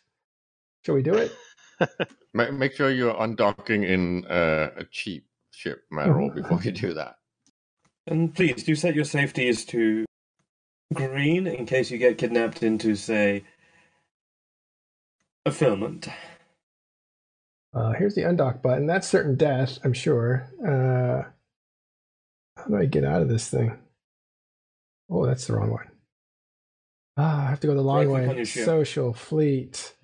Shall 0.85 0.95
we 0.95 1.03
do 1.03 1.15
it? 1.15 1.35
Ma- 2.35 2.51
make 2.51 2.75
sure 2.75 2.91
you're 2.91 3.15
undocking 3.15 3.89
in 3.89 4.27
uh, 4.27 4.73
a 4.77 4.85
cheap 4.85 5.25
ship, 5.53 5.85
Madroll, 5.91 6.35
before 6.35 6.61
you 6.63 6.73
do 6.73 6.93
that. 6.93 7.15
And 8.07 8.35
please 8.35 8.63
do 8.63 8.75
set 8.75 8.95
your 8.95 9.07
safeties 9.07 9.65
to 9.67 10.05
green 10.93 11.47
in 11.47 11.67
case 11.67 11.91
you 11.91 11.99
get 11.99 12.19
kidnapped 12.19 12.63
into, 12.63 12.95
say, 12.95 13.45
a 15.47 15.51
filament. 15.51 16.09
Uh, 17.73 17.93
here's 17.93 18.15
the 18.15 18.23
undock 18.23 18.63
button. 18.63 18.87
That's 18.87 19.09
certain 19.09 19.37
death, 19.37 19.79
I'm 19.85 19.93
sure. 19.93 20.51
Uh, 20.61 21.29
how 22.57 22.65
do 22.65 22.77
I 22.77 22.87
get 22.87 23.05
out 23.05 23.23
of 23.23 23.29
this 23.29 23.49
thing? 23.49 23.79
Oh, 25.09 25.25
that's 25.25 25.47
the 25.47 25.55
wrong 25.55 25.71
one. 25.71 25.89
Ah, 27.17 27.47
I 27.47 27.51
have 27.51 27.61
to 27.61 27.67
go 27.67 27.75
the 27.75 27.83
long 27.83 28.09
Right-click 28.09 28.37
way. 28.37 28.45
Social 28.45 29.13
fleet. 29.13 29.95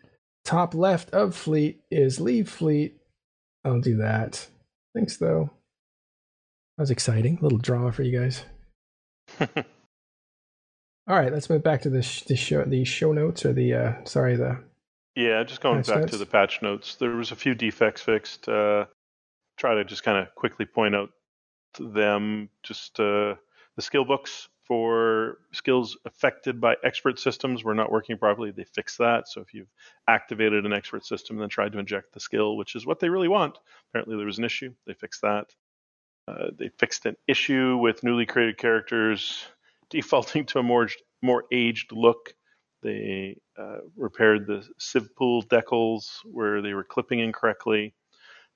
Top 0.45 0.75
left 0.75 1.11
of 1.11 1.35
fleet 1.35 1.81
is 1.91 2.21
leave 2.21 2.49
fleet. 2.49 2.99
I'll 3.65 3.81
do 3.81 3.97
that. 3.97 4.47
Thanks, 4.95 5.17
though. 5.17 5.51
That 6.77 6.83
was 6.83 6.91
exciting. 6.91 7.39
A 7.39 7.43
little 7.43 7.59
drama 7.59 7.93
for 7.93 8.03
you 8.03 8.19
guys. 8.19 8.45
All 11.09 11.17
right, 11.17 11.33
let's 11.33 11.49
move 11.49 11.63
back 11.63 11.83
to 11.83 11.91
the 11.91 12.03
sh- 12.03 12.23
the 12.23 12.37
show 12.37 12.65
the 12.65 12.85
show 12.85 13.13
notes 13.13 13.45
or 13.45 13.53
the 13.53 13.75
uh 13.75 13.93
sorry 14.05 14.37
the 14.37 14.59
Yeah, 15.15 15.45
just 15.45 15.61
going 15.61 15.83
back 15.83 16.01
notes? 16.01 16.13
to 16.13 16.19
the 16.19 16.27
patch 16.27 16.63
notes, 16.63 16.97
there 16.97 17.11
was 17.11 17.31
a 17.31 17.37
few 17.37 17.55
defects 17.55 18.03
fixed. 18.03 18.49
Uh, 18.49 18.87
try 19.57 19.75
to 19.75 19.85
just 19.85 20.03
kind 20.03 20.19
of 20.19 20.35
quickly 20.35 20.67
point 20.67 20.95
out 20.97 21.11
them. 21.79 22.49
Just 22.63 22.99
uh, 22.99 23.37
the 23.77 23.83
skill 23.83 24.05
books 24.05 24.49
for 24.65 25.39
skills 25.53 25.97
affected 26.05 26.61
by 26.61 26.75
expert 26.83 27.21
systems 27.21 27.63
were 27.63 27.75
not 27.75 27.93
working 27.93 28.19
properly. 28.19 28.51
They 28.51 28.65
fixed 28.65 28.99
that. 28.99 29.29
So 29.29 29.41
if 29.41 29.55
you've 29.55 29.71
activated 30.09 30.67
an 30.67 30.73
expert 30.73 31.07
system 31.07 31.37
and 31.37 31.43
then 31.43 31.49
tried 31.49 31.71
to 31.73 31.79
inject 31.79 32.15
the 32.15 32.21
skill, 32.21 32.57
which 32.57 32.75
is 32.75 32.85
what 32.85 32.99
they 32.99 33.09
really 33.09 33.29
want, 33.29 33.59
apparently 33.91 34.17
there 34.17 34.27
was 34.27 34.39
an 34.39 34.45
issue. 34.45 34.75
They 34.87 34.95
fixed 34.95 35.23
that. 35.23 35.47
Uh, 36.27 36.49
they 36.59 36.69
fixed 36.69 37.07
an 37.07 37.17
issue 37.29 37.77
with 37.77 38.03
newly 38.03 38.27
created 38.27 38.59
characters 38.59 39.47
defaulting 39.91 40.45
to 40.47 40.59
a 40.59 40.63
more 40.63 40.89
more 41.23 41.45
aged 41.53 41.93
look. 41.93 42.35
They 42.83 43.39
uh, 43.59 43.79
repaired 43.97 44.47
the 44.47 44.67
civ 44.79 45.15
pool 45.17 45.43
decals 45.45 46.07
where 46.25 46.63
they 46.63 46.75
were 46.75 46.85
clipping 46.85 47.21
incorrectly. 47.21 47.95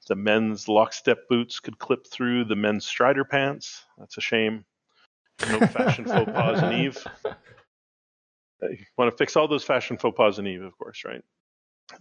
The 0.09 0.15
men's 0.15 0.69
lockstep 0.69 1.29
boots 1.29 1.61
could 1.61 1.79
clip 1.79 2.07
through 2.07 2.45
the 2.45 2.57
men's 2.57 2.87
strider 2.87 3.25
pants. 3.25 3.85
That's 3.99 4.17
a 4.17 4.21
shame. 4.21 4.65
No 5.49 5.59
fashion 5.67 6.05
faux 6.05 6.31
pas 6.31 6.63
in 6.63 6.73
Eve. 6.81 7.07
Uh, 8.63 8.69
You 8.69 8.85
want 8.99 9.11
to 9.11 9.17
fix 9.17 9.37
all 9.37 9.49
those 9.49 9.65
fashion 9.65 9.97
faux 9.97 10.17
pas 10.17 10.39
in 10.39 10.47
Eve, 10.47 10.63
of 10.63 10.77
course, 10.79 11.03
right? 11.05 11.23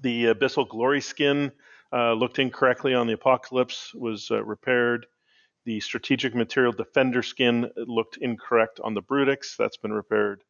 The 0.01 0.25
abyssal 0.25 0.67
glory 0.67 1.01
skin 1.01 1.51
uh, 1.91 2.13
looked 2.13 2.39
incorrectly 2.39 2.93
on 2.93 3.07
the 3.07 3.13
apocalypse, 3.13 3.93
was 3.93 4.29
uh, 4.29 4.43
repaired. 4.43 5.05
The 5.65 5.79
strategic 5.79 6.33
material 6.33 6.71
defender 6.71 7.21
skin 7.21 7.69
looked 7.75 8.17
incorrect 8.17 8.79
on 8.83 8.93
the 8.93 9.01
Brutix. 9.01 9.55
That's 9.57 9.77
been 9.77 9.93
repaired. 9.93 10.43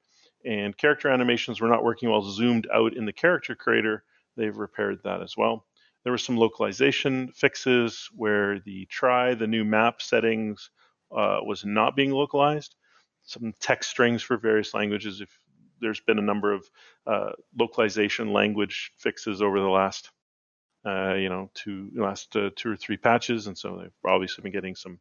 And 0.46 0.78
character 0.78 1.10
animations 1.10 1.60
were 1.60 1.68
not 1.68 1.84
working 1.84 2.10
well 2.10 2.22
zoomed 2.22 2.68
out 2.74 2.96
in 2.96 3.06
the 3.06 3.14
character 3.14 3.56
creator. 3.56 4.04
They've 4.38 4.56
repaired 4.56 5.00
that 5.04 5.22
as 5.22 5.36
well. 5.36 5.66
There 6.04 6.14
were 6.14 6.18
some 6.18 6.38
localization 6.38 7.32
fixes 7.34 8.10
where 8.16 8.60
the 8.62 8.86
try 8.86 9.36
the 9.36 9.48
new 9.48 9.66
map 9.66 10.02
settings 10.02 10.70
uh, 11.12 11.40
was 11.44 11.66
not 11.66 11.96
being 11.96 12.12
localized. 12.12 12.76
Some 13.24 13.54
text 13.60 13.90
strings 13.90 14.24
for 14.24 14.38
various 14.38 14.74
languages. 14.74 15.20
If 15.22 15.38
there's 15.82 16.00
been 16.00 16.20
a 16.20 16.24
number 16.24 16.54
of 16.54 16.70
uh, 17.06 17.32
localization 17.58 18.32
language 18.32 18.92
fixes 18.98 19.42
over 19.42 19.60
the 19.60 19.68
last, 19.68 20.10
uh, 20.86 21.16
you 21.16 21.30
know, 21.30 21.50
two 21.54 21.90
last 21.96 22.36
uh, 22.36 22.50
two 22.56 22.72
or 22.72 22.76
three 22.76 22.98
patches, 22.98 23.48
and 23.48 23.58
so 23.58 23.78
they've 23.78 23.92
obviously 24.12 24.42
been 24.42 24.52
getting 24.52 24.76
some 24.76 25.00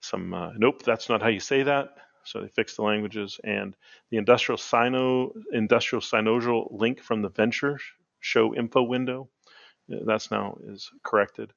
some. 0.00 0.34
Uh, 0.34 0.50
nope, 0.56 0.82
that's 0.82 1.08
not 1.08 1.22
how 1.22 1.28
you 1.28 1.40
say 1.40 1.62
that. 1.64 1.96
So 2.24 2.40
they 2.40 2.48
fixed 2.48 2.76
the 2.76 2.82
languages 2.82 3.38
and 3.44 3.76
the 4.10 4.16
industrial 4.16 4.58
sino 4.58 5.32
industrial 5.52 6.00
synovial 6.00 6.68
link 6.70 7.02
from 7.02 7.22
the 7.22 7.28
venture 7.28 7.78
show 8.20 8.54
info 8.54 8.82
window. 8.82 9.28
uh, 9.92 9.98
That's 10.06 10.30
now 10.30 10.58
is 10.66 10.90
corrected. 11.02 11.52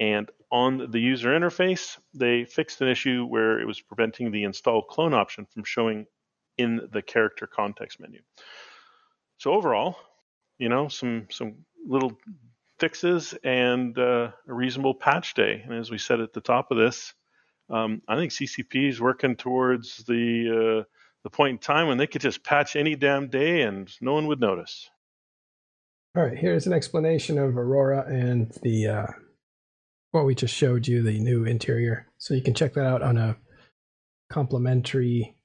And 0.00 0.30
on 0.50 0.90
the 0.90 1.00
user 1.00 1.30
interface, 1.30 1.98
they 2.12 2.44
fixed 2.44 2.80
an 2.80 2.88
issue 2.88 3.24
where 3.24 3.60
it 3.60 3.66
was 3.66 3.80
preventing 3.80 4.30
the 4.30 4.42
install 4.44 4.82
clone 4.82 5.14
option 5.14 5.46
from 5.46 5.64
showing 5.64 6.06
in 6.58 6.88
the 6.92 7.02
character 7.02 7.46
context 7.46 8.00
menu. 8.00 8.20
So 9.38 9.52
overall, 9.52 9.96
you 10.58 10.68
know, 10.68 10.88
some 10.88 11.26
some 11.30 11.64
little 11.86 12.18
fixes 12.84 13.34
and 13.42 13.98
uh, 13.98 14.30
a 14.46 14.52
reasonable 14.52 14.92
patch 14.92 15.32
day. 15.32 15.62
And 15.64 15.72
as 15.72 15.90
we 15.90 15.96
said 15.96 16.20
at 16.20 16.34
the 16.34 16.42
top 16.42 16.70
of 16.70 16.76
this, 16.76 17.14
um, 17.70 18.02
I 18.06 18.16
think 18.16 18.30
CCP 18.30 18.90
is 18.90 19.00
working 19.00 19.36
towards 19.36 20.04
the 20.04 20.82
uh, 20.82 20.84
the 21.22 21.30
point 21.30 21.52
in 21.52 21.58
time 21.58 21.88
when 21.88 21.96
they 21.96 22.06
could 22.06 22.20
just 22.20 22.44
patch 22.44 22.76
any 22.76 22.94
damn 22.94 23.28
day 23.28 23.62
and 23.62 23.90
no 24.02 24.12
one 24.12 24.26
would 24.26 24.38
notice. 24.38 24.90
All 26.14 26.24
right, 26.24 26.36
here's 26.36 26.66
an 26.66 26.74
explanation 26.74 27.38
of 27.38 27.56
Aurora 27.56 28.04
and 28.06 28.52
the 28.62 28.88
uh, 28.88 29.06
what 30.10 30.26
we 30.26 30.34
just 30.34 30.54
showed 30.54 30.86
you, 30.86 31.02
the 31.02 31.18
new 31.18 31.46
interior. 31.46 32.06
So 32.18 32.34
you 32.34 32.42
can 32.42 32.52
check 32.52 32.74
that 32.74 32.84
out 32.84 33.00
on 33.00 33.16
a 33.16 33.38
complimentary 34.28 35.36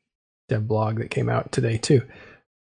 dev 0.50 0.68
blog 0.68 1.00
that 1.00 1.10
came 1.10 1.30
out 1.30 1.54
today 1.54 1.78
too. 1.78 2.02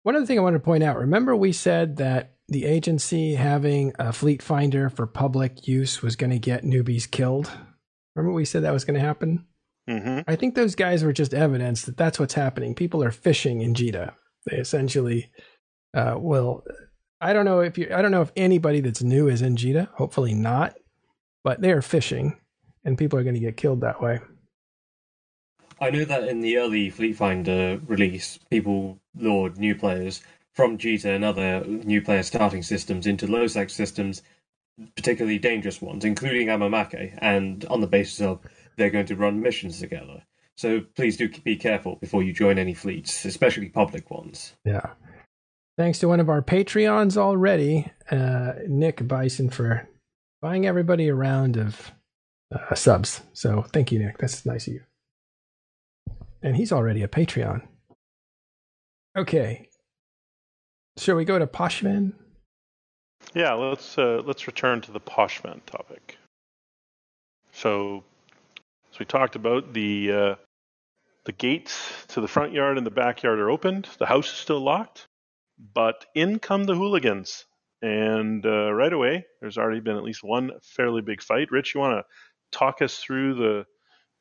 One 0.03 0.17
other 0.17 0.25
thing 0.25 0.37
I 0.37 0.41
want 0.41 0.55
to 0.55 0.59
point 0.59 0.83
out, 0.83 0.97
remember 0.97 1.33
we 1.33 1.53
said 1.53 1.95
that 1.95 2.34
the 2.47 2.65
agency 2.65 3.35
having 3.35 3.93
a 3.97 4.13
fleet 4.13 4.41
finder 4.41 4.89
for 4.89 5.07
public 5.07 5.67
use 5.67 6.01
was 6.01 6.15
going 6.15 6.29
to 6.29 6.39
get 6.39 6.63
newbies 6.63 7.09
killed? 7.09 7.51
Remember 8.15 8.33
we 8.33 8.45
said 8.45 8.63
that 8.63 8.73
was 8.73 8.85
going 8.85 8.99
to 8.99 9.05
happen? 9.05 9.45
Mm-hmm. 9.89 10.21
I 10.27 10.35
think 10.35 10.55
those 10.55 10.75
guys 10.75 11.03
were 11.03 11.13
just 11.13 11.33
evidence 11.33 11.83
that 11.83 11.97
that's 11.97 12.19
what's 12.19 12.33
happening. 12.33 12.75
People 12.75 13.03
are 13.03 13.11
fishing 13.11 13.61
in 13.61 13.73
Jita. 13.73 14.13
They 14.45 14.57
essentially 14.57 15.31
uh, 15.93 16.15
will. 16.17 16.63
I 17.21 17.33
don't 17.33 17.45
know 17.45 17.59
if 17.59 17.77
you. 17.77 17.91
I 17.93 18.01
don't 18.01 18.11
know 18.11 18.21
if 18.21 18.31
anybody 18.35 18.81
that's 18.81 19.03
new 19.03 19.27
is 19.27 19.41
in 19.41 19.55
Jita. 19.55 19.89
Hopefully 19.93 20.33
not. 20.33 20.75
But 21.43 21.61
they 21.61 21.71
are 21.71 21.81
fishing, 21.81 22.37
and 22.83 22.97
people 22.97 23.19
are 23.19 23.23
going 23.23 23.35
to 23.35 23.41
get 23.41 23.57
killed 23.57 23.81
that 23.81 24.01
way. 24.01 24.19
I 25.79 25.89
know 25.91 26.05
that 26.05 26.27
in 26.27 26.41
the 26.41 26.57
early 26.57 26.89
Fleet 26.89 27.17
Finder 27.17 27.79
release, 27.85 28.39
people 28.49 28.99
lured 29.15 29.57
new 29.57 29.75
players 29.75 30.23
from 30.55 30.77
Jita 30.77 31.13
and 31.13 31.23
other 31.23 31.63
new 31.65 32.01
player 32.01 32.23
starting 32.23 32.63
systems 32.63 33.05
into 33.05 33.27
low 33.27 33.45
sec 33.47 33.69
systems, 33.69 34.21
particularly 34.95 35.37
dangerous 35.37 35.81
ones, 35.81 36.05
including 36.05 36.47
Amamake, 36.47 37.17
and 37.19 37.65
on 37.65 37.81
the 37.81 37.87
basis 37.87 38.21
of 38.21 38.39
they're 38.77 38.89
going 38.89 39.05
to 39.07 39.15
run 39.15 39.41
missions 39.41 39.79
together. 39.79 40.23
So 40.57 40.81
please 40.95 41.17
do 41.17 41.29
be 41.43 41.57
careful 41.57 41.97
before 41.97 42.23
you 42.23 42.31
join 42.31 42.57
any 42.57 42.73
fleets, 42.73 43.25
especially 43.25 43.69
public 43.69 44.09
ones. 44.09 44.53
Yeah. 44.63 44.91
Thanks 45.77 45.99
to 45.99 46.07
one 46.07 46.21
of 46.21 46.29
our 46.29 46.41
Patreons 46.41 47.17
already, 47.17 47.91
uh, 48.09 48.53
Nick 48.65 49.05
Bison, 49.05 49.49
for 49.49 49.89
buying 50.41 50.65
everybody 50.65 51.09
a 51.09 51.15
round 51.15 51.57
of 51.57 51.91
uh, 52.53 52.73
subs. 52.75 53.21
So 53.33 53.63
thank 53.73 53.91
you, 53.91 53.99
Nick. 53.99 54.17
That's 54.17 54.45
nice 54.45 54.67
of 54.67 54.73
you. 54.75 54.81
And 56.41 56.55
he's 56.55 56.71
already 56.71 57.03
a 57.03 57.09
Patreon. 57.09 57.63
Okay. 59.17 59.67
Shall 60.97 61.15
we 61.15 61.25
go 61.25 61.37
to 61.37 61.47
Pochven? 61.47 62.13
Yeah, 63.33 63.53
let's 63.53 63.97
uh, 63.97 64.21
let's 64.25 64.47
return 64.47 64.81
to 64.81 64.91
the 64.91 64.99
Pochven 64.99 65.61
topic. 65.65 66.17
So, 67.51 68.03
we 68.99 69.05
talked 69.05 69.35
about, 69.35 69.73
the 69.73 70.11
uh, 70.11 70.35
the 71.25 71.33
gates 71.33 72.05
to 72.09 72.21
the 72.21 72.27
front 72.27 72.53
yard 72.53 72.77
and 72.77 72.85
the 72.85 72.91
backyard 72.91 73.39
are 73.39 73.49
opened. 73.49 73.89
The 73.97 74.05
house 74.05 74.27
is 74.27 74.37
still 74.37 74.61
locked, 74.61 75.07
but 75.73 76.05
in 76.15 76.39
come 76.39 76.63
the 76.63 76.75
hooligans, 76.75 77.45
and 77.81 78.45
uh, 78.45 78.71
right 78.71 78.93
away 78.93 79.25
there's 79.41 79.57
already 79.57 79.81
been 79.81 79.97
at 79.97 80.03
least 80.03 80.23
one 80.23 80.51
fairly 80.63 81.01
big 81.01 81.21
fight. 81.21 81.51
Rich, 81.51 81.75
you 81.75 81.81
want 81.81 81.97
to 81.97 82.57
talk 82.57 82.81
us 82.81 82.97
through 82.99 83.35
the 83.35 83.65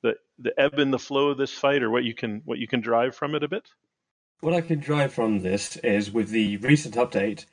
the 0.02 0.14
the 0.38 0.60
ebb 0.60 0.80
and 0.80 0.92
the 0.92 0.98
flow 0.98 1.28
of 1.28 1.38
this 1.38 1.52
fight, 1.52 1.84
or 1.84 1.90
what 1.90 2.02
you 2.02 2.14
can 2.14 2.42
what 2.44 2.58
you 2.58 2.66
can 2.66 2.80
drive 2.80 3.14
from 3.14 3.36
it 3.36 3.44
a 3.44 3.48
bit? 3.48 3.68
What 4.40 4.54
I 4.54 4.60
can 4.60 4.78
drive 4.78 5.12
from 5.12 5.40
this 5.40 5.76
is 5.78 6.12
with 6.12 6.30
the 6.30 6.58
recent 6.58 6.94
update, 6.96 7.46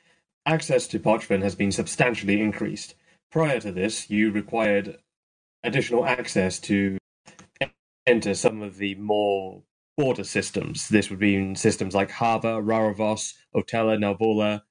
access 0.46 0.86
to 0.88 1.00
Pochven 1.00 1.42
has 1.42 1.54
been 1.54 1.72
substantially 1.72 2.40
increased. 2.40 2.94
Prior 3.30 3.60
to 3.60 3.72
this, 3.72 4.10
you 4.10 4.30
required 4.30 4.98
additional 5.64 6.04
access 6.04 6.58
to 6.60 6.98
enter 8.06 8.34
some 8.34 8.62
of 8.62 8.76
the 8.76 8.94
more 8.96 9.62
border 9.96 10.24
systems. 10.24 10.88
This 10.88 11.10
would 11.10 11.18
be 11.18 11.54
systems 11.54 11.94
like 11.94 12.10
Harbor, 12.10 12.62
Raravoss, 12.62 13.34
Otela, 13.54 13.98
Nalvula, 13.98 14.62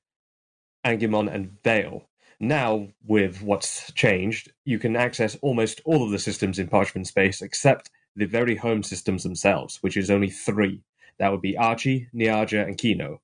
Angymonne, 0.86 1.34
and 1.34 1.58
Vale. 1.64 2.08
Now, 2.40 2.90
with 3.06 3.42
what's 3.42 3.92
changed, 3.94 4.52
you 4.66 4.80
can 4.80 4.96
access 4.96 5.38
almost 5.42 5.82
all 5.86 6.04
of 6.04 6.12
the 6.12 6.20
systems 6.20 6.60
in 6.60 6.68
Pochven 6.68 7.06
space 7.06 7.42
except 7.42 7.90
the 8.16 8.26
very 8.26 8.56
home 8.58 8.84
systems 8.84 9.24
themselves, 9.24 9.78
which 9.82 9.98
is 9.98 10.12
only 10.12 10.30
three. 10.30 10.84
That 11.22 11.32
would 11.32 11.42
be 11.42 11.54
Archee, 11.54 12.08
Niarja, 12.16 12.66
and 12.66 12.76
Kino. 12.76 13.22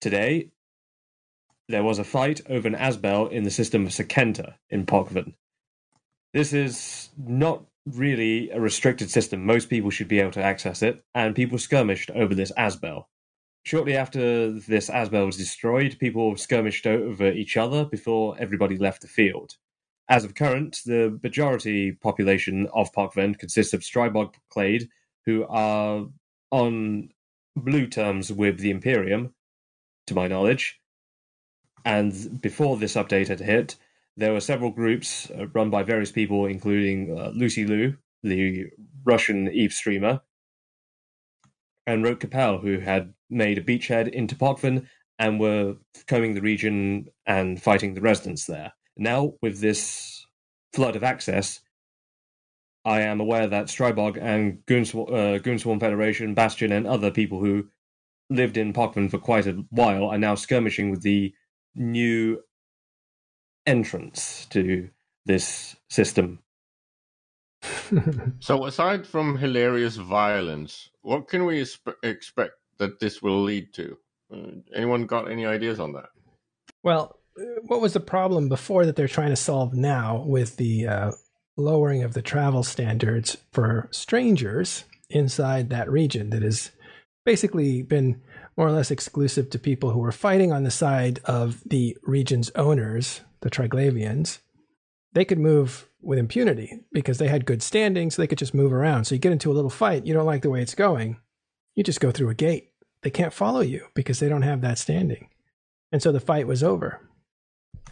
Today, 0.00 0.48
there 1.68 1.84
was 1.84 2.00
a 2.00 2.04
fight 2.04 2.40
over 2.48 2.66
an 2.66 2.74
Azbel 2.74 3.30
in 3.30 3.44
the 3.44 3.52
system 3.52 3.86
of 3.86 3.92
Sakenta 3.92 4.54
in 4.68 4.84
Pochven. 4.84 5.34
This 6.34 6.52
is 6.52 7.10
not 7.16 7.62
really 7.86 8.50
a 8.50 8.60
restricted 8.60 9.10
system. 9.10 9.46
Most 9.46 9.70
people 9.70 9.90
should 9.90 10.08
be 10.08 10.18
able 10.18 10.32
to 10.32 10.42
access 10.42 10.82
it, 10.82 11.04
and 11.14 11.36
people 11.36 11.56
skirmished 11.56 12.10
over 12.10 12.34
this 12.34 12.50
Azbel. 12.58 13.04
Shortly 13.62 13.96
after 13.96 14.50
this 14.50 14.90
Azbel 14.90 15.26
was 15.26 15.36
destroyed, 15.36 15.98
people 16.00 16.36
skirmished 16.36 16.88
over 16.88 17.30
each 17.30 17.56
other 17.56 17.84
before 17.84 18.34
everybody 18.40 18.76
left 18.76 19.02
the 19.02 19.06
field. 19.06 19.54
As 20.08 20.24
of 20.24 20.34
current, 20.34 20.80
the 20.84 21.16
majority 21.22 21.92
population 21.92 22.66
of 22.74 22.92
Pochven 22.92 23.38
consists 23.38 23.72
of 23.72 23.82
Strybog 23.82 24.34
Clade, 24.50 24.88
who 25.26 25.46
are 25.48 26.06
on 26.52 27.10
blue 27.56 27.88
terms 27.88 28.32
with 28.32 28.58
the 28.60 28.70
Imperium, 28.70 29.34
to 30.06 30.14
my 30.14 30.28
knowledge. 30.28 30.78
And 31.84 32.40
before 32.40 32.76
this 32.76 32.94
update 32.94 33.28
had 33.28 33.40
hit, 33.40 33.76
there 34.16 34.32
were 34.32 34.40
several 34.40 34.70
groups 34.70 35.30
uh, 35.30 35.46
run 35.48 35.70
by 35.70 35.82
various 35.82 36.12
people, 36.12 36.46
including 36.46 37.18
uh, 37.18 37.32
Lucy 37.34 37.66
Liu, 37.66 37.96
the 38.22 38.66
Russian 39.04 39.48
Eve 39.48 39.72
streamer, 39.72 40.20
and 41.86 42.04
Roke 42.04 42.20
Capel, 42.20 42.58
who 42.58 42.78
had 42.78 43.14
made 43.28 43.58
a 43.58 43.62
beachhead 43.62 44.08
into 44.08 44.36
Pochven 44.36 44.86
and 45.18 45.40
were 45.40 45.76
combing 46.06 46.34
the 46.34 46.40
region 46.40 47.06
and 47.26 47.60
fighting 47.60 47.94
the 47.94 48.00
residents 48.00 48.46
there. 48.46 48.72
Now, 48.96 49.34
with 49.42 49.60
this 49.60 50.26
flood 50.72 50.94
of 50.94 51.02
access, 51.02 51.60
I 52.84 53.02
am 53.02 53.20
aware 53.20 53.46
that 53.46 53.66
Strybog 53.66 54.18
and 54.20 54.64
Goonswarm, 54.66 55.08
uh, 55.08 55.38
Goonswarm 55.38 55.80
Federation, 55.80 56.34
Bastion, 56.34 56.72
and 56.72 56.86
other 56.86 57.10
people 57.10 57.38
who 57.38 57.68
lived 58.28 58.56
in 58.56 58.72
Pochven 58.72 59.10
for 59.10 59.18
quite 59.18 59.46
a 59.46 59.64
while 59.70 60.06
are 60.06 60.18
now 60.18 60.34
skirmishing 60.34 60.90
with 60.90 61.02
the 61.02 61.32
new 61.74 62.42
entrance 63.66 64.46
to 64.46 64.90
this 65.26 65.76
system. 65.88 66.40
so, 68.40 68.64
aside 68.66 69.06
from 69.06 69.38
hilarious 69.38 69.96
violence, 69.96 70.90
what 71.02 71.28
can 71.28 71.44
we 71.44 71.64
expect 72.02 72.54
that 72.78 72.98
this 72.98 73.22
will 73.22 73.42
lead 73.42 73.72
to? 73.74 73.96
Uh, 74.32 74.50
anyone 74.74 75.06
got 75.06 75.30
any 75.30 75.46
ideas 75.46 75.78
on 75.78 75.92
that? 75.92 76.08
Well, 76.82 77.20
what 77.62 77.80
was 77.80 77.92
the 77.92 78.00
problem 78.00 78.48
before 78.48 78.84
that 78.86 78.96
they're 78.96 79.06
trying 79.06 79.30
to 79.30 79.36
solve 79.36 79.74
now 79.74 80.24
with 80.26 80.56
the 80.56 80.86
uh, 80.88 81.10
lowering 81.56 82.02
of 82.02 82.14
the 82.14 82.22
travel 82.22 82.62
standards 82.62 83.36
for 83.52 83.88
strangers 83.90 84.84
inside 85.10 85.70
that 85.70 85.90
region 85.90 86.30
that 86.30 86.42
has 86.42 86.70
basically 87.24 87.82
been 87.82 88.20
more 88.56 88.66
or 88.66 88.72
less 88.72 88.90
exclusive 88.90 89.50
to 89.50 89.58
people 89.58 89.90
who 89.90 89.98
were 89.98 90.12
fighting 90.12 90.52
on 90.52 90.62
the 90.62 90.70
side 90.70 91.20
of 91.24 91.62
the 91.64 91.96
region's 92.02 92.50
owners, 92.50 93.20
the 93.40 93.50
Triglavians. 93.50 94.38
They 95.12 95.24
could 95.24 95.38
move 95.38 95.88
with 96.00 96.18
impunity 96.18 96.80
because 96.92 97.18
they 97.18 97.28
had 97.28 97.46
good 97.46 97.62
standing, 97.62 98.10
so 98.10 98.20
they 98.20 98.26
could 98.26 98.38
just 98.38 98.54
move 98.54 98.72
around. 98.72 99.04
So 99.04 99.14
you 99.14 99.20
get 99.20 99.32
into 99.32 99.50
a 99.50 99.54
little 99.54 99.70
fight, 99.70 100.06
you 100.06 100.14
don't 100.14 100.26
like 100.26 100.42
the 100.42 100.50
way 100.50 100.62
it's 100.62 100.74
going, 100.74 101.18
you 101.74 101.84
just 101.84 102.00
go 102.00 102.10
through 102.10 102.30
a 102.30 102.34
gate. 102.34 102.70
They 103.02 103.10
can't 103.10 103.32
follow 103.32 103.60
you 103.60 103.86
because 103.94 104.20
they 104.20 104.28
don't 104.28 104.42
have 104.42 104.60
that 104.62 104.78
standing. 104.78 105.28
And 105.90 106.02
so 106.02 106.12
the 106.12 106.20
fight 106.20 106.46
was 106.46 106.62
over. 106.62 107.00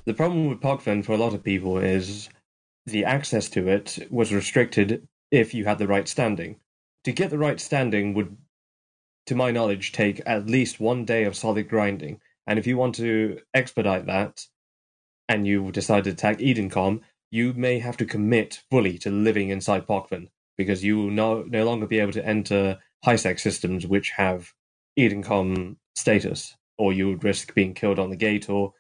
The 0.05 0.15
problem 0.15 0.49
with 0.49 0.61
Pochven 0.61 1.05
for 1.05 1.13
a 1.13 1.19
lot 1.19 1.35
of 1.35 1.45
people 1.45 1.79
is 1.79 2.29
the 2.87 3.05
access 3.05 3.49
to 3.51 3.69
it 3.69 4.09
was 4.11 4.33
restricted 4.33 5.07
if 5.31 5.55
you 5.55 5.65
had 5.65 5.79
the 5.79 5.89
right 5.89 6.09
standing. 6.09 6.57
To 7.05 7.13
get 7.13 7.31
the 7.31 7.39
right 7.39 7.61
standing 7.61 8.15
would, 8.15 8.37
to 9.27 9.35
my 9.35 9.51
knowledge, 9.51 9.93
take 9.93 10.21
at 10.27 10.47
least 10.47 10.81
one 10.81 11.05
day 11.05 11.25
of 11.25 11.37
solid 11.37 11.69
grinding. 11.69 12.21
And 12.47 12.59
if 12.59 12.67
you 12.67 12.77
want 12.77 12.97
to 12.97 13.41
expedite 13.55 14.07
that, 14.07 14.47
and 15.29 15.47
you 15.47 15.71
decide 15.71 16.05
to 16.05 16.11
attack 16.11 16.39
Edencom, 16.39 17.01
you 17.31 17.53
may 17.55 17.79
have 17.79 17.97
to 17.99 18.05
commit 18.05 18.63
fully 18.71 18.99
to 18.99 19.11
living 19.11 19.51
inside 19.51 19.87
Pochven, 19.87 20.29
because 20.59 20.83
you 20.83 20.99
will 20.99 21.11
no, 21.11 21.43
no 21.43 21.65
longer 21.65 21.87
be 21.87 22.01
able 22.01 22.13
to 22.13 22.27
enter 22.27 22.79
high-sec 23.05 23.39
systems 23.39 23.87
which 23.87 24.11
have 24.11 24.53
Edencom 24.99 25.77
status, 25.95 26.57
or 26.77 26.93
you 26.93 27.09
would 27.09 27.25
risk 27.25 27.55
being 27.55 27.75
killed 27.75 28.01
on 28.01 28.11
the 28.11 28.17
gate 28.17 28.51
or 28.51 28.75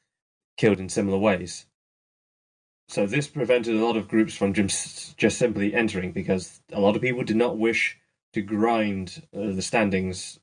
killed 0.56 0.80
in 0.80 0.88
similar 0.88 1.18
ways. 1.18 1.66
So 2.90 3.06
this 3.06 3.28
prevented 3.28 3.76
a 3.76 3.84
lot 3.84 3.96
of 3.96 4.08
groups 4.08 4.34
from 4.34 4.52
just, 4.52 5.16
just 5.16 5.38
simply 5.38 5.72
entering 5.72 6.10
because 6.10 6.60
a 6.72 6.80
lot 6.80 6.96
of 6.96 7.02
people 7.02 7.22
did 7.22 7.36
not 7.36 7.56
wish 7.56 7.96
to 8.32 8.42
grind 8.42 9.22
uh, 9.32 9.52
the 9.52 9.62
standings, 9.62 10.40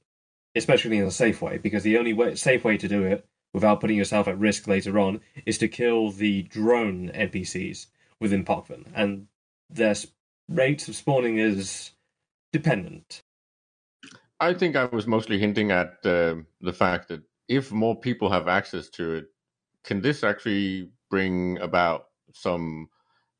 especially 0.55 0.97
in 0.97 1.03
a 1.03 1.11
safe 1.11 1.41
way, 1.41 1.57
because 1.57 1.83
the 1.83 1.97
only 1.97 2.13
way, 2.13 2.35
safe 2.35 2.63
way 2.63 2.77
to 2.77 2.87
do 2.87 3.03
it 3.03 3.27
without 3.53 3.81
putting 3.81 3.97
yourself 3.97 4.29
at 4.29 4.39
risk 4.39 4.65
later 4.65 4.97
on 4.97 5.19
is 5.45 5.57
to 5.57 5.67
kill 5.67 6.09
the 6.09 6.43
drone 6.43 7.09
NPCs 7.09 7.87
within 8.21 8.45
Pochven, 8.45 8.85
and 8.95 9.27
their 9.69 9.95
rate 10.47 10.87
of 10.87 10.95
spawning 10.95 11.37
is 11.37 11.91
dependent. 12.53 13.23
I 14.39 14.53
think 14.53 14.77
I 14.77 14.85
was 14.85 15.05
mostly 15.05 15.37
hinting 15.37 15.71
at 15.71 15.97
uh, 16.05 16.35
the 16.61 16.73
fact 16.73 17.09
that 17.09 17.23
if 17.49 17.73
more 17.73 17.99
people 17.99 18.29
have 18.29 18.47
access 18.47 18.87
to 18.91 19.15
it, 19.15 19.25
can 19.83 19.99
this 19.99 20.23
actually 20.23 20.91
bring 21.09 21.57
about 21.59 22.06
some 22.33 22.89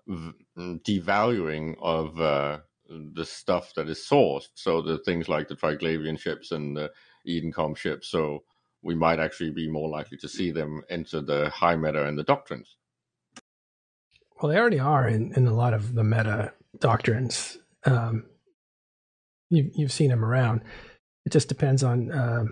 v- 0.08 0.34
devaluing 0.58 1.76
of 1.82 2.20
uh, 2.20 2.60
the 2.90 3.26
stuff 3.26 3.74
that 3.76 3.90
is 3.90 4.00
sourced? 4.00 4.50
So 4.56 4.82
the 4.82 4.98
things 5.00 5.30
like 5.30 5.48
the 5.48 5.56
Triglavian 5.56 6.20
ships 6.20 6.52
and 6.52 6.76
the 6.76 6.92
Edencom 7.28 7.76
ships. 7.76 8.08
So 8.08 8.44
we 8.82 8.96
might 8.96 9.20
actually 9.20 9.52
be 9.52 9.70
more 9.70 9.90
likely 9.90 10.18
to 10.20 10.30
see 10.30 10.52
them 10.52 10.82
enter 10.90 11.22
the 11.22 11.50
high 11.50 11.76
meta 11.76 12.08
and 12.08 12.18
the 12.18 12.24
doctrines. 12.24 12.78
Well, 14.42 14.52
they 14.52 14.58
already 14.58 14.80
are 14.80 15.08
in, 15.08 15.34
in 15.34 15.48
a 15.48 15.54
lot 15.54 15.74
of 15.74 15.96
the 15.96 16.04
meta 16.04 16.54
doctrines. 16.80 17.58
Um, 17.86 18.26
you, 19.50 19.72
you've 19.74 19.92
seen 19.92 20.10
them 20.10 20.24
around. 20.24 20.62
It 21.26 21.32
just 21.32 21.50
depends 21.50 21.84
on 21.84 22.12
uh, 22.12 22.46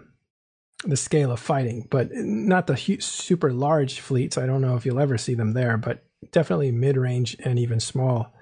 the 0.84 0.98
scale 0.98 1.32
of 1.32 1.40
fighting, 1.40 1.88
but 1.90 2.10
not 2.12 2.68
the 2.68 2.98
super 3.00 3.54
large 3.54 4.00
fleets. 4.00 4.38
I 4.38 4.46
don't 4.46 4.62
know 4.62 4.76
if 4.76 4.86
you'll 4.86 5.00
ever 5.00 5.18
see 5.18 5.36
them 5.36 5.54
there, 5.54 5.78
but 5.78 6.04
definitely 6.32 6.72
mid 6.72 6.98
range 6.98 7.36
and 7.44 7.60
even 7.60 7.80
small. 7.80 8.34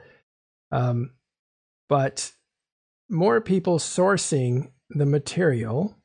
Um, 0.71 1.11
but 1.89 2.31
more 3.09 3.41
people 3.41 3.79
sourcing 3.79 4.71
the 4.89 5.05
material 5.05 5.95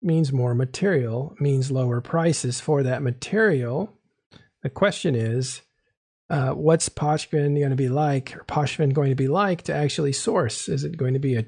means 0.00 0.32
more 0.32 0.54
material, 0.54 1.34
means 1.40 1.70
lower 1.70 2.00
prices 2.00 2.60
for 2.60 2.82
that 2.82 3.02
material. 3.02 3.92
The 4.62 4.70
question 4.70 5.14
is, 5.14 5.62
uh, 6.30 6.50
what's 6.50 6.88
Pochven 6.88 7.58
going 7.58 7.70
to 7.70 7.76
be 7.76 7.88
like, 7.88 8.36
or 8.36 8.44
Pochven 8.44 8.92
going 8.92 9.10
to 9.10 9.16
be 9.16 9.28
like 9.28 9.62
to 9.62 9.74
actually 9.74 10.12
source? 10.12 10.68
Is 10.68 10.84
it 10.84 10.96
going 10.96 11.14
to 11.14 11.20
be 11.20 11.36
a 11.36 11.46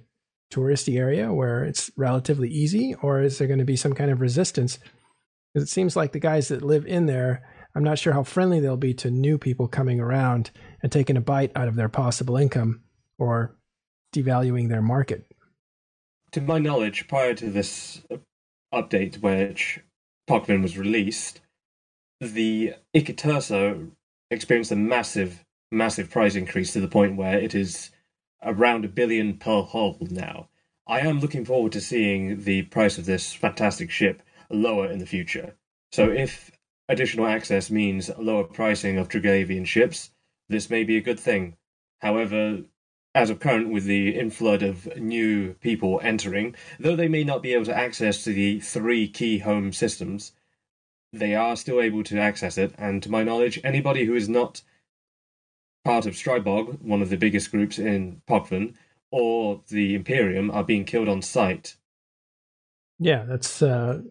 touristy 0.53 0.99
area 0.99 1.33
where 1.33 1.65
it's 1.65 1.91
relatively 1.97 2.49
easy, 2.49 2.95
or 3.03 3.23
is 3.23 3.39
there 3.39 3.47
going 3.47 3.59
to 3.59 3.65
be 3.65 3.77
some 3.77 3.95
kind 3.95 4.11
of 4.11 4.21
resistance? 4.21 4.79
Because 5.53 5.69
it 5.69 5.73
seems 5.73 5.97
like 5.97 6.13
the 6.13 6.19
guys 6.19 6.49
that 6.49 6.63
live 6.63 6.87
in 6.87 7.07
there, 7.07 7.43
I'm 7.75 7.85
not 7.85 7.99
sure 7.99 8.13
how 8.13 8.23
friendly 8.23 8.61
they'll 8.61 8.77
be 8.77 8.95
to 8.95 9.11
new 9.11 9.39
people 9.39 9.69
coming 9.69 10.01
around 10.01 10.51
and 10.83 10.91
taking 10.91 11.17
a 11.17 11.21
bite 11.21 11.53
out 11.55 11.69
of 11.69 11.77
their 11.77 11.89
possible 11.89 12.37
income 12.37 12.83
or 13.19 13.55
devaluing 14.15 14.69
their 14.69 14.83
market. 14.83 15.27
To 16.33 16.41
my 16.41 16.59
knowledge, 16.59 17.07
prior 17.09 17.35
to 17.35 17.51
this 17.51 18.03
update, 18.73 19.21
which 19.21 19.81
Pochven 20.29 20.63
was 20.63 20.79
released, 20.79 21.41
the 22.21 22.75
Ikitursa 22.95 23.91
experienced 24.31 24.73
a 24.73 24.77
massive, 24.77 25.45
massive 25.73 26.11
price 26.11 26.35
increase 26.35 26.73
to 26.73 26.81
the 26.81 26.89
point 26.89 27.17
where 27.17 27.39
it 27.39 27.55
is 27.55 27.91
around 28.43 28.85
a 28.85 28.89
billion 28.89 29.37
per 29.37 29.63
hull 29.63 29.97
now. 30.01 30.49
I 30.87 31.01
am 31.01 31.21
looking 31.21 31.45
forward 31.45 31.73
to 31.73 31.81
seeing 31.81 32.45
the 32.45 32.63
price 32.63 32.99
of 32.99 33.07
this 33.07 33.33
fantastic 33.33 33.91
ship 33.91 34.23
lower 34.51 34.91
in 34.91 34.99
the 34.99 35.07
future. 35.07 35.55
So 35.93 36.11
if 36.11 36.51
additional 36.91 37.27
access 37.27 37.71
means 37.71 38.11
lower 38.19 38.45
pricing 38.45 38.99
of 38.99 39.09
Triglavian 39.09 39.65
ships, 39.65 40.11
this 40.49 40.69
may 40.69 40.83
be 40.83 40.97
a 40.97 41.01
good 41.01 41.21
thing. 41.21 41.57
However, 42.01 42.65
as 43.15 43.31
of 43.31 43.39
current, 43.39 43.71
with 43.71 43.85
the 43.85 44.15
inflood 44.15 44.69
of 44.69 44.97
new 44.97 45.55
people 45.55 46.01
entering, 46.03 46.57
though 46.81 46.97
they 46.97 47.09
may 47.09 47.23
not 47.23 47.43
be 47.43 47.55
able 47.55 47.65
to 47.67 47.77
access 47.77 48.25
to 48.25 48.33
the 48.33 48.61
three 48.61 49.09
key 49.09 49.39
home 49.39 49.73
systems, 49.73 50.33
they 51.13 51.35
are 51.35 51.57
still 51.57 51.81
able 51.81 52.03
to 52.05 52.19
access 52.19 52.59
it. 52.59 52.75
And 52.77 53.03
to 53.05 53.11
my 53.11 53.23
knowledge, 53.23 53.61
anybody 53.63 54.05
who 54.05 54.15
is 54.15 54.29
not 54.29 54.63
part 55.85 56.07
of 56.07 56.15
Strybog, 56.15 56.83
one 56.83 57.03
of 57.03 57.11
the 57.11 57.17
biggest 57.17 57.53
groups 57.53 57.79
in 57.79 58.23
Pochven, 58.29 58.75
or 59.13 59.63
the 59.69 59.95
Imperium 59.95 60.51
are 60.51 60.65
being 60.65 60.85
killed 60.85 61.09
on 61.09 61.23
sight. 61.23 61.77
Yeah, 62.99 63.25
that's 63.25 63.63
uh, 63.63 64.03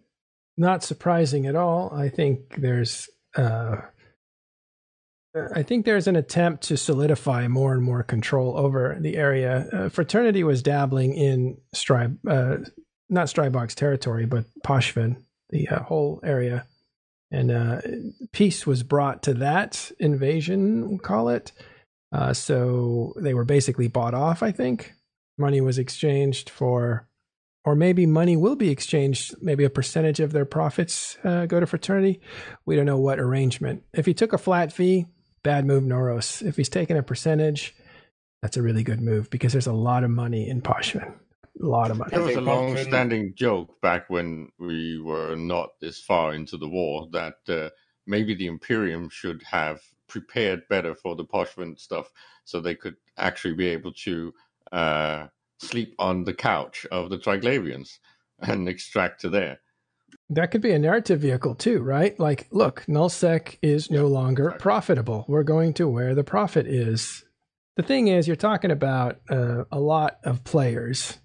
not 0.60 0.84
surprising 0.84 1.48
at 1.48 1.56
all. 1.56 1.92
I 1.94 2.10
think 2.10 2.56
there's. 2.58 3.10
Uh, 3.36 3.78
I 5.56 5.62
think 5.62 5.86
there's 5.86 6.08
an 6.08 6.16
attempt 6.16 6.64
to 6.64 6.78
solidify 6.78 7.48
more 7.48 7.74
and 7.74 7.84
more 7.84 8.02
control 8.02 8.58
over 8.58 8.98
the 9.00 9.16
area. 9.16 9.68
Uh, 9.72 9.90
Fraternity 9.90 10.44
was 10.44 10.64
dabbling 10.64 11.14
in 11.14 11.58
Stry, 11.76 12.18
uh, 12.28 12.68
not 13.10 13.28
Strybog's 13.28 13.76
territory, 13.76 14.26
but 14.26 14.46
Pochven, 14.66 15.24
the 15.52 15.68
uh, 15.70 15.84
whole 15.84 16.20
area 16.24 16.66
and 17.32 17.52
uh, 17.52 17.82
peace 18.32 18.66
was 18.66 18.84
brought 18.84 19.24
to 19.24 19.34
that 19.36 19.92
invasion, 20.00 20.90
we'll 20.90 21.00
call 21.00 21.30
it. 21.30 21.52
Uh, 22.12 22.34
so 22.34 23.14
they 23.18 23.34
were 23.34 23.46
basically 23.46 23.88
bought 23.88 24.16
off. 24.16 24.42
I 24.42 24.52
think 24.52 24.94
money 25.38 25.62
was 25.62 25.78
exchanged 25.78 26.50
for, 26.50 27.08
or 27.70 27.76
maybe 27.76 28.08
money 28.08 28.36
will 28.36 28.56
be 28.56 28.72
exchanged. 28.72 29.36
Maybe 29.44 29.64
a 29.64 29.70
percentage 29.70 30.20
of 30.20 30.32
their 30.32 30.44
profits 30.44 31.20
uh, 31.24 31.46
go 31.46 31.60
to 31.60 31.68
fraternity. 31.68 32.20
We 32.66 32.76
don't 32.76 32.88
know 32.88 32.98
what 32.98 33.20
arrangement. 33.20 33.84
If 33.94 34.08
he 34.08 34.16
took 34.16 34.34
a 34.34 34.40
flat 34.40 34.74
fee, 34.74 35.06
bad 35.44 35.66
move, 35.66 35.84
Noraus. 35.84 36.42
If 36.42 36.58
he's 36.58 36.68
taking 36.68 36.98
a 36.98 37.04
percentage, 37.04 37.76
that's 38.42 38.58
a 38.58 38.64
really 38.64 38.82
good 38.82 39.02
move 39.02 39.30
because 39.30 39.52
there's 39.52 39.68
a 39.68 39.74
lot 39.74 40.04
of 40.04 40.10
money 40.10 40.50
in 40.50 40.64
Pochven 40.64 41.14
a 41.62 41.66
lot 41.66 41.92
of 41.92 41.98
money. 41.98 42.10
There 42.10 42.22
was 42.22 42.38
a 42.38 42.42
long-standing 42.42 43.34
joke 43.36 43.80
back 43.82 44.10
when 44.10 44.50
we 44.58 45.00
were 45.00 45.36
not 45.36 45.72
this 45.80 46.00
far 46.00 46.34
into 46.34 46.58
the 46.58 46.70
war 46.70 47.08
that 47.12 47.36
uh, 47.50 47.70
maybe 48.08 48.34
the 48.34 48.48
Imperium 48.48 49.10
should 49.10 49.44
have 49.44 49.82
prepared 50.08 50.68
better 50.70 50.96
for 50.96 51.16
the 51.16 51.26
Pochven 51.26 51.78
stuff, 51.78 52.10
so 52.46 52.62
they 52.62 52.76
could 52.76 52.96
actually 53.18 53.54
be 53.54 53.68
able 53.68 53.92
to 53.92 54.34
uh, 54.72 55.28
sleep 55.60 55.96
on 56.00 56.24
the 56.24 56.34
couch 56.34 56.86
of 56.92 57.10
the 57.10 57.18
Triglavians 57.18 58.00
and 58.40 58.68
extract 58.68 59.22
to 59.22 59.30
there. 59.30 59.60
That 60.30 60.52
could 60.52 60.62
be 60.62 60.72
a 60.72 60.80
narrative 60.80 61.20
vehicle 61.20 61.56
too, 61.56 61.82
right? 61.82 62.20
Like, 62.20 62.48
look, 62.52 62.86
nullsec 62.88 63.58
is 63.62 63.92
no 63.92 64.08
longer 64.08 64.56
profitable. 64.60 65.26
We're 65.28 65.44
going 65.44 65.74
to 65.76 65.88
where 65.88 66.16
the 66.16 66.24
profit 66.24 66.68
is. 66.68 67.24
The 67.78 67.84
thing 67.84 68.08
is, 68.08 68.28
you're 68.28 68.36
talking 68.36 68.72
about 68.72 69.20
uh, 69.30 69.64
a 69.72 69.80
lot 69.80 70.20
of 70.24 70.44
players 70.44 71.18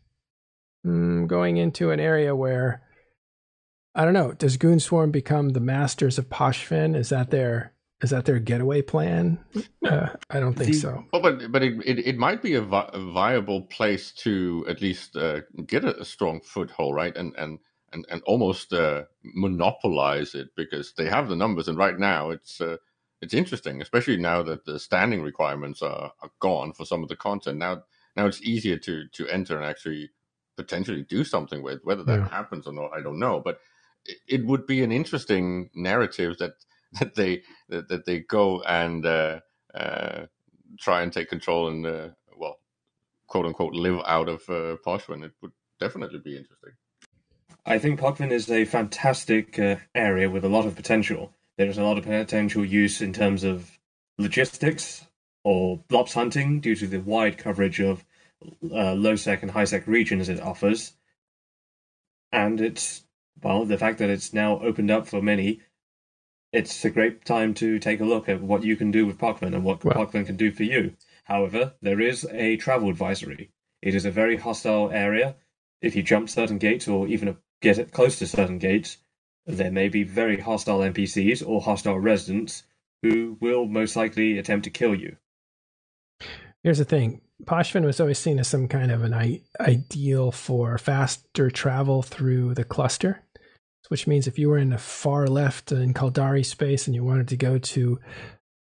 mm, 0.87 1.26
going 1.26 1.57
into 1.57 1.91
an 1.91 2.01
area 2.01 2.35
where 2.35 2.82
I 3.95 4.05
don't 4.05 4.14
know. 4.14 4.32
Does 4.32 4.57
Goonswarm 4.57 5.12
become 5.12 5.51
the 5.51 5.61
masters 5.61 6.18
of 6.18 6.28
Pochven? 6.28 6.97
Is 6.97 7.11
that 7.11 7.30
their 7.30 7.73
is 8.03 8.11
that 8.11 8.24
their 8.24 8.38
getaway 8.38 8.82
plan? 8.82 9.38
Uh, 9.84 10.09
I 10.30 10.40
don't 10.40 10.55
think 10.55 10.72
the, 10.72 10.78
so. 10.78 11.05
Well, 11.12 11.22
but 11.22 11.53
but 11.53 11.62
it, 11.62 11.74
it, 11.84 11.99
it 12.07 12.18
might 12.18 12.42
be 12.42 12.55
a, 12.55 12.62
vi- 12.62 12.90
a, 12.92 12.99
viable 13.12 13.62
place 13.62 14.12
to 14.12 14.64
at 14.68 14.80
least 14.80 15.16
uh, 15.16 15.40
get 15.66 15.84
a, 15.84 16.01
a, 16.01 16.05
strong 16.05 16.40
foothold, 16.40 16.95
right? 16.95 17.16
And 17.16 17.34
and 17.36 17.59
and 17.92 18.07
and 18.11 18.22
almost 18.24 18.72
uh, 18.72 19.05
monopolize 19.22 20.34
it 20.34 20.49
because 20.57 20.95
they 20.95 21.07
have 21.07 21.28
the 21.28 21.36
numbers, 21.36 21.68
and 21.68 21.78
right 21.78 21.99
now 21.99 22.30
it's 22.30 22.61
uh, 22.61 22.76
it's 23.20 23.34
interesting, 23.34 23.80
especially 23.80 24.16
now 24.16 24.42
that 24.42 24.64
the 24.64 24.78
standing 24.78 25.22
requirements 25.22 25.82
are, 25.82 26.12
are 26.22 26.30
gone 26.40 26.72
for 26.72 26.84
some 26.84 27.03
of 27.03 27.09
the 27.09 27.16
content. 27.16 27.59
Now 27.59 27.82
now 28.16 28.26
it's 28.26 28.42
easier 28.42 28.76
to 28.78 29.07
to 29.09 29.28
enter 29.28 29.57
and 29.57 29.64
actually 29.64 30.11
potentially 30.57 31.03
do 31.03 31.24
something 31.24 31.62
with. 31.62 31.80
Whether 31.84 32.05
that 32.05 32.20
yeah. 32.20 32.28
happens 32.28 32.66
or 32.66 32.72
not, 32.72 32.90
I 32.97 33.01
don't 33.01 33.18
know. 33.18 33.40
But 33.40 33.61
it, 34.05 34.18
it, 34.28 34.47
would 34.47 34.66
be 34.66 34.82
an 34.82 34.92
interesting 34.92 35.70
narrative 35.74 36.38
that 36.38 36.53
that 36.99 37.14
they 37.14 37.42
that, 37.68 37.88
that 37.88 38.05
they 38.07 38.20
go 38.20 38.62
and 38.62 39.05
uh, 39.05 39.40
uh, 39.74 40.26
try 40.78 41.03
and 41.03 41.12
take 41.12 41.28
control 41.28 41.68
and 41.68 41.86
uh, 41.86 42.09
well, 42.36 42.59
quote 43.26 43.47
unquote, 43.47 43.74
live 43.74 44.01
out 44.07 44.28
of 44.28 44.42
uh, 44.49 44.76
Pochven. 44.84 45.24
It 45.24 45.32
would 45.42 45.53
definitely 45.80 46.20
be 46.20 46.36
interesting. 46.36 46.72
I 47.66 47.78
think 47.78 47.99
Pochven 47.99 48.30
is 48.30 48.51
a 48.51 48.64
fantastic 48.64 49.59
uh, 49.59 49.76
area 49.95 50.28
with 50.28 50.45
a 50.45 50.49
lot 50.49 50.66
of 50.66 50.76
potential. 50.76 51.32
There 51.57 51.68
is 51.68 51.78
a 51.78 51.84
lot 51.84 51.99
of 51.99 52.05
potential 52.05 52.64
use 52.64 53.01
in 53.01 53.12
terms 53.12 53.42
of 53.42 53.78
logistics 54.18 55.07
or 55.45 55.78
blobs 55.88 56.14
hunting 56.14 56.61
due 56.61 56.76
to 56.76 56.86
the 56.86 57.01
wide 57.01 57.38
coverage 57.38 57.80
of 57.80 58.05
uh, 58.70 58.92
low 58.92 59.16
sec 59.16 59.42
and 59.42 59.53
high 59.53 59.64
sec 59.64 59.86
regions 59.86 60.28
it 60.28 60.40
offers, 60.40 60.92
and 62.32 62.61
it's 62.61 63.05
well 63.42 63.64
the 63.64 63.78
fact 63.78 63.99
that 63.99 64.11
it's 64.11 64.32
now 64.32 64.61
opened 64.61 64.90
up 64.90 65.07
for 65.07 65.22
many. 65.22 65.61
It's 66.55 66.84
a 66.84 66.90
great 66.90 67.24
time 67.24 67.52
to 67.55 67.80
take 67.80 68.00
a 68.00 68.05
look 68.05 68.28
at 68.28 68.40
what 68.40 68.62
you 68.62 68.76
can 68.76 68.92
do 68.92 69.07
with 69.07 69.18
Pochven 69.18 69.55
and 69.55 69.64
what 69.64 69.82
well, 69.82 70.07
can 70.07 70.36
do 70.36 70.52
for 70.52 70.62
you. 70.62 70.94
However, 71.24 71.72
there 71.82 72.00
is 72.00 72.24
a 72.30 72.57
travel 72.59 72.88
advisory. 72.88 73.50
It 73.82 73.92
is 73.92 74.05
a 74.05 74.12
very 74.12 74.36
hostile 74.36 74.88
area. 74.92 75.34
If 75.82 75.96
you 75.96 76.05
jump 76.05 76.28
certain 76.28 76.59
gates 76.59 76.86
or 76.86 77.09
even 77.09 77.36
get 77.61 77.90
close 77.90 78.20
to 78.20 78.28
certain 78.28 78.59
gates, 78.59 78.98
there 79.44 79.72
may 79.72 79.88
be 79.88 80.05
very 80.05 80.38
hostile 80.38 80.78
NPCs 80.78 81.44
or 81.44 81.61
hostile 81.61 81.98
residents 81.98 82.62
who 83.02 83.36
will 83.40 83.66
most 83.66 83.96
likely 83.96 84.38
attempt 84.38 84.62
to 84.62 84.70
kill 84.70 84.94
you. 84.94 85.16
Here's 86.62 86.78
the 86.78 86.84
thing 86.84 87.20
Pochven 87.42 87.84
was 87.84 87.98
always 87.98 88.20
seen 88.20 88.38
as 88.38 88.46
some 88.46 88.68
kind 88.68 88.92
of 88.92 89.02
an 89.02 89.12
I- 89.12 89.42
ideal 89.59 90.30
for 90.30 90.78
faster 90.78 91.50
travel 91.50 92.02
through 92.02 92.55
the 92.55 92.64
cluster, 92.64 93.24
which 93.89 94.07
means 94.07 94.26
if 94.26 94.39
you 94.39 94.49
were 94.49 94.59
in 94.59 94.70
the 94.70 94.78
far 94.78 95.26
left 95.26 95.72
in 95.72 95.95
Caldari 95.95 96.45
space 96.45 96.87
and 96.87 96.95
you 96.95 97.05
wanted 97.05 97.28
to 97.28 97.37
go 97.37 97.59
to 97.59 98.01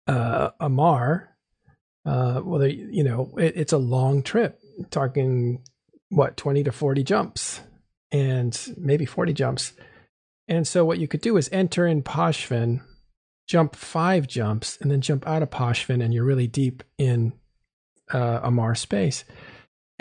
uh, 0.07 0.49
Amarr, 0.59 1.27
uh, 2.05 2.41
well, 2.43 2.65
you 2.65 3.03
know, 3.03 3.31
it, 3.37 3.53
it's 3.55 3.73
a 3.73 3.77
long 3.77 4.23
trip, 4.23 4.59
talking 4.89 5.63
what, 6.09 6.37
20 6.37 6.63
to 6.63 6.71
40 6.71 7.03
jumps 7.03 7.61
and 8.11 8.73
maybe 8.77 9.05
40 9.05 9.33
jumps. 9.33 9.73
And 10.47 10.67
so 10.67 10.83
what 10.83 10.99
you 10.99 11.07
could 11.07 11.21
do 11.21 11.37
is 11.37 11.49
enter 11.51 11.87
in 11.87 12.01
Pochven, 12.01 12.81
jump 13.47 13.75
five 13.75 14.27
jumps, 14.27 14.77
and 14.81 14.91
then 14.91 15.01
jump 15.01 15.27
out 15.27 15.43
of 15.43 15.49
Pochven, 15.49 16.03
and 16.03 16.13
you're 16.13 16.25
really 16.25 16.47
deep 16.47 16.83
in 16.97 17.33
uh, 18.11 18.41
Amarr 18.41 18.75
space. 18.75 19.23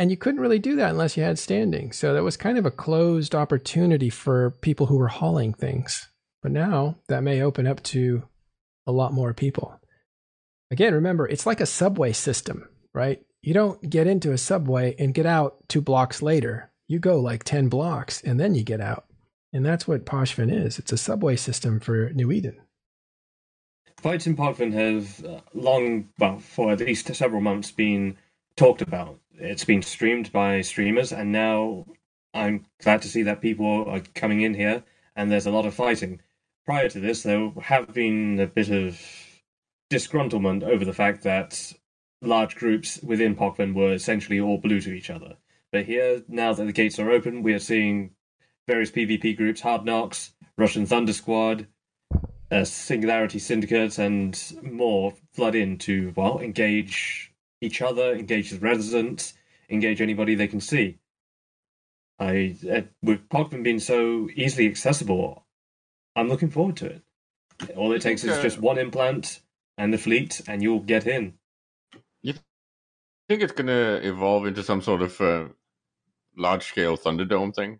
And 0.00 0.10
you 0.10 0.16
couldn't 0.16 0.40
really 0.40 0.58
do 0.58 0.76
that 0.76 0.92
unless 0.92 1.18
you 1.18 1.22
had 1.22 1.38
standing. 1.38 1.92
So 1.92 2.14
that 2.14 2.22
was 2.22 2.38
kind 2.38 2.56
of 2.56 2.64
a 2.64 2.70
closed 2.70 3.34
opportunity 3.34 4.08
for 4.08 4.52
people 4.62 4.86
who 4.86 4.96
were 4.96 5.08
hauling 5.08 5.52
things. 5.52 6.08
But 6.42 6.52
now 6.52 6.96
that 7.08 7.22
may 7.22 7.42
open 7.42 7.66
up 7.66 7.82
to 7.82 8.22
a 8.86 8.92
lot 8.92 9.12
more 9.12 9.34
people. 9.34 9.78
Again, 10.70 10.94
remember, 10.94 11.28
it's 11.28 11.44
like 11.44 11.60
a 11.60 11.66
subway 11.66 12.14
system, 12.14 12.66
right? 12.94 13.20
You 13.42 13.52
don't 13.52 13.90
get 13.90 14.06
into 14.06 14.32
a 14.32 14.38
subway 14.38 14.94
and 14.98 15.12
get 15.12 15.26
out 15.26 15.68
two 15.68 15.82
blocks 15.82 16.22
later. 16.22 16.72
You 16.88 16.98
go 16.98 17.20
like 17.20 17.44
10 17.44 17.68
blocks 17.68 18.22
and 18.22 18.40
then 18.40 18.54
you 18.54 18.64
get 18.64 18.80
out. 18.80 19.04
And 19.52 19.66
that's 19.66 19.86
what 19.86 20.06
Pochven 20.06 20.50
is. 20.50 20.78
It's 20.78 20.92
a 20.92 20.96
subway 20.96 21.36
system 21.36 21.78
for 21.78 22.08
New 22.14 22.32
Eden. 22.32 22.58
Fights 23.98 24.26
in 24.26 24.34
Pochven 24.34 24.72
have 24.72 25.22
uh, 25.26 25.40
long, 25.52 26.08
well, 26.18 26.38
for 26.38 26.72
at 26.72 26.80
least 26.80 27.14
several 27.14 27.42
months, 27.42 27.70
been 27.70 28.16
talked 28.56 28.80
about. 28.80 29.19
It's 29.42 29.64
been 29.64 29.80
streamed 29.80 30.30
by 30.32 30.60
streamers, 30.60 31.12
and 31.12 31.32
now 31.32 31.86
I'm 32.34 32.66
glad 32.82 33.00
to 33.02 33.08
see 33.08 33.22
that 33.22 33.40
people 33.40 33.86
are 33.88 34.00
coming 34.14 34.42
in 34.42 34.52
here, 34.52 34.84
and 35.16 35.30
there's 35.30 35.46
a 35.46 35.50
lot 35.50 35.64
of 35.64 35.72
fighting. 35.72 36.20
Prior 36.66 36.90
to 36.90 37.00
this, 37.00 37.22
there 37.22 37.50
have 37.62 37.94
been 37.94 38.38
a 38.38 38.46
bit 38.46 38.68
of 38.68 39.00
disgruntlement 39.90 40.62
over 40.62 40.84
the 40.84 40.92
fact 40.92 41.22
that 41.22 41.72
large 42.20 42.54
groups 42.54 43.00
within 43.02 43.34
Pochven 43.34 43.72
were 43.72 43.94
essentially 43.94 44.38
all 44.38 44.58
blue 44.58 44.80
to 44.82 44.92
each 44.92 45.08
other. 45.08 45.38
But 45.72 45.86
here, 45.86 46.22
now 46.28 46.52
that 46.52 46.66
the 46.66 46.72
gates 46.72 46.98
are 46.98 47.10
open, 47.10 47.42
we 47.42 47.54
are 47.54 47.58
seeing 47.58 48.10
various 48.68 48.90
PvP 48.90 49.38
groups, 49.38 49.62
Hard 49.62 49.86
Knocks, 49.86 50.34
Russian 50.58 50.84
Thunder 50.84 51.14
Squad, 51.14 51.66
uh, 52.50 52.64
Singularity 52.64 53.38
Syndicate, 53.38 53.98
and 53.98 54.38
more 54.62 55.14
flood 55.32 55.54
in 55.54 55.78
to, 55.78 56.12
well, 56.14 56.40
engage 56.40 57.29
each 57.60 57.82
other, 57.82 58.14
engage 58.14 58.50
the 58.50 58.58
residents, 58.58 59.34
engage 59.68 60.00
anybody 60.00 60.34
they 60.34 60.48
can 60.48 60.60
see. 60.60 60.98
I, 62.18 62.56
uh, 62.70 62.82
with 63.02 63.28
Pochven 63.28 63.62
being 63.62 63.80
so 63.80 64.28
easily 64.34 64.66
accessible, 64.66 65.46
I'm 66.14 66.28
looking 66.28 66.50
forward 66.50 66.76
to 66.76 66.86
it. 66.86 67.02
All 67.76 67.92
it 67.92 68.02
takes 68.02 68.24
is 68.24 68.38
uh, 68.38 68.42
just 68.42 68.58
one 68.58 68.78
implant 68.78 69.40
and 69.78 69.92
the 69.92 69.98
fleet, 69.98 70.40
and 70.46 70.62
you'll 70.62 70.80
get 70.80 71.06
in. 71.06 71.34
I 73.30 73.32
think 73.34 73.44
it's 73.44 73.52
gonna 73.52 74.00
evolve 74.02 74.46
into 74.46 74.64
some 74.64 74.82
sort 74.82 75.02
of 75.02 75.20
uh, 75.20 75.44
large-scale 76.36 76.96
Thunderdome 76.96 77.54
thing, 77.54 77.78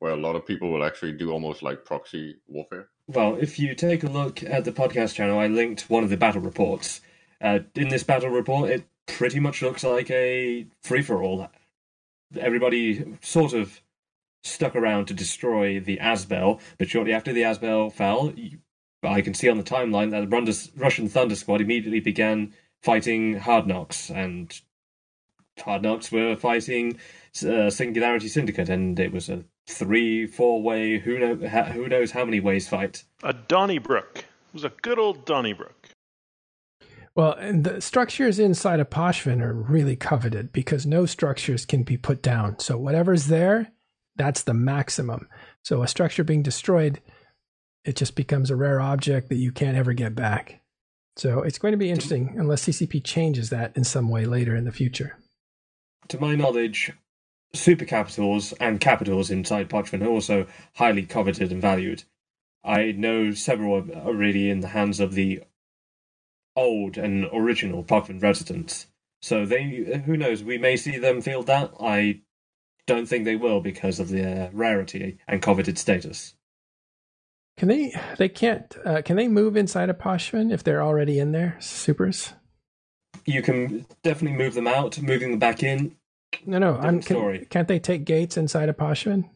where 0.00 0.12
a 0.12 0.16
lot 0.16 0.36
of 0.36 0.44
people 0.44 0.70
will 0.70 0.84
actually 0.84 1.12
do 1.12 1.30
almost 1.30 1.62
like 1.62 1.86
proxy 1.86 2.36
warfare. 2.46 2.88
Well, 3.06 3.38
if 3.40 3.58
you 3.58 3.74
take 3.74 4.04
a 4.04 4.08
look 4.08 4.42
at 4.42 4.66
the 4.66 4.72
podcast 4.72 5.14
channel, 5.14 5.38
I 5.38 5.46
linked 5.46 5.88
one 5.88 6.04
of 6.04 6.10
the 6.10 6.18
battle 6.18 6.42
reports. 6.42 7.00
Uh, 7.40 7.60
in 7.74 7.88
this 7.88 8.02
battle 8.02 8.28
report, 8.28 8.70
it 8.70 8.84
pretty 9.16 9.40
much 9.40 9.62
looks 9.62 9.82
like 9.82 10.10
a 10.10 10.66
free 10.82 11.00
for 11.00 11.22
all. 11.22 11.48
Everybody 12.38 13.16
sort 13.22 13.54
of 13.54 13.80
stuck 14.44 14.76
around 14.76 15.06
to 15.06 15.14
destroy 15.14 15.80
the 15.80 15.96
Azbel, 15.96 16.60
but 16.76 16.90
shortly 16.90 17.14
after 17.14 17.32
the 17.32 17.40
Azbel 17.40 17.90
fell, 17.90 18.34
I 19.02 19.22
can 19.22 19.32
see 19.32 19.48
on 19.48 19.56
the 19.56 19.62
timeline 19.62 20.10
that 20.10 20.28
the 20.28 20.70
Russian 20.76 21.08
Thunder 21.08 21.34
Squad 21.34 21.62
immediately 21.62 22.00
began 22.00 22.52
fighting 22.82 23.38
Hard 23.38 23.66
Knocks, 23.66 24.10
and 24.10 24.60
Hard 25.58 25.82
Knocks 25.82 26.12
were 26.12 26.36
fighting 26.36 26.98
uh, 27.42 27.70
Singularity 27.70 28.28
Syndicate, 28.28 28.68
and 28.68 29.00
it 29.00 29.12
was 29.12 29.30
a 29.30 29.44
three, 29.66 30.26
four 30.26 30.60
way, 30.60 30.98
who 30.98 31.18
know 31.18 31.36
who 31.36 31.88
knows 31.88 32.10
how 32.10 32.26
many 32.26 32.40
ways 32.40 32.68
fight. 32.68 33.04
A 33.22 33.32
Donnybrook. 33.32 34.18
It 34.18 34.24
was 34.52 34.64
a 34.64 34.72
good 34.82 34.98
old 34.98 35.24
Donnybrook. 35.24 35.95
Well, 37.16 37.32
and 37.32 37.64
the 37.64 37.80
structures 37.80 38.38
inside 38.38 38.78
a 38.78 38.84
Pochven 38.84 39.40
are 39.40 39.54
really 39.54 39.96
coveted 39.96 40.52
because 40.52 40.84
no 40.84 41.06
structures 41.06 41.64
can 41.64 41.82
be 41.82 41.96
put 41.96 42.22
down. 42.22 42.58
So 42.58 42.76
whatever's 42.76 43.28
there, 43.28 43.72
that's 44.16 44.42
the 44.42 44.52
maximum. 44.52 45.26
So 45.62 45.82
a 45.82 45.88
structure 45.88 46.24
being 46.24 46.42
destroyed, 46.42 47.00
it 47.86 47.96
just 47.96 48.16
becomes 48.16 48.50
a 48.50 48.56
rare 48.56 48.82
object 48.82 49.30
that 49.30 49.36
you 49.36 49.50
can't 49.50 49.78
ever 49.78 49.94
get 49.94 50.14
back. 50.14 50.60
So 51.16 51.40
it's 51.40 51.58
going 51.58 51.72
to 51.72 51.78
be 51.78 51.88
interesting 51.88 52.34
unless 52.36 52.66
CCP 52.66 53.02
changes 53.02 53.48
that 53.48 53.74
in 53.74 53.84
some 53.84 54.10
way 54.10 54.26
later 54.26 54.54
in 54.54 54.64
the 54.64 54.72
future. 54.72 55.18
To 56.08 56.20
my 56.20 56.34
knowledge, 56.34 56.92
super 57.54 57.86
capitals 57.86 58.52
and 58.60 58.78
capitals 58.78 59.30
inside 59.30 59.70
Pochven 59.70 60.02
are 60.02 60.10
also 60.10 60.46
highly 60.74 61.06
coveted 61.06 61.50
and 61.50 61.62
valued. 61.62 62.02
I 62.62 62.92
know 62.92 63.32
several 63.32 63.76
are 63.76 63.90
already 64.04 64.50
in 64.50 64.60
the 64.60 64.68
hands 64.68 65.00
of 65.00 65.14
the 65.14 65.42
old 66.56 66.96
and 66.96 67.26
original 67.32 67.84
Pochven 67.84 68.22
residents. 68.22 68.86
So 69.22 69.46
they, 69.46 70.02
who 70.06 70.16
knows, 70.16 70.42
we 70.42 70.58
may 70.58 70.76
see 70.76 70.98
them 70.98 71.20
field 71.20 71.46
that. 71.46 71.72
I 71.80 72.22
don't 72.86 73.06
think 73.06 73.24
they 73.24 73.36
will 73.36 73.60
because 73.60 74.00
of 74.00 74.08
their 74.08 74.50
rarity 74.52 75.18
and 75.26 75.42
coveted 75.42 75.78
status. 75.78 76.34
Can 77.56 77.68
they? 77.68 77.94
They 78.18 78.28
can't. 78.28 78.76
Uh, 78.84 79.02
can 79.02 79.16
they 79.16 79.28
move 79.28 79.56
inside 79.56 79.88
of 79.88 79.98
Pochven 79.98 80.52
if 80.52 80.62
they're 80.62 80.82
already 80.82 81.18
in 81.18 81.32
there? 81.32 81.56
Supers. 81.58 82.34
You 83.24 83.42
can 83.42 83.86
definitely 84.02 84.36
move 84.36 84.54
them 84.54 84.66
out. 84.66 85.00
Moving 85.00 85.30
them 85.30 85.38
back 85.38 85.62
in. 85.62 85.96
No, 86.44 86.58
no. 86.58 86.76
I'm. 86.76 87.00
Can, 87.00 87.46
can't 87.46 87.66
they 87.66 87.78
take 87.78 88.04
gates 88.04 88.36
inside 88.36 88.68
of 88.68 88.76
Pochven? 88.76 89.30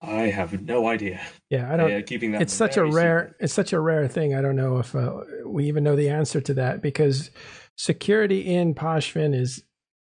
I 0.00 0.24
have 0.24 0.62
no 0.62 0.86
idea. 0.86 1.20
Yeah, 1.50 1.72
I 1.72 1.76
don't. 1.76 2.06
keeping 2.06 2.32
that. 2.32 2.42
It's 2.42 2.54
such 2.54 2.76
a 2.76 2.84
rare. 2.84 3.20
Secret. 3.20 3.44
It's 3.44 3.52
such 3.52 3.72
a 3.72 3.80
rare 3.80 4.06
thing. 4.06 4.34
I 4.34 4.40
don't 4.40 4.56
know 4.56 4.78
if 4.78 4.94
uh, 4.94 5.22
we 5.44 5.66
even 5.66 5.82
know 5.82 5.96
the 5.96 6.10
answer 6.10 6.40
to 6.40 6.54
that 6.54 6.80
because 6.80 7.30
security 7.76 8.40
in 8.54 8.74
Pochven 8.74 9.34
is 9.34 9.64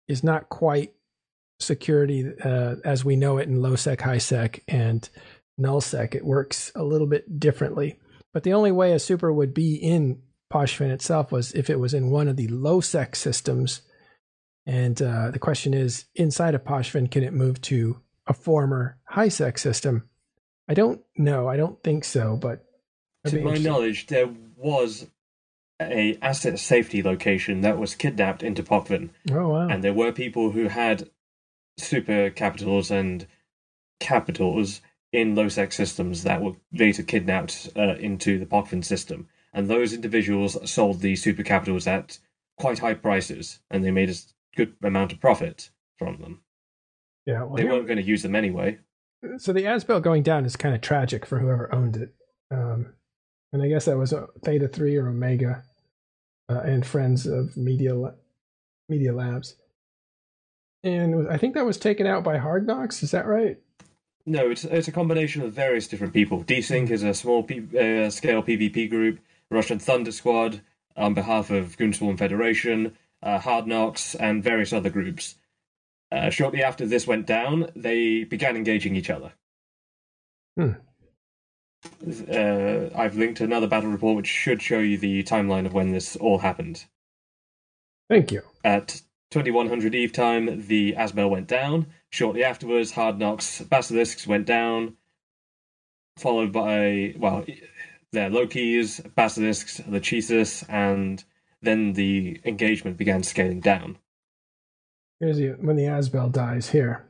is 0.08 0.24
not 0.24 0.50
quite 0.50 0.94
security 1.60 2.26
uh, 2.44 2.76
as 2.84 3.06
we 3.06 3.16
know 3.16 3.38
it 3.38 3.48
in 3.48 3.62
low 3.62 3.76
sec, 3.76 4.02
high 4.02 4.18
sec, 4.18 4.64
and 4.68 5.08
null 5.58 5.82
sec. 5.82 6.16
It 6.16 6.26
works 6.26 6.72
a 6.76 6.84
little 6.84 7.08
bit 7.08 7.40
differently. 7.40 8.00
But 8.34 8.44
the 8.44 8.54
only 8.54 8.72
way 8.72 8.92
a 8.92 9.00
super 9.00 9.32
would 9.32 9.54
be 9.54 9.76
in 9.76 10.22
Pochven 10.52 10.90
itself 10.90 11.32
was 11.32 11.54
if 11.54 11.70
it 11.70 11.80
was 11.80 11.94
in 11.94 12.10
one 12.10 12.28
of 12.28 12.38
the 12.38 12.48
low 12.48 12.82
sec 12.82 13.16
systems. 13.16 13.82
And 14.66 15.00
uh, 15.02 15.32
the 15.32 15.40
question 15.40 15.74
is, 15.74 16.06
inside 16.16 16.56
of 16.56 16.64
Pochven, 16.64 17.10
can 17.10 17.24
it 17.24 17.34
move 17.34 17.62
to 17.62 18.02
a 18.28 18.34
former 18.34 18.98
high 19.06 19.30
sec 19.30 19.58
system? 19.58 20.10
I 20.68 20.74
don't 20.74 21.02
know. 21.18 21.48
I 21.48 21.58
don't 21.58 21.82
think 21.84 22.04
so. 22.04 22.36
But 22.36 22.66
to 23.26 23.42
my 23.42 23.58
knowledge, 23.58 24.08
there 24.08 24.30
was 24.56 25.08
a 25.82 26.18
asset 26.22 26.60
safety 26.60 27.04
location 27.04 27.62
that 27.62 27.78
was 27.78 27.96
kidnapped 27.96 28.44
into 28.44 28.64
Pochven. 28.64 29.10
Oh 29.32 29.50
wow! 29.50 29.68
And 29.68 29.84
there 29.84 29.94
were 29.94 30.12
people 30.12 30.52
who 30.52 30.68
had 30.68 31.10
super 31.78 32.30
capitals 32.30 32.90
and 32.90 33.28
capitals 34.00 34.82
in 35.12 35.36
low 35.36 35.48
sec 35.48 35.72
systems 35.72 36.24
that 36.24 36.42
were 36.42 36.56
later 36.74 37.04
kidnapped 37.04 37.70
uh, 37.76 37.96
into 37.96 38.40
the 38.40 38.46
Pochven 38.46 38.84
system. 38.84 39.28
And 39.54 39.70
those 39.70 39.94
individuals 39.94 40.58
sold 40.70 41.00
the 41.00 41.16
super 41.16 41.44
capitals 41.44 41.88
at 41.88 42.20
quite 42.58 42.80
high 42.80 42.94
prices, 42.94 43.60
and 43.72 43.84
they 43.84 43.92
made 43.92 44.10
a 44.10 44.16
good 44.56 44.76
amount 44.84 45.14
of 45.14 45.22
profit 45.22 45.70
from 45.98 46.18
them. 46.18 46.42
Yeah, 47.26 47.44
well, 47.44 47.56
they 47.56 47.64
here, 47.64 47.72
weren't 47.72 47.88
going 47.88 47.98
to 47.98 48.04
use 48.04 48.24
them 48.24 48.36
anyway. 48.36 48.80
So 49.38 49.54
the 49.54 49.64
Azbel 49.64 50.02
going 50.02 50.24
down 50.24 50.46
is 50.46 50.56
kind 50.56 50.76
of 50.76 50.82
tragic 50.82 51.26
for 51.26 51.40
whoever 51.40 51.74
owned 51.74 51.98
it. 51.98 52.14
Um, 52.52 52.94
and 53.52 53.64
I 53.64 53.68
guess 53.68 53.86
that 53.86 53.98
was 53.98 54.14
Theta 54.44 54.68
3 54.68 54.98
or 54.98 55.08
Omega 55.08 55.64
uh, 56.50 56.60
and 56.60 56.86
friends 56.86 57.26
of 57.26 57.58
Media, 57.58 57.96
Media 58.90 59.14
Labs. 59.14 59.56
And 60.84 61.28
I 61.28 61.38
think 61.38 61.56
that 61.56 61.66
was 61.66 61.78
taken 61.78 62.06
out 62.06 62.24
by 62.24 62.38
Hard 62.38 62.68
Knocks. 62.68 63.02
Is 63.02 63.12
that 63.12 63.26
right? 63.26 63.58
No, 64.28 64.50
it's 64.50 64.64
it's 64.64 64.88
a 64.88 64.92
combination 64.92 65.42
of 65.42 65.54
various 65.54 65.88
different 65.88 66.14
people. 66.14 66.44
Desync 66.44 66.90
is 66.90 67.04
a 67.04 67.14
small 67.14 67.44
P, 67.44 67.60
uh, 67.60 68.10
scale 68.10 68.44
PvP 68.44 68.90
group. 68.90 69.20
Russian 69.50 69.80
Thunder 69.80 70.12
Squad 70.12 70.62
on 70.98 71.14
behalf 71.14 71.52
of 71.52 71.78
Goonswarm 71.78 72.18
Federation, 72.18 72.96
uh, 73.22 73.40
Hard 73.40 73.68
Knocks, 73.68 74.16
and 74.16 74.44
various 74.44 74.74
other 74.74 74.90
groups. 74.90 75.36
Uh, 76.12 76.30
shortly 76.30 76.64
after 76.64 76.86
this 76.86 77.08
went 77.08 77.26
down, 77.26 77.70
they 77.76 78.24
began 78.24 78.56
engaging 78.56 78.96
each 78.96 79.10
other. 79.10 79.34
Hmm. 80.58 80.72
uh, 82.32 82.90
I've 82.96 83.18
linked 83.18 83.42
another 83.42 83.68
battle 83.68 83.92
report 83.92 84.16
which 84.16 84.28
should 84.28 84.62
show 84.62 84.80
you 84.80 84.98
the 84.98 85.24
timeline 85.24 85.66
of 85.66 85.74
when 85.74 85.92
this 85.92 86.16
all 86.16 86.40
happened. 86.40 86.86
Thank 88.10 88.32
you. 88.32 88.44
At 88.64 89.02
2100 89.32 89.96
Eve 89.96 90.14
time, 90.14 90.68
the 90.68 90.94
Azbel 90.94 91.30
went 91.30 91.48
down. 91.48 91.88
Shortly 92.12 92.44
afterwards, 92.44 92.92
Hard 92.92 93.20
Knocks 93.20 93.62
Basilisks 93.62 94.28
went 94.28 94.46
down, 94.46 94.96
followed 96.18 96.54
by, 96.54 97.16
well, 97.18 97.46
their 98.12 98.30
Lokis, 98.30 99.02
Basilisks, 99.16 99.82
the 99.86 100.00
Cheesus, 100.00 100.64
and 100.70 101.24
then 101.62 101.94
the 101.94 102.40
engagement 102.46 102.96
began 102.96 103.24
scaling 103.24 103.60
down. 103.60 103.98
Here's 105.26 105.38
the, 105.38 105.54
when 105.54 105.76
the 105.76 105.86
Azbel 105.86 106.32
dies 106.32 106.70
here. 106.70 107.10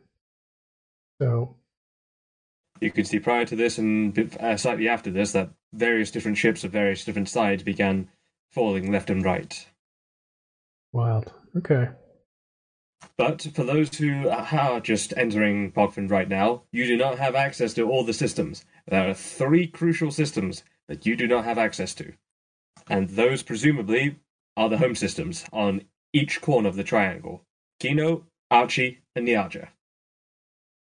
So 1.20 1.58
You 2.80 2.90
could 2.90 3.08
see 3.08 3.20
prior 3.20 3.44
to 3.44 3.58
this 3.58 3.78
and 3.78 4.18
uh, 4.40 4.56
slightly 4.56 4.88
after 4.88 5.12
this 5.12 5.34
that 5.34 5.50
various 5.74 6.12
different 6.12 6.38
ships 6.38 6.64
of 6.64 6.72
various 6.72 7.04
different 7.04 7.28
sides 7.28 7.62
began 7.62 8.08
falling 8.52 8.90
left 8.90 9.10
and 9.10 9.26
right. 9.26 9.68
wild. 10.94 11.34
Okay. 11.58 11.90
But 13.18 13.42
for 13.54 13.66
those 13.66 13.94
who 13.98 14.30
are 14.30 14.80
just 14.80 15.14
entering 15.18 15.74
Pochven 15.74 16.10
right 16.10 16.30
now, 16.30 16.64
you 16.72 16.88
do 16.88 16.96
not 16.96 17.20
have 17.20 17.36
access 17.36 17.74
to 17.74 17.90
all 17.90 18.06
the 18.06 18.14
systems. 18.14 18.64
There 18.88 19.10
are 19.10 19.14
three 19.14 19.68
crucial 19.68 20.10
systems 20.12 20.64
that 20.88 21.06
you 21.06 21.18
do 21.18 21.28
not 21.28 21.44
have 21.44 21.58
access 21.58 21.94
to. 21.96 22.14
And 22.88 23.10
those 23.10 23.44
presumably 23.44 24.20
are 24.56 24.70
the 24.70 24.78
home 24.78 24.96
systems 24.96 25.44
on 25.52 25.82
each 26.14 26.40
corner 26.40 26.70
of 26.70 26.78
the 26.78 26.84
triangle. 26.86 27.42
Kino, 27.80 28.26
Archee, 28.52 28.98
and 29.16 29.28
Niarja. 29.28 29.70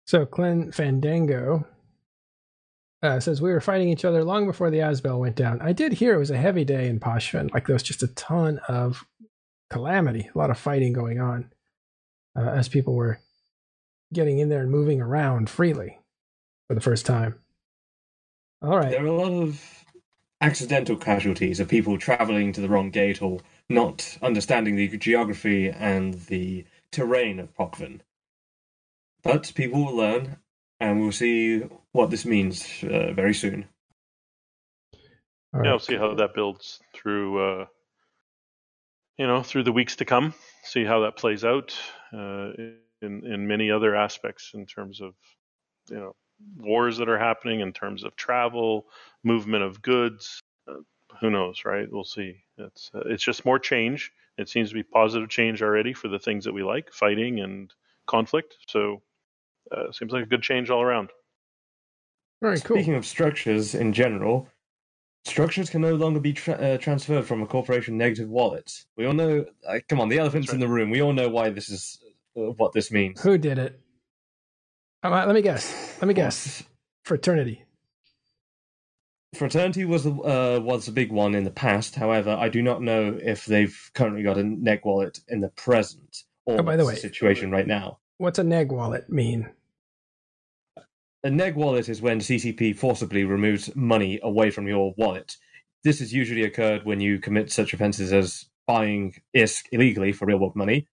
So 0.05 0.25
Clint 0.25 0.73
Fandango 0.73 1.67
uh, 3.03 3.19
says 3.19 3.41
we 3.41 3.51
were 3.51 3.61
fighting 3.61 3.89
each 3.89 4.05
other 4.05 4.23
long 4.23 4.47
before 4.47 4.69
the 4.69 4.79
Azbel 4.79 5.19
went 5.19 5.35
down. 5.35 5.61
I 5.61 5.73
did 5.73 5.93
hear 5.93 6.15
it 6.15 6.19
was 6.19 6.31
a 6.31 6.37
heavy 6.37 6.65
day 6.65 6.87
in 6.87 6.99
Pochven. 6.99 7.53
Like 7.53 7.67
there 7.67 7.75
was 7.75 7.83
just 7.83 8.03
a 8.03 8.07
ton 8.07 8.59
of 8.67 9.05
calamity, 9.69 10.29
a 10.33 10.37
lot 10.37 10.49
of 10.49 10.57
fighting 10.57 10.93
going 10.93 11.19
on 11.19 11.51
uh, 12.37 12.49
as 12.49 12.69
people 12.69 12.95
were 12.95 13.19
getting 14.13 14.39
in 14.39 14.49
there 14.49 14.61
and 14.61 14.71
moving 14.71 15.01
around 15.01 15.49
freely 15.49 15.99
for 16.67 16.73
the 16.75 16.81
first 16.81 17.05
time. 17.05 17.35
All 18.61 18.77
right. 18.77 18.91
There 18.91 19.03
are 19.03 19.07
a 19.07 19.11
lot 19.11 19.31
of 19.31 19.61
accidental 20.41 20.95
casualties 20.95 21.59
of 21.59 21.67
people 21.67 21.97
traveling 21.97 22.53
to 22.53 22.61
the 22.61 22.69
wrong 22.69 22.91
gate 22.91 23.21
or 23.21 23.39
not 23.69 24.17
understanding 24.21 24.75
the 24.75 24.97
geography 24.97 25.69
and 25.69 26.13
the 26.25 26.65
terrain 26.91 27.39
of 27.39 27.53
Pochven. 27.55 28.01
But 29.23 29.51
people 29.55 29.85
will 29.85 29.95
learn, 29.95 30.37
and 30.79 31.01
we'll 31.01 31.11
see 31.11 31.59
what 31.91 32.09
this 32.09 32.25
means 32.25 32.83
uh, 32.83 33.13
very 33.13 33.33
soon. 33.33 33.67
All 34.93 34.99
Yeah, 35.53 35.59
right. 35.59 35.69
we'll 35.71 35.79
see 35.79 35.97
how 35.97 36.13
that 36.15 36.33
builds 36.33 36.79
through, 36.93 37.61
uh, 37.61 37.65
you 39.17 39.27
know, 39.27 39.43
through 39.43 39.63
the 39.63 39.71
weeks 39.71 39.95
to 39.97 40.05
come. 40.05 40.33
See 40.63 40.83
how 40.83 41.01
that 41.01 41.17
plays 41.17 41.43
out 41.43 41.75
uh, 42.13 42.51
in 43.01 43.25
in 43.25 43.47
many 43.47 43.71
other 43.71 43.95
aspects 43.95 44.51
in 44.53 44.65
terms 44.65 45.01
of, 45.01 45.13
you 45.89 45.97
know, 45.97 46.15
wars 46.57 46.97
that 46.97 47.09
are 47.09 47.19
happening, 47.19 47.61
in 47.61 47.73
terms 47.73 48.03
of 48.03 48.15
travel, 48.15 48.87
movement 49.23 49.63
of 49.63 49.81
goods. 49.81 50.39
Uh, 50.67 50.81
who 51.19 51.31
knows, 51.31 51.63
right? 51.65 51.87
We'll 51.91 52.03
see. 52.03 52.43
It's 52.57 52.91
uh, 52.93 53.03
it's 53.05 53.23
just 53.23 53.45
more 53.45 53.59
change. 53.59 54.11
It 54.37 54.49
seems 54.49 54.69
to 54.69 54.75
be 54.75 54.83
positive 54.83 55.29
change 55.29 55.61
already 55.61 55.93
for 55.93 56.07
the 56.07 56.19
things 56.19 56.45
that 56.45 56.53
we 56.53 56.63
like, 56.63 56.91
fighting 56.93 57.39
and 57.39 57.73
conflict. 58.05 58.55
So, 58.67 59.01
uh, 59.71 59.91
seems 59.91 60.11
like 60.11 60.23
a 60.23 60.27
good 60.27 60.43
change 60.43 60.69
all 60.69 60.81
around. 60.81 61.09
All 62.43 62.49
right, 62.49 62.63
cool. 62.63 62.77
Speaking 62.77 62.93
of 62.93 63.05
structures 63.05 63.73
in 63.73 63.93
general, 63.93 64.47
structures 65.25 65.69
can 65.69 65.81
no 65.81 65.95
longer 65.95 66.19
be 66.19 66.33
tra- 66.33 66.53
uh, 66.53 66.77
transferred 66.77 67.25
from 67.25 67.41
a 67.41 67.47
corporation 67.47 67.97
negative 67.97 68.29
wallet. 68.29 68.85
We 68.95 69.05
all 69.05 69.13
know. 69.13 69.45
Uh, 69.67 69.79
come 69.89 69.99
on, 69.99 70.09
the 70.09 70.19
elephant's 70.19 70.47
That's 70.47 70.53
in 70.53 70.59
the 70.59 70.67
room. 70.67 70.91
We 70.91 71.01
all 71.01 71.13
know 71.13 71.29
why 71.29 71.49
this 71.49 71.69
is 71.69 71.99
uh, 72.37 72.51
what 72.51 72.73
this 72.73 72.91
means. 72.91 73.21
Who 73.21 73.37
did 73.39 73.57
it? 73.57 73.79
Um, 75.03 75.13
let 75.13 75.33
me 75.33 75.41
guess. 75.41 75.97
Let 75.99 76.07
me 76.07 76.13
guess. 76.13 76.63
Fraternity. 77.05 77.63
Fraternity 79.35 79.83
was 79.85 80.03
the 80.05 80.11
uh, 80.11 80.59
was 80.63 80.85
the 80.85 80.91
big 80.91 81.11
one 81.11 81.35
in 81.35 81.43
the 81.43 81.51
past. 81.51 81.95
However, 81.95 82.31
I 82.39 82.47
do 82.49 82.61
not 82.61 82.81
know 82.81 83.17
if 83.21 83.45
they've 83.45 83.77
currently 83.93 84.23
got 84.23 84.37
a 84.37 84.43
neg 84.43 84.81
wallet 84.85 85.19
in 85.27 85.41
the 85.41 85.49
present 85.49 86.23
or 86.45 86.59
Oh, 86.59 86.63
by 86.63 86.75
the 86.77 86.85
what's 86.85 86.97
way- 86.97 87.01
situation 87.01 87.51
right 87.51 87.67
now. 87.67 87.99
What's 88.19 88.39
a 88.39 88.43
neg 88.43 88.71
wallet 88.71 89.09
mean? 89.09 89.49
A 91.23 91.29
neg 91.29 91.55
wallet 91.55 91.89
is 91.89 92.01
when 92.01 92.19
CCP 92.19 92.75
forcibly 92.77 93.25
removes 93.25 93.75
money 93.75 94.19
away 94.23 94.49
from 94.49 94.67
your 94.67 94.93
wallet. 94.97 95.35
This 95.83 95.99
has 95.99 96.13
usually 96.13 96.43
occurred 96.43 96.85
when 96.85 96.99
you 97.01 97.19
commit 97.19 97.51
such 97.51 97.73
offences 97.73 98.13
as 98.13 98.45
buying 98.65 99.15
ISK 99.35 99.65
illegally 99.71 100.13
for 100.13 100.25
real 100.25 100.39
world 100.39 100.55
money, 100.55 100.87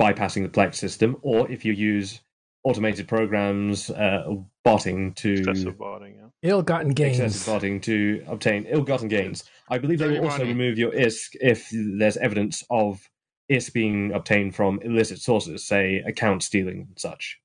bypassing 0.00 0.42
the 0.42 0.48
Plex 0.48 0.76
system, 0.76 1.16
or 1.22 1.48
if 1.50 1.64
you 1.64 1.72
use 1.72 2.20
automated 2.64 3.06
programs, 3.06 3.90
uh, 3.90 4.24
botting 4.64 5.12
to 5.14 5.34
Excessive 5.34 5.78
botting. 5.78 6.14
Yeah. 6.16 6.23
Ill-gotten 6.44 6.90
gains. 6.90 7.18
excessive 7.18 7.52
botting 7.52 7.80
to 7.80 8.22
obtain 8.28 8.66
ill-gotten 8.68 9.08
gains. 9.08 9.44
I 9.68 9.78
believe 9.78 9.98
they 9.98 10.08
will 10.08 10.24
also 10.28 10.44
remove 10.44 10.78
your 10.78 10.92
ISK 10.92 11.36
if 11.40 11.68
there's 11.72 12.16
evidence 12.18 12.62
of 12.70 13.08
ISK 13.50 13.72
being 13.72 14.12
obtained 14.12 14.54
from 14.54 14.78
illicit 14.82 15.18
sources, 15.20 15.64
say 15.64 16.02
account 16.06 16.42
stealing 16.42 16.80
and 16.88 16.98
such. 16.98 17.40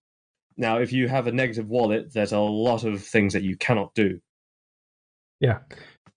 Now, 0.57 0.79
if 0.79 0.91
you 0.91 1.07
have 1.07 1.27
a 1.27 1.31
negative 1.31 1.69
wallet, 1.69 2.13
there's 2.13 2.33
a 2.33 2.39
lot 2.39 2.83
of 2.83 3.01
things 3.03 3.31
that 3.33 3.43
you 3.43 3.55
cannot 3.55 3.95
do. 3.95 4.19
Yeah. 5.39 5.59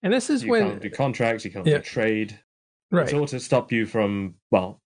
And 0.03 0.13
this 0.13 0.29
is 0.29 0.43
You 0.43 0.51
when 0.51 0.69
can't 0.71 0.83
do 0.83 0.91
contracts, 0.91 1.45
you 1.45 1.53
can't 1.53 1.67
Yeah. 1.67 1.77
do 1.79 1.83
trade. 1.85 2.39
right. 2.91 3.05
It's 3.05 3.13
all 3.15 3.27
to 3.29 3.39
stop 3.39 3.71
you 3.71 3.87
from, 3.87 4.35
well, 4.51 4.81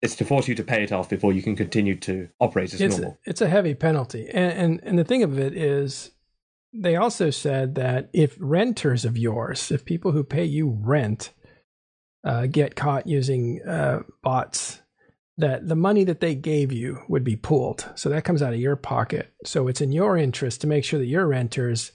it's 0.00 0.14
to 0.16 0.24
force 0.24 0.46
you 0.46 0.54
to 0.54 0.62
pay 0.62 0.84
it 0.84 0.92
off 0.92 1.08
before 1.10 1.32
you 1.32 1.42
can 1.42 1.56
continue 1.56 1.96
to 1.96 2.28
operate 2.38 2.72
as 2.72 2.80
it's 2.80 2.96
normal. 2.96 3.18
it's 3.26 3.40
a 3.40 3.48
heavy 3.48 3.74
penalty, 3.74 4.28
and, 4.32 4.52
and 4.52 4.80
and 4.84 4.98
the 4.98 5.04
thing 5.04 5.24
of 5.24 5.36
it 5.40 5.56
is, 5.56 6.12
they 6.72 6.96
also 6.96 7.30
said 7.30 7.74
that 7.76 8.10
if 8.12 8.36
renters 8.38 9.04
of 9.04 9.16
yours, 9.16 9.70
if 9.70 9.84
people 9.84 10.12
who 10.12 10.22
pay 10.24 10.44
you 10.44 10.68
rent, 10.80 11.32
uh, 12.24 12.46
get 12.46 12.76
caught 12.76 13.06
using 13.06 13.62
uh, 13.66 14.00
bots, 14.22 14.80
that 15.38 15.68
the 15.68 15.76
money 15.76 16.04
that 16.04 16.20
they 16.20 16.34
gave 16.34 16.72
you 16.72 16.98
would 17.08 17.22
be 17.24 17.36
pooled. 17.36 17.88
So 17.94 18.08
that 18.10 18.24
comes 18.24 18.42
out 18.42 18.52
of 18.52 18.58
your 18.60 18.76
pocket. 18.76 19.32
So 19.44 19.68
it's 19.68 19.80
in 19.80 19.92
your 19.92 20.16
interest 20.18 20.60
to 20.62 20.66
make 20.66 20.84
sure 20.84 20.98
that 20.98 21.06
your 21.06 21.26
renters 21.26 21.92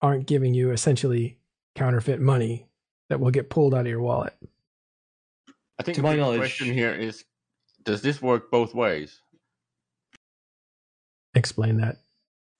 aren't 0.00 0.26
giving 0.26 0.54
you 0.54 0.70
essentially 0.72 1.38
counterfeit 1.74 2.18
money 2.20 2.66
that 3.08 3.20
will 3.20 3.30
get 3.30 3.50
pulled 3.50 3.74
out 3.74 3.82
of 3.82 3.86
your 3.86 4.00
wallet. 4.00 4.34
I 5.78 5.82
think 5.84 5.96
To 5.96 6.02
my 6.02 6.16
knowledge- 6.16 6.38
question 6.38 6.72
here 6.72 6.94
is: 6.94 7.24
Does 7.84 8.00
this 8.02 8.20
work 8.22 8.50
both 8.50 8.74
ways? 8.74 9.20
Explain 11.34 11.78
that. 11.78 11.98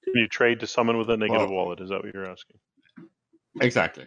Can 0.04 0.14
you 0.16 0.28
trade 0.28 0.60
to 0.60 0.66
someone 0.66 0.98
with 0.98 1.10
a 1.10 1.16
negative 1.16 1.48
Well- 1.50 1.64
wallet? 1.66 1.80
Is 1.80 1.90
that 1.90 2.02
what 2.04 2.12
you're 2.12 2.26
asking? 2.30 2.56
Exactly. 3.60 4.06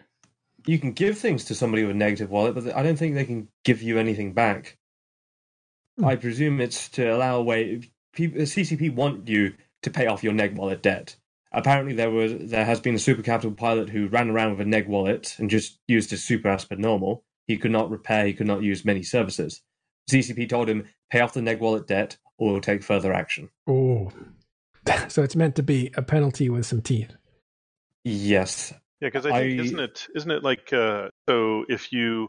You 0.66 0.78
can 0.78 0.92
give 0.92 1.16
things 1.18 1.44
to 1.44 1.54
somebody 1.54 1.84
with 1.84 1.92
a 1.94 1.98
negative 1.98 2.30
wallet, 2.30 2.54
but 2.54 2.74
I 2.76 2.82
don't 2.82 2.96
think 2.96 3.14
they 3.14 3.24
can 3.24 3.48
give 3.64 3.82
you 3.82 3.98
anything 3.98 4.32
back. 4.32 4.78
Hmm. 5.98 6.04
I 6.06 6.16
presume 6.16 6.60
it's 6.60 6.88
to 6.90 7.14
allow 7.14 7.36
a 7.38 7.42
way. 7.42 7.80
CCP 8.16 8.90
want 8.90 9.28
you 9.28 9.54
to 9.82 9.90
pay 9.90 10.06
off 10.06 10.24
your 10.24 10.32
neg 10.32 10.56
wallet 10.56 10.82
debt. 10.82 11.16
Apparently, 11.52 11.94
there 11.94 12.10
was 12.10 12.50
there 12.50 12.64
has 12.64 12.80
been 12.80 12.94
a 12.94 12.98
super 12.98 13.22
capital 13.22 13.52
pilot 13.52 13.90
who 13.90 14.08
ran 14.08 14.30
around 14.30 14.50
with 14.52 14.60
a 14.66 14.68
neg 14.68 14.88
wallet 14.88 15.36
and 15.38 15.48
just 15.48 15.78
used 15.86 16.10
his 16.10 16.24
super 16.24 16.48
as 16.48 16.64
per 16.64 16.74
normal. 16.76 17.24
He 17.46 17.56
could 17.56 17.70
not 17.70 17.90
repair. 17.90 18.26
He 18.26 18.34
could 18.34 18.46
not 18.48 18.62
use 18.62 18.84
many 18.84 19.02
services. 19.02 19.62
CCP 20.10 20.48
told 20.48 20.68
him, 20.68 20.86
"Pay 21.10 21.20
off 21.20 21.34
the 21.34 21.42
neg 21.42 21.60
wallet 21.60 21.86
debt, 21.86 22.16
or 22.36 22.52
we'll 22.52 22.60
take 22.60 22.82
further 22.82 23.12
action." 23.14 23.50
Oh, 23.66 24.12
so 25.08 25.22
it's 25.22 25.36
meant 25.36 25.56
to 25.56 25.62
be 25.62 25.90
a 25.96 26.02
penalty 26.02 26.48
with 26.48 26.66
some 26.66 26.82
teeth. 26.82 27.14
Yes, 28.04 28.72
Yeah, 29.00 29.08
because 29.08 29.26
I 29.26 29.30
think 29.32 29.60
I- 29.60 29.62
isn't 29.64 29.80
it 29.80 30.06
isn't 30.14 30.30
it 30.30 30.42
like 30.44 30.72
uh, 30.72 31.08
so 31.28 31.64
if 31.68 31.92
you 31.92 32.28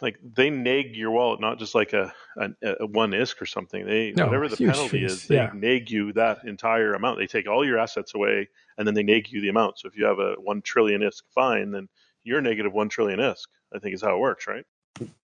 like 0.00 0.16
they 0.22 0.48
nag 0.48 0.94
your 0.96 1.10
wallet, 1.10 1.40
not 1.40 1.58
just 1.58 1.74
like 1.74 1.92
a, 1.92 2.12
a, 2.36 2.50
a 2.80 2.86
one 2.86 3.10
ISK 3.10 3.42
or 3.42 3.46
something. 3.46 3.84
They 3.84 4.12
No, 4.12 4.26
whatever 4.26 4.48
the 4.48 4.56
penalty 4.56 5.00
fees, 5.00 5.12
is, 5.12 5.26
they 5.26 5.34
yeah. 5.36 5.50
neg 5.52 5.90
you 5.90 6.12
that 6.12 6.44
entire 6.44 6.94
amount. 6.94 7.18
They 7.18 7.26
take 7.26 7.48
all 7.48 7.66
your 7.66 7.78
assets 7.80 8.14
away 8.14 8.48
and 8.76 8.86
then 8.86 8.94
they 8.94 9.02
nag 9.02 9.30
you 9.32 9.40
the 9.40 9.48
amount. 9.48 9.80
So 9.80 9.88
if 9.88 9.96
you 9.96 10.04
have 10.04 10.20
a 10.20 10.34
one 10.34 10.62
trillion 10.62 11.00
ISK 11.02 11.22
fine, 11.34 11.72
then 11.72 11.88
you're 12.22 12.40
negative 12.40 12.72
one 12.72 12.88
trillion 12.88 13.18
ISK. 13.18 13.46
I 13.74 13.80
think 13.80 13.94
is 13.94 14.02
how 14.02 14.14
it 14.14 14.20
works, 14.20 14.46
right? 14.46 14.64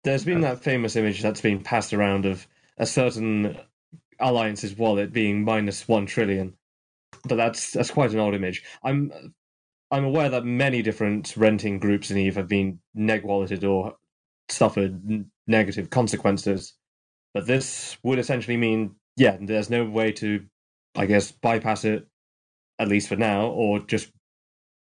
There's 0.02 0.24
been 0.24 0.40
that 0.42 0.62
famous 0.62 0.96
image 0.96 1.22
that's 1.22 1.40
been 1.40 1.62
passed 1.62 1.94
around 1.94 2.26
of 2.26 2.46
a 2.76 2.84
certain 2.86 3.56
alliance's 4.20 4.76
wallet 4.76 5.12
being 5.12 5.44
minus 5.44 5.88
one 5.88 6.06
trillion, 6.06 6.54
but 7.24 7.36
that's 7.36 7.72
that's 7.72 7.90
quite 7.90 8.12
an 8.12 8.20
old 8.20 8.34
image. 8.34 8.64
I'm 8.84 9.12
I'm 9.90 10.04
aware 10.04 10.30
that 10.30 10.44
many 10.44 10.82
different 10.82 11.36
renting 11.36 11.78
groups 11.78 12.10
in 12.10 12.18
Eve 12.18 12.36
have 12.36 12.48
been 12.48 12.80
neg 12.94 13.24
walleted 13.24 13.64
or 13.64 13.96
suffered 14.48 15.02
n- 15.10 15.30
negative 15.46 15.90
consequences, 15.90 16.74
but 17.34 17.46
this 17.46 17.98
would 18.04 18.18
essentially 18.18 18.56
mean 18.58 18.96
yeah, 19.16 19.36
there's 19.40 19.70
no 19.70 19.84
way 19.84 20.12
to, 20.12 20.44
I 20.96 21.06
guess, 21.06 21.32
bypass 21.32 21.84
it 21.84 22.06
at 22.78 22.88
least 22.88 23.08
for 23.08 23.16
now, 23.16 23.46
or 23.48 23.80
just 23.80 24.10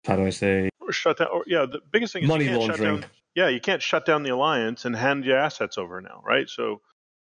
how 0.06 0.16
do 0.16 0.26
I 0.26 0.30
say 0.30 0.70
or 0.80 0.92
shut 0.92 1.18
down. 1.18 1.28
Or 1.32 1.44
yeah, 1.46 1.66
the 1.66 1.80
biggest 1.92 2.12
thing 2.12 2.24
is 2.24 2.28
Money 2.28 2.44
you 2.44 2.50
can't 2.50 2.60
laundering. 2.60 3.00
Shut 3.00 3.02
down, 3.02 3.10
yeah, 3.34 3.48
you 3.48 3.60
can't 3.60 3.82
shut 3.82 4.06
down 4.06 4.22
the 4.22 4.30
alliance 4.34 4.84
and 4.84 4.96
hand 4.96 5.24
your 5.24 5.38
assets 5.38 5.78
over 5.78 6.00
now, 6.00 6.22
right? 6.24 6.48
So 6.48 6.80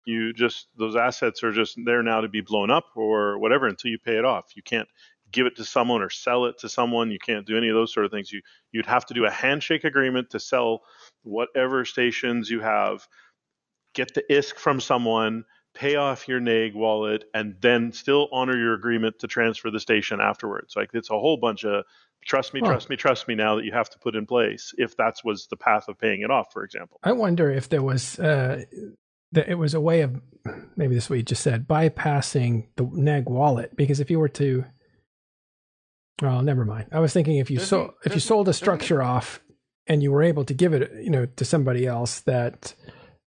you 0.05 0.33
just 0.33 0.67
those 0.77 0.95
assets 0.95 1.43
are 1.43 1.51
just 1.51 1.77
there 1.83 2.03
now 2.03 2.21
to 2.21 2.27
be 2.27 2.41
blown 2.41 2.71
up 2.71 2.85
or 2.95 3.37
whatever 3.39 3.67
until 3.67 3.91
you 3.91 3.99
pay 3.99 4.17
it 4.17 4.25
off. 4.25 4.55
You 4.55 4.63
can't 4.63 4.87
give 5.31 5.45
it 5.45 5.55
to 5.57 5.65
someone 5.65 6.01
or 6.01 6.09
sell 6.09 6.45
it 6.45 6.57
to 6.59 6.69
someone. 6.69 7.11
You 7.11 7.19
can't 7.19 7.45
do 7.45 7.57
any 7.57 7.69
of 7.69 7.75
those 7.75 7.93
sort 7.93 8.05
of 8.05 8.11
things. 8.11 8.31
You 8.31 8.41
you'd 8.71 8.85
have 8.85 9.05
to 9.07 9.13
do 9.13 9.25
a 9.25 9.31
handshake 9.31 9.83
agreement 9.83 10.31
to 10.31 10.39
sell 10.39 10.81
whatever 11.23 11.85
stations 11.85 12.49
you 12.49 12.61
have, 12.61 13.07
get 13.93 14.13
the 14.13 14.23
ISK 14.29 14.55
from 14.55 14.79
someone, 14.79 15.45
pay 15.73 15.95
off 15.95 16.27
your 16.27 16.39
NAG 16.39 16.73
wallet, 16.73 17.25
and 17.33 17.55
then 17.61 17.91
still 17.91 18.27
honor 18.31 18.57
your 18.57 18.73
agreement 18.73 19.19
to 19.19 19.27
transfer 19.27 19.69
the 19.69 19.79
station 19.79 20.19
afterwards. 20.21 20.75
Like 20.75 20.89
it's 20.93 21.09
a 21.09 21.19
whole 21.19 21.37
bunch 21.37 21.65
of 21.65 21.83
trust 22.25 22.53
me, 22.53 22.61
trust 22.61 22.89
me, 22.89 22.95
trust 22.95 23.27
me 23.27 23.35
now 23.35 23.55
that 23.55 23.65
you 23.65 23.71
have 23.71 23.89
to 23.91 23.99
put 23.99 24.15
in 24.15 24.25
place 24.25 24.73
if 24.77 24.97
that 24.97 25.15
was 25.23 25.47
the 25.47 25.57
path 25.57 25.87
of 25.87 25.97
paying 25.97 26.21
it 26.21 26.31
off, 26.31 26.51
for 26.51 26.63
example. 26.63 26.99
I 27.03 27.11
wonder 27.11 27.51
if 27.51 27.69
there 27.69 27.83
was 27.83 28.19
uh, 28.19 28.63
that 29.31 29.47
it 29.49 29.55
was 29.55 29.73
a 29.73 29.81
way 29.81 30.01
of 30.01 30.21
maybe 30.75 30.95
this 30.95 31.05
is 31.05 31.09
what 31.09 31.17
you 31.17 31.23
just 31.23 31.43
said 31.43 31.67
bypassing 31.67 32.67
the 32.75 32.89
neg 32.93 33.29
wallet 33.29 33.75
because 33.75 33.99
if 33.99 34.09
you 34.09 34.19
were 34.19 34.29
to 34.29 34.63
well 36.21 36.41
never 36.41 36.65
mind 36.65 36.87
i 36.91 36.99
was 36.99 37.13
thinking 37.13 37.37
if 37.37 37.51
you 37.51 37.57
Doesn't- 37.57 37.69
sold 37.69 37.91
if 38.05 38.13
you 38.13 38.19
sold 38.19 38.47
a 38.47 38.53
structure 38.53 39.01
off 39.01 39.41
and 39.87 40.01
you 40.01 40.11
were 40.11 40.23
able 40.23 40.45
to 40.45 40.53
give 40.53 40.73
it 40.73 40.91
you 41.03 41.09
know 41.09 41.25
to 41.25 41.45
somebody 41.45 41.85
else 41.85 42.21
that 42.21 42.73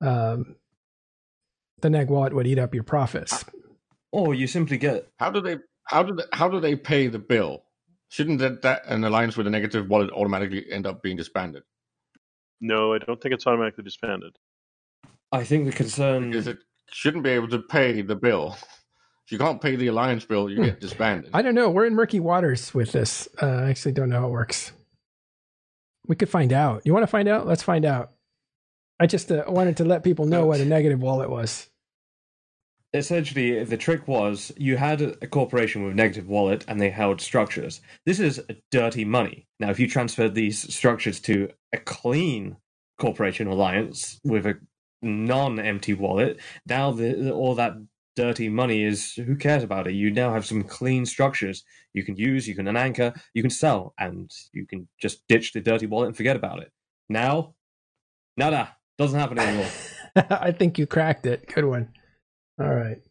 um, 0.02 0.56
the 1.82 1.90
neg 1.90 2.10
wallet 2.10 2.34
would 2.34 2.48
eat 2.48 2.60
up 2.60 2.74
your 2.74 2.84
profits 2.84 3.46
or 4.12 4.34
you 4.34 4.48
simply 4.48 4.78
get 4.78 5.08
How 5.20 5.30
do 5.30 5.42
they 5.42 5.58
how 5.88 6.02
do 6.04 6.16
they, 6.16 6.24
how 6.34 6.50
do 6.50 6.60
they 6.60 6.76
pay 6.76 7.08
the 7.08 7.20
bill? 7.20 7.64
Shouldn't 8.10 8.40
that, 8.40 8.64
that 8.64 8.84
an 8.88 9.04
alliance 9.04 9.38
with 9.38 9.46
a 9.46 9.52
negative 9.52 9.88
wallet 9.88 10.10
automatically 10.12 10.66
end 10.72 10.88
up 10.88 11.04
being 11.04 11.16
disbanded? 11.18 11.62
No, 12.60 12.94
I 12.94 12.98
don't 13.00 13.22
think 13.22 13.36
it's 13.36 13.46
automatically 13.46 13.84
disbanded. 13.84 14.36
I 15.36 15.44
think 15.44 15.66
the 15.66 15.74
concern 15.74 16.34
is 16.34 16.48
it 16.48 16.60
shouldn't 16.90 17.24
be 17.24 17.32
able 17.32 17.50
to 17.50 17.60
pay 17.60 18.02
the 18.02 18.16
bill. 18.16 18.56
If 19.26 19.32
you 19.32 19.38
can't 19.38 19.62
pay 19.62 19.76
the 19.76 19.88
alliance 19.88 20.24
bill, 20.24 20.50
you 20.50 20.64
get 20.64 20.80
disbanded. 20.80 21.32
i 21.34 21.42
don't 21.42 21.56
know. 21.56 21.70
We're 21.70 21.86
in 21.86 21.94
murky 21.96 22.22
waters 22.22 22.74
with 22.74 22.94
this. 22.94 23.28
Uh, 23.42 23.48
i 23.48 23.70
actually 23.70 23.92
don't 23.92 24.10
know 24.10 24.22
how 24.22 24.28
it 24.28 24.32
works. 24.32 24.72
We 26.08 26.16
could 26.16 26.30
find 26.30 26.54
out. 26.54 26.84
You 26.86 26.94
want 26.94 27.04
to 27.04 27.08
find 27.08 27.28
out? 27.28 27.48
Let's 27.48 27.64
find 27.64 27.84
out. 27.84 28.12
I 29.00 29.08
just 29.08 29.30
uh, 29.30 29.44
wanted 29.48 29.78
to 29.78 29.84
let 29.84 30.04
people 30.04 30.26
know 30.26 30.46
what 30.46 30.62
a 30.62 30.66
negative 30.66 31.02
wallet 31.02 31.30
was. 31.30 31.68
Essentially 32.94 33.62
the 33.66 33.76
trick 33.76 34.08
was 34.08 34.54
you 34.56 34.78
had 34.78 35.02
a 35.02 35.28
corporation 35.28 35.84
with 35.84 35.96
negative 35.96 36.30
wallet 36.30 36.64
and 36.70 36.80
they 36.80 36.90
held 36.90 37.20
structures. 37.20 37.82
This 38.06 38.22
is 38.22 38.42
dirty 38.72 39.04
money. 39.04 39.48
Now 39.60 39.70
if 39.70 39.82
you 39.82 39.90
transferred 39.90 40.34
these 40.34 40.74
structures 40.74 41.20
to 41.22 41.50
a 41.74 41.78
clean 41.78 42.56
corporation 42.98 43.48
alliance 43.48 44.22
with 44.24 44.46
a 44.46 44.60
non-empty 45.06 45.94
wallet 45.94 46.40
now 46.68 46.92
the, 46.92 47.32
all 47.32 47.56
that 47.56 47.74
dirty 48.16 48.48
money 48.48 48.84
is 48.84 49.14
who 49.14 49.36
cares 49.36 49.64
about 49.64 49.88
it 49.88 49.94
you 49.94 50.10
now 50.10 50.34
have 50.34 50.46
some 50.46 50.64
clean 50.64 51.06
structures 51.06 51.64
you 51.94 52.04
can 52.04 52.16
use 52.16 52.48
you 52.48 52.56
can 52.56 52.68
anchor 52.76 53.14
you 53.34 53.42
can 53.42 53.52
sell 53.52 53.94
and 54.00 54.32
you 54.54 54.66
can 54.66 54.88
just 55.00 55.28
ditch 55.28 55.54
the 55.54 55.62
dirty 55.62 55.86
wallet 55.86 56.08
and 56.08 56.18
forget 56.18 56.36
about 56.36 56.60
it 56.60 56.72
now 57.10 57.54
nada 58.38 58.76
doesn't 58.98 59.20
happen 59.20 59.38
anymore 59.38 59.70
I 60.16 60.52
think 60.52 60.78
you 60.80 60.88
cracked 60.88 61.26
it. 61.26 61.46
Good 61.54 61.66
one. 61.66 61.90
All 62.60 62.74
right. 62.74 63.02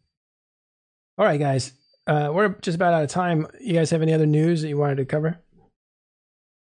All 1.19 1.27
right, 1.27 1.39
guys. 1.39 1.73
Uh, 2.07 2.31
we're 2.33 2.49
just 2.61 2.77
about 2.77 2.95
out 2.95 3.05
of 3.05 3.11
time. 3.11 3.47
You 3.61 3.75
guys 3.75 3.91
have 3.91 4.03
any 4.03 4.13
other 4.13 4.27
news 4.27 4.63
that 4.63 4.69
you 4.69 4.77
wanted 4.77 4.97
to 4.97 5.05
cover? 5.05 5.39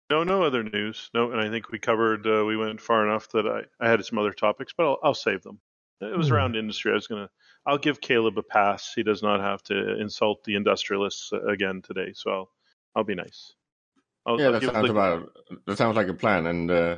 No, 0.08 0.22
no 0.22 0.42
other 0.44 0.62
news. 0.62 1.10
No, 1.14 1.32
and 1.32 1.40
I 1.40 1.48
think 1.50 1.70
we 1.72 1.78
covered. 1.78 2.26
Uh, 2.26 2.44
we 2.44 2.56
went 2.56 2.80
far 2.80 3.06
enough 3.08 3.28
that 3.30 3.46
I, 3.46 3.62
I 3.84 3.88
had 3.90 4.04
some 4.04 4.18
other 4.18 4.32
topics, 4.32 4.72
but 4.76 4.86
I'll, 4.86 4.98
I'll 5.02 5.14
save 5.14 5.42
them. 5.42 5.58
It 6.00 6.16
was 6.16 6.28
Hmm. 6.28 6.34
around 6.34 6.56
industry. 6.56 6.92
I 6.92 6.94
was 6.94 7.06
gonna. 7.06 7.28
I'll 7.66 7.78
give 7.78 8.00
Caleb 8.00 8.38
a 8.38 8.42
pass. 8.42 8.92
He 8.94 9.02
does 9.02 9.22
not 9.22 9.40
have 9.40 9.62
to 9.64 9.98
insult 10.00 10.44
the 10.44 10.54
industrialists 10.54 11.32
uh, 11.32 11.42
again 11.46 11.82
today, 11.82 12.12
so 12.14 12.30
I'll 12.30 12.50
I'll 12.94 13.04
be 13.04 13.14
nice. 13.14 13.54
I'll, 14.26 14.38
yeah, 14.38 14.46
I'll 14.46 14.52
that 14.52 14.62
sounds 14.62 14.86
the- 14.86 14.92
about 14.92 15.32
that 15.66 15.78
sounds 15.78 15.96
like 15.96 16.08
a 16.08 16.14
plan. 16.14 16.46
And 16.46 16.70
uh, 16.70 16.96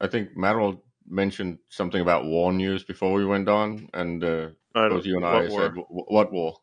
I 0.00 0.06
think 0.06 0.36
Merrill 0.36 0.84
mentioned 1.08 1.58
something 1.70 2.00
about 2.02 2.26
war 2.26 2.52
news 2.52 2.84
before 2.84 3.14
we 3.14 3.24
went 3.24 3.48
on, 3.48 3.88
and 3.94 4.22
uh, 4.22 4.48
both 4.74 5.06
you 5.06 5.16
and 5.16 5.24
I 5.24 5.48
war? 5.48 5.62
said, 5.62 5.72
"Wh- 5.74 6.10
"What 6.12 6.30
war?" 6.32 6.58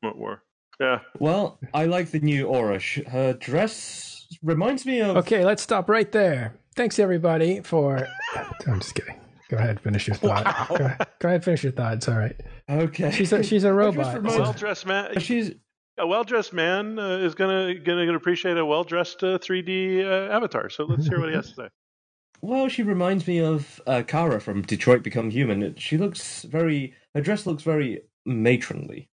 What 0.00 0.18
war? 0.18 0.42
Yeah, 0.80 1.00
Well, 1.20 1.58
I 1.72 1.86
like 1.86 2.10
the 2.10 2.18
new 2.20 2.46
Aura. 2.48 2.80
Her 3.08 3.32
dress 3.32 4.13
reminds 4.42 4.84
me 4.86 5.00
of. 5.00 5.16
Okay, 5.18 5.44
let's 5.44 5.62
stop 5.62 5.88
right 5.88 6.10
there. 6.12 6.54
Thanks, 6.76 6.98
everybody, 6.98 7.60
for. 7.60 8.06
I'm 8.66 8.80
just 8.80 8.94
kidding. 8.94 9.18
Go 9.48 9.58
ahead, 9.58 9.78
finish 9.80 10.06
your 10.08 10.16
thought. 10.16 10.44
Wow. 10.44 10.66
Go, 10.76 10.84
ahead, 10.84 11.06
go 11.20 11.28
ahead, 11.28 11.44
finish 11.44 11.62
your 11.62 11.72
thought. 11.72 11.94
It's 11.94 12.08
all 12.08 12.16
right. 12.18 12.34
Okay. 12.68 13.10
She's 13.10 13.32
a, 13.32 13.42
she's 13.42 13.64
a 13.64 13.72
robot. 13.82 14.14
a 14.14 14.18
reminds- 14.18 14.36
so- 14.36 14.42
well 14.42 14.52
dressed 14.52 14.86
man. 14.86 15.20
She's 15.20 15.52
A 15.98 16.06
well 16.06 16.24
dressed 16.24 16.52
man 16.52 16.98
uh, 16.98 17.18
is 17.18 17.34
gonna 17.34 17.74
gonna 17.74 18.06
gonna 18.06 18.16
appreciate 18.16 18.56
a 18.56 18.64
well 18.66 18.82
dressed 18.84 19.22
uh, 19.22 19.38
3D 19.38 20.04
uh, 20.04 20.32
avatar. 20.34 20.68
So 20.70 20.84
let's 20.84 21.06
hear 21.06 21.20
what 21.20 21.28
he 21.28 21.34
has 21.36 21.50
to 21.50 21.54
say. 21.54 21.68
well. 22.40 22.68
She 22.68 22.82
reminds 22.82 23.26
me 23.28 23.38
of 23.40 23.80
uh, 23.86 24.02
Kara 24.06 24.40
from 24.40 24.62
Detroit 24.62 25.02
Become 25.04 25.30
Human. 25.30 25.76
She 25.76 25.98
looks 25.98 26.42
very. 26.42 26.94
Her 27.14 27.20
dress 27.20 27.46
looks 27.46 27.62
very 27.62 28.00
matronly. 28.26 29.08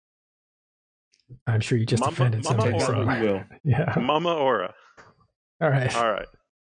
I'm 1.48 1.60
sure 1.60 1.78
you 1.78 1.86
just 1.86 2.02
Mama- 2.02 2.14
offended 2.14 2.44
Mama 2.44 2.62
somebody. 2.62 2.84
Aura. 2.84 3.06
so- 3.06 3.14
You 3.20 3.24
will. 3.34 3.44
Yeah. 3.64 3.96
Mama 4.00 4.34
Aura. 4.34 4.74
All 5.62 5.70
right. 5.70 5.96
All 5.96 6.12
right. 6.12 6.28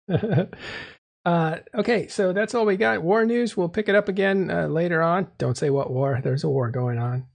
uh, 1.26 1.58
okay, 1.76 2.08
so 2.08 2.32
that's 2.34 2.56
all 2.56 2.66
we 2.66 2.78
got. 2.78 3.02
War 3.04 3.26
news. 3.26 3.58
We'll 3.58 3.70
pick 3.70 3.90
it 3.90 3.96
up 3.96 4.08
again 4.08 4.50
uh, 4.50 4.68
later 4.68 5.02
on. 5.02 5.28
Don't 5.38 5.58
say 5.58 5.70
what 5.70 5.92
war. 5.92 6.20
There's 6.24 6.44
a 6.44 6.50
war 6.50 6.70
going 6.72 6.98
on. 6.98 7.26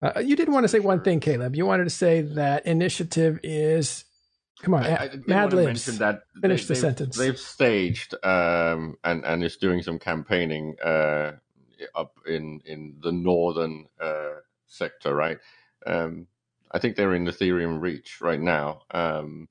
Uh, 0.00 0.20
you 0.20 0.36
did 0.36 0.48
want 0.48 0.64
to 0.64 0.68
say 0.68 0.78
one 0.78 1.02
thing, 1.02 1.18
Caleb. 1.20 1.56
You 1.56 1.66
wanted 1.66 1.84
to 1.84 1.90
say 1.90 2.20
that 2.20 2.66
initiative 2.66 3.40
is. 3.42 4.04
Come 4.62 4.74
on, 4.74 4.84
I, 4.84 4.96
I 4.96 5.10
Mad 5.26 5.52
want 5.52 5.54
Libs. 5.54 5.98
that 5.98 6.22
Finish 6.40 6.66
the 6.66 6.74
they've- 6.74 6.80
sentence. 6.80 7.16
They've 7.16 7.38
staged 7.38 8.14
um, 8.24 8.96
and 9.04 9.24
and 9.24 9.42
is 9.44 9.56
doing 9.56 9.82
some 9.82 9.98
campaigning 10.00 10.76
uh, 10.84 11.32
up 11.94 12.14
in 12.26 12.60
in 12.64 12.96
the 13.02 13.12
northern 13.12 13.86
uh, 14.00 14.40
sector, 14.66 15.14
right? 15.14 15.38
Um, 15.86 16.26
I 16.72 16.80
think 16.80 16.96
they're 16.96 17.14
in 17.14 17.24
Etherium 17.26 17.80
Reach 17.80 18.20
right 18.20 18.40
now, 18.40 18.82
um, 18.90 19.48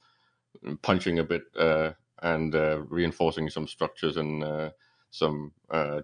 punching 0.81 1.19
a 1.19 1.23
bit 1.23 1.43
uh, 1.57 1.91
and 2.21 2.55
uh, 2.55 2.81
reinforcing 2.89 3.49
some 3.49 3.67
structures 3.67 4.17
and 4.17 4.43
uh, 4.43 4.69
some 5.11 5.51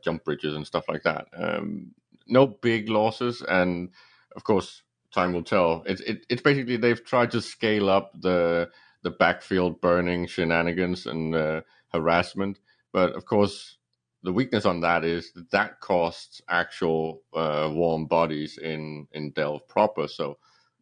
jump 0.03 0.23
bridges 0.23 0.55
and 0.55 0.65
stuff 0.65 0.85
like 0.87 1.03
that. 1.03 1.27
Um, 1.35 1.91
no 2.27 2.47
big 2.47 2.89
losses, 2.89 3.41
and 3.41 3.89
of 4.35 4.43
course, 4.43 4.83
time 5.13 5.33
will 5.33 5.43
tell. 5.43 5.83
It's 5.85 6.01
it, 6.01 6.25
it's 6.29 6.41
basically 6.41 6.77
they've 6.77 7.03
tried 7.03 7.31
to 7.31 7.41
scale 7.41 7.89
up 7.89 8.11
the 8.19 8.69
the 9.03 9.11
backfield 9.11 9.81
burning 9.81 10.25
shenanigans 10.27 11.05
and 11.05 11.35
uh, 11.35 11.61
harassment. 11.91 12.59
But 12.91 13.13
of 13.13 13.25
course, 13.25 13.77
the 14.23 14.33
weakness 14.33 14.65
on 14.65 14.81
that 14.81 15.03
is 15.03 15.31
that, 15.33 15.51
that 15.51 15.79
costs 15.81 16.41
actual 16.49 17.23
uh, 17.35 17.69
warm 17.71 18.05
bodies 18.05 18.57
in 18.57 19.07
in 19.11 19.31
Delve 19.31 19.67
proper. 19.67 20.07
So, 20.07 20.37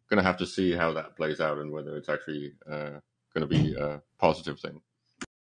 going 0.08 0.22
to 0.22 0.26
have 0.26 0.38
to 0.38 0.46
see 0.46 0.72
how 0.72 0.92
that 0.92 1.16
plays 1.16 1.40
out 1.40 1.58
and 1.58 1.72
whether 1.72 1.96
it's 1.96 2.08
actually 2.08 2.52
uh, 2.70 3.00
going 3.34 3.48
to 3.48 3.62
be 3.62 3.74
a 3.74 4.02
positive 4.18 4.60
thing. 4.60 4.80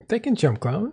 they 0.08 0.18
can 0.18 0.34
jump 0.34 0.60
clone. 0.60 0.92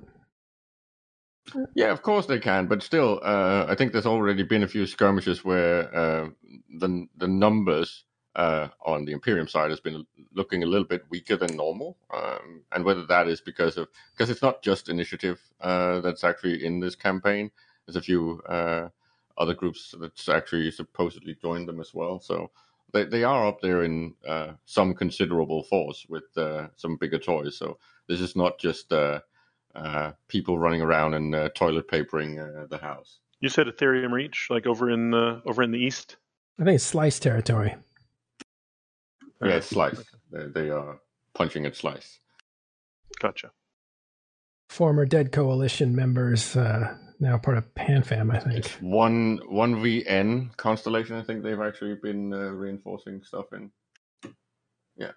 Yeah, 1.75 1.91
of 1.91 2.01
course 2.01 2.25
they 2.25 2.39
can, 2.39 2.67
but 2.67 2.83
still, 2.83 3.19
uh, 3.23 3.65
I 3.67 3.75
think 3.75 3.91
there's 3.91 4.05
already 4.05 4.43
been 4.43 4.63
a 4.63 4.67
few 4.67 4.85
skirmishes 4.85 5.43
where 5.43 5.93
uh, 5.95 6.29
the 6.77 7.07
the 7.17 7.27
numbers 7.27 8.03
uh, 8.35 8.67
on 8.85 9.05
the 9.05 9.13
Imperium 9.13 9.47
side 9.47 9.71
has 9.71 9.79
been 9.79 10.05
looking 10.33 10.63
a 10.63 10.67
little 10.67 10.85
bit 10.87 11.05
weaker 11.09 11.35
than 11.35 11.55
normal, 11.55 11.97
um, 12.13 12.63
and 12.71 12.85
whether 12.85 13.05
that 13.07 13.27
is 13.27 13.41
because 13.41 13.77
of 13.77 13.87
because 14.13 14.29
it's 14.29 14.41
not 14.41 14.61
just 14.61 14.89
initiative 14.89 15.41
uh, 15.61 16.01
that's 16.01 16.23
actually 16.23 16.63
in 16.63 16.79
this 16.79 16.95
campaign. 16.95 17.49
There's 17.85 17.95
a 17.95 18.01
few 18.01 18.41
uh, 18.47 18.89
other 19.37 19.55
groups 19.55 19.95
that's 19.99 20.29
actually 20.29 20.69
supposedly 20.71 21.35
joined 21.41 21.67
them 21.67 21.79
as 21.79 21.93
well, 21.93 22.19
so 22.19 22.51
they 22.93 23.05
they 23.05 23.23
are 23.23 23.47
up 23.47 23.61
there 23.61 23.83
in 23.83 24.15
uh, 24.27 24.53
some 24.65 24.93
considerable 24.93 25.63
force 25.63 26.05
with 26.09 26.37
uh, 26.37 26.67
some 26.75 26.97
bigger 26.97 27.19
toys. 27.19 27.57
So 27.57 27.77
this 28.07 28.21
is 28.21 28.35
not 28.35 28.59
just. 28.59 28.91
Uh, 28.91 29.21
uh, 29.75 30.11
people 30.27 30.57
running 30.57 30.81
around 30.81 31.13
and 31.13 31.35
uh, 31.35 31.47
toilet 31.49 31.87
papering 31.87 32.39
uh, 32.39 32.65
the 32.69 32.79
house. 32.79 33.19
You 33.39 33.49
said 33.49 33.67
Etherium 33.67 34.11
Reach, 34.11 34.47
like 34.49 34.65
over 34.65 34.89
in 34.89 35.13
uh, 35.13 35.41
over 35.45 35.61
in 35.61 35.71
the 35.71 35.77
east. 35.77 36.17
I 36.59 36.63
think 36.63 36.75
it's 36.75 36.83
slice 36.83 37.19
territory. 37.19 37.75
Yeah, 39.41 39.55
it's 39.55 39.67
Slice. 39.67 40.03
They, 40.31 40.47
they 40.47 40.69
are 40.69 40.99
punching 41.33 41.65
at 41.65 41.75
Slice. 41.75 42.19
Gotcha. 43.19 43.51
Former 44.67 45.05
Dead 45.05 45.31
Coalition 45.31 45.95
members, 45.95 46.55
uh, 46.55 46.95
now 47.19 47.37
part 47.37 47.57
of 47.57 47.73
PanFam, 47.75 48.33
I 48.33 48.39
think. 48.39 48.55
It's 48.55 48.73
one 48.81 49.39
one 49.47 49.75
VN 49.75 50.55
constellation. 50.57 51.15
I 51.15 51.23
think 51.23 51.43
they've 51.43 51.59
actually 51.59 51.95
been 51.95 52.33
uh, 52.33 52.51
reinforcing 52.51 53.21
stuff 53.23 53.47
in. 53.53 53.71
Yeah. 54.95 55.11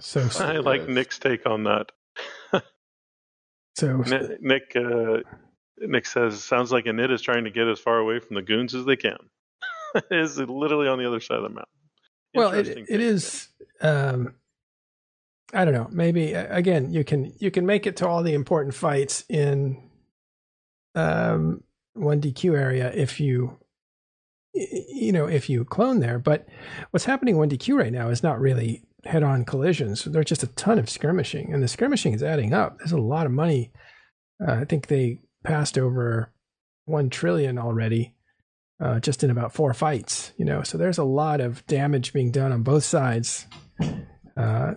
So, 0.00 0.28
I 0.40 0.58
like 0.58 0.88
Nick's 0.88 1.18
take 1.18 1.46
on 1.46 1.64
that. 1.64 1.92
so 3.76 3.96
Nick 3.98 4.42
Nick, 4.42 4.76
uh, 4.76 5.18
Nick 5.78 6.06
says 6.06 6.42
sounds 6.42 6.72
like 6.72 6.84
Init 6.84 7.12
is 7.12 7.22
trying 7.22 7.44
to 7.44 7.50
get 7.50 7.68
as 7.68 7.78
far 7.80 7.98
away 7.98 8.18
from 8.18 8.36
the 8.36 8.42
goons 8.42 8.74
as 8.74 8.84
they 8.84 8.96
can. 8.96 9.18
is 10.10 10.38
literally 10.38 10.88
on 10.88 10.98
the 10.98 11.06
other 11.06 11.20
side 11.20 11.36
of 11.36 11.42
the 11.42 11.48
mountain. 11.48 11.66
well, 12.34 12.52
it, 12.52 12.58
Interesting 12.58 12.84
it 12.84 12.98
take. 12.98 13.00
is. 13.00 13.48
Um, 13.80 14.34
I 15.54 15.64
don't 15.64 15.74
know. 15.74 15.88
Maybe 15.90 16.34
uh, 16.34 16.46
again, 16.50 16.92
you 16.92 17.04
can 17.04 17.32
you 17.38 17.50
can 17.50 17.66
make 17.66 17.86
it 17.86 17.96
to 17.96 18.08
all 18.08 18.22
the 18.22 18.34
important 18.34 18.74
fights 18.74 19.24
in 19.28 19.90
um, 20.94 21.62
one 21.94 22.20
DQ 22.20 22.58
area 22.58 22.90
if 22.94 23.20
you 23.20 23.58
you 24.54 25.12
know 25.12 25.26
if 25.26 25.48
you 25.48 25.64
clone 25.64 26.00
there. 26.00 26.18
But 26.18 26.46
what's 26.90 27.04
happening 27.04 27.34
in 27.34 27.38
one 27.38 27.50
DQ 27.50 27.76
right 27.76 27.92
now 27.92 28.08
is 28.08 28.22
not 28.22 28.40
really 28.40 28.84
head 29.04 29.22
on 29.22 29.44
collisions. 29.44 30.04
There's 30.04 30.26
just 30.26 30.42
a 30.42 30.48
ton 30.48 30.78
of 30.78 30.90
skirmishing, 30.90 31.52
and 31.52 31.62
the 31.62 31.68
skirmishing 31.68 32.12
is 32.12 32.22
adding 32.22 32.52
up. 32.52 32.78
There's 32.78 32.92
a 32.92 32.98
lot 32.98 33.26
of 33.26 33.32
money. 33.32 33.72
Uh, 34.46 34.52
I 34.52 34.64
think 34.64 34.86
they 34.86 35.20
passed 35.44 35.78
over 35.78 36.32
one 36.84 37.10
trillion 37.10 37.58
already 37.58 38.14
uh, 38.82 39.00
just 39.00 39.22
in 39.22 39.30
about 39.30 39.52
four 39.52 39.72
fights. 39.74 40.32
You 40.36 40.44
know, 40.44 40.62
so 40.62 40.78
there's 40.78 40.98
a 40.98 41.04
lot 41.04 41.40
of 41.40 41.64
damage 41.66 42.12
being 42.12 42.30
done 42.30 42.52
on 42.52 42.62
both 42.62 42.84
sides. 42.84 43.46
Uh, 44.36 44.72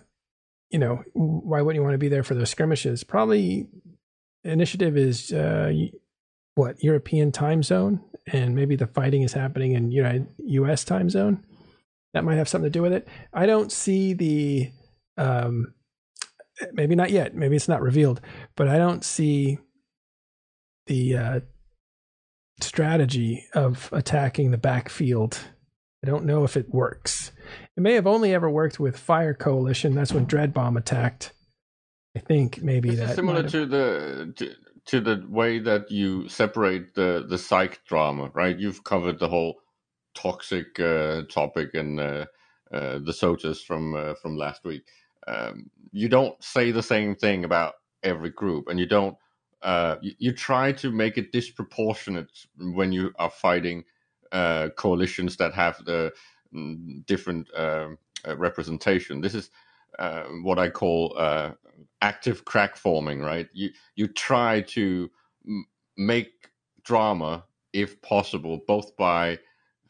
you 0.70 0.80
know, 0.80 1.02
why 1.14 1.62
wouldn't 1.62 1.80
you 1.80 1.84
want 1.84 1.94
to 1.94 2.00
be 2.00 2.10
there 2.10 2.24
for 2.24 2.36
those 2.36 2.50
skirmishes? 2.50 3.04
Probably 3.04 3.68
initiative 4.44 4.98
is 4.98 5.32
uh, 5.32 5.72
what 6.56 6.84
European 6.84 7.32
time 7.32 7.62
zone, 7.62 8.02
and 8.32 8.56
maybe 8.56 8.76
the 8.76 8.88
fighting 8.88 9.22
is 9.22 9.34
happening 9.34 9.74
in 9.74 9.92
United 9.92 10.28
U.S. 10.40 10.84
time 10.84 11.10
zone. 11.10 11.46
That 12.14 12.24
might 12.24 12.38
have 12.38 12.50
something 12.50 12.72
to 12.72 12.78
do 12.78 12.82
with 12.82 12.94
it. 12.94 13.08
I 13.34 13.46
don't 13.46 13.72
see 13.72 14.14
the, 14.14 14.72
um, 15.18 15.74
maybe 16.72 16.96
not 16.96 17.12
yet. 17.12 17.36
Maybe 17.36 17.58
it's 17.58 17.68
not 17.68 17.82
revealed, 17.82 18.22
but 18.56 18.70
I 18.70 18.78
don't 18.78 19.04
see 19.04 19.60
the 20.88 21.18
uh, 21.18 21.40
strategy 22.62 23.46
of 23.54 23.90
attacking 23.92 24.52
the 24.52 24.58
backfield. 24.58 25.40
I 26.04 26.08
don't 26.08 26.26
know 26.26 26.44
if 26.46 26.56
it 26.56 26.74
works. 26.74 27.32
It 27.76 27.82
may 27.82 27.94
have 27.94 28.08
only 28.08 28.34
ever 28.34 28.50
worked 28.50 28.80
with 28.80 28.98
Fire 28.98 29.34
Coalition. 29.34 29.94
That's 29.94 30.14
when 30.14 30.26
Dread 30.26 30.54
Bomb 30.54 30.78
attacked. 30.78 31.34
I 32.16 32.20
think 32.20 32.62
maybe 32.62 32.92
This 32.92 33.00
that 33.00 33.16
similar 33.16 33.44
to 33.44 33.66
the 33.66 34.34
to, 34.38 34.54
to 34.88 35.02
the 35.02 35.26
way 35.30 35.60
that 35.60 35.92
you 35.92 36.30
separate 36.30 36.96
the 36.96 37.26
the 37.30 37.40
psych 37.40 37.82
drama, 37.86 38.32
right? 38.36 38.58
You've 38.60 38.84
covered 38.86 39.20
the 39.20 39.30
whole 39.30 39.56
toxic 40.16 40.80
uh, 40.80 41.24
topic 41.32 41.76
and 41.76 42.00
uh, 42.02 42.28
uh, 42.74 43.00
the 43.04 43.14
sotas 43.14 43.62
from 43.64 43.96
uh, 43.96 44.16
from 44.16 44.38
last 44.38 44.66
week. 44.66 44.84
Um, 45.28 45.72
you 45.94 46.10
don't 46.10 46.42
say 46.44 46.72
the 46.72 46.84
same 46.84 47.16
thing 47.16 47.46
about 47.46 47.76
every 48.04 48.32
group, 48.32 48.70
and 48.70 48.80
you 48.80 48.88
don't. 48.88 49.18
Uh, 49.64 49.98
you, 50.02 50.14
you 50.20 50.34
try 50.34 50.74
to 50.74 50.92
make 50.92 51.20
it 51.20 51.32
disproportionate 51.32 52.32
when 52.58 52.92
you 52.92 53.14
are 53.20 53.30
fighting 53.32 53.86
uh, 54.34 54.70
coalitions 54.78 55.38
that 55.38 55.54
have 55.54 55.86
the 55.86 56.12
mm, 56.56 57.06
different 57.08 57.48
um, 57.56 57.98
representation. 58.38 59.22
This 59.22 59.36
is 59.36 59.52
what 60.44 60.60
I 60.60 60.70
call 60.70 61.16
active 62.06 62.46
crack 62.46 62.78
forming, 62.78 63.20
right? 63.22 63.50
You 63.54 63.70
you 63.96 64.08
try 64.08 64.62
to 64.78 65.10
m- 65.48 65.66
make 65.98 66.32
drama 66.84 67.46
if 67.74 68.02
possible, 68.02 68.62
both 68.68 68.96
by 68.98 69.40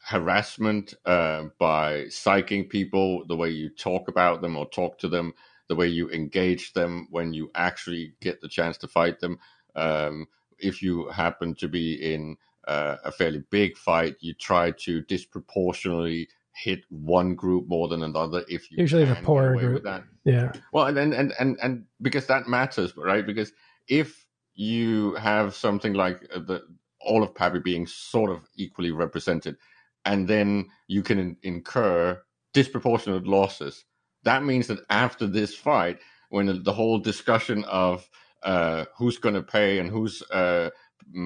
harassment, 0.04 0.94
uh, 1.06 1.44
by 1.58 2.04
psyching 2.06 2.68
people, 2.68 3.26
the 3.26 3.36
way 3.36 3.50
you 3.50 3.68
talk 3.70 4.08
about 4.08 4.42
them 4.42 4.56
or 4.56 4.66
talk 4.70 4.98
to 5.00 5.08
them, 5.08 5.34
the 5.68 5.76
way 5.76 5.88
you 5.88 6.10
engage 6.10 6.72
them 6.74 7.08
when 7.10 7.34
you 7.34 7.50
actually 7.54 8.14
get 8.22 8.40
the 8.40 8.48
chance 8.48 8.78
to 8.78 8.88
fight 8.88 9.20
them. 9.20 9.38
Um, 9.76 10.26
if 10.58 10.82
you 10.82 11.08
happen 11.10 11.54
to 11.56 11.68
be 11.68 11.94
in 12.14 12.36
uh, 12.68 12.96
a 13.04 13.12
fairly 13.12 13.44
big 13.50 13.76
fight, 13.76 14.16
you 14.20 14.34
try 14.34 14.70
to 14.86 15.02
disproportionately 15.02 16.28
hit 16.56 16.84
one 16.88 17.34
group 17.34 17.68
more 17.68 17.88
than 17.88 18.02
another. 18.02 18.44
If 18.48 18.70
you 18.70 18.78
Usually 18.78 19.04
the 19.04 19.16
poorer 19.16 19.56
group. 19.56 19.84
yeah. 20.24 20.52
Well, 20.72 20.86
and, 20.86 21.14
and 21.14 21.32
and 21.38 21.58
and 21.62 21.84
because 22.00 22.26
that 22.26 22.48
matters, 22.48 22.96
right? 22.96 23.26
Because 23.26 23.52
if 23.88 24.26
you 24.54 25.14
have 25.14 25.54
something 25.54 25.92
like 25.92 26.26
uh, 26.34 26.40
the 26.40 26.62
all 27.00 27.22
of 27.22 27.34
Pappy 27.34 27.60
being 27.60 27.86
sort 27.86 28.30
of 28.30 28.48
equally 28.56 28.90
represented, 28.90 29.56
and 30.04 30.26
then 30.26 30.68
you 30.88 31.02
can 31.02 31.18
in- 31.18 31.36
incur 31.42 32.20
disproportionate 32.52 33.26
losses, 33.26 33.84
that 34.24 34.42
means 34.42 34.66
that 34.66 34.80
after 34.90 35.26
this 35.26 35.54
fight, 35.54 35.98
when 36.30 36.62
the, 36.62 36.72
whole 36.72 36.98
discussion 36.98 37.64
of 37.64 38.08
uh, 38.42 38.86
who's 38.96 39.18
going 39.18 39.34
to 39.34 39.42
pay 39.42 39.78
and 39.78 39.90
who's 39.90 40.22
uh, 40.32 40.70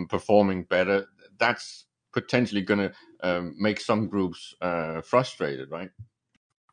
performing 0.09 0.64
better, 0.64 1.07
that's 1.39 1.87
potentially 2.12 2.62
going 2.62 2.80
to 2.80 2.92
um, 3.22 3.54
make 3.58 3.80
some 3.80 4.08
groups 4.08 4.54
uh, 4.61 5.00
frustrated, 5.02 5.70
right? 5.70 5.90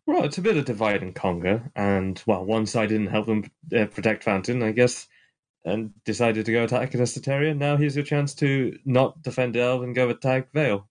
Well, 0.05 0.23
it's 0.23 0.37
a 0.37 0.41
bit 0.41 0.55
of 0.55 0.65
divide 0.65 1.03
and 1.03 1.13
conquer, 1.13 1.69
and 1.75 2.21
well, 2.25 2.45
one 2.45 2.65
side 2.65 2.89
didn't 2.89 3.07
help 3.07 3.25
them 3.25 3.43
uh, 3.77 3.85
protect 3.87 4.23
Fountain, 4.23 4.63
I 4.63 4.71
guess, 4.71 5.05
and 5.65 5.91
decided 6.05 6.45
to 6.45 6.53
go 6.53 6.63
attack 6.63 6.91
Catesteteria. 6.91 7.55
Now 7.55 7.75
here's 7.75 7.95
your 7.95 8.05
chance 8.05 8.33
to 8.35 8.77
not 8.85 9.21
defend 9.21 9.53
Delve 9.55 9.83
and 9.83 9.93
go 9.93 10.07
attack 10.09 10.53
Vale. 10.53 10.87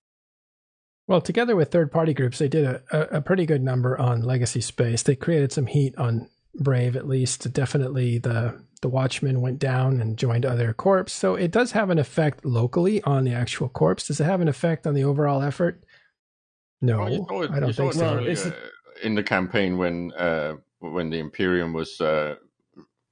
Well, 1.09 1.21
together 1.21 1.57
with 1.57 1.71
third 1.71 1.91
party 1.91 2.13
groups, 2.13 2.39
they 2.39 2.49
did 2.49 2.65
a, 2.65 2.83
a, 2.91 3.19
a 3.19 3.21
pretty 3.23 3.47
good 3.47 3.63
number 3.63 3.99
on 3.99 4.23
Legacy 4.23 4.61
Space. 4.61 5.03
They 5.03 5.17
created 5.17 5.53
some 5.53 5.67
heat 5.67 5.97
on 5.97 6.29
Brave, 6.55 6.97
at 6.97 7.07
least. 7.07 7.53
Definitely 7.53 8.19
the 8.19 8.61
the 8.83 8.89
Watchmen 8.89 9.41
went 9.41 9.59
down 9.59 10.01
and 10.01 10.17
joined 10.17 10.45
other 10.45 10.73
corps. 10.73 11.09
So 11.09 11.35
it 11.35 11.51
does 11.51 11.73
have 11.73 11.91
an 11.91 11.99
effect 11.99 12.45
locally 12.45 13.03
on 13.03 13.25
the 13.25 13.33
actual 13.33 13.69
corps. 13.69 13.95
Does 13.95 14.21
it 14.21 14.25
have 14.25 14.41
an 14.41 14.49
effect 14.49 14.87
on 14.87 14.95
the 14.95 15.05
overall 15.05 15.43
effort? 15.43 15.85
No, 16.81 16.99
Well, 16.99 17.43
it, 17.43 17.51
I 17.51 17.61
don't 17.61 17.73
think 17.73 17.95
it 17.95 17.99
so. 17.99 18.05
Well, 18.05 18.15
earlier 18.19 18.31
it's 18.31 18.47
in 19.03 19.15
the 19.15 19.23
campaign 19.23 19.79
when 19.79 20.13
uh, 20.13 20.57
when 20.81 21.11
the 21.11 21.19
Imperium 21.19 21.73
was 21.73 22.01
uh, 22.01 22.37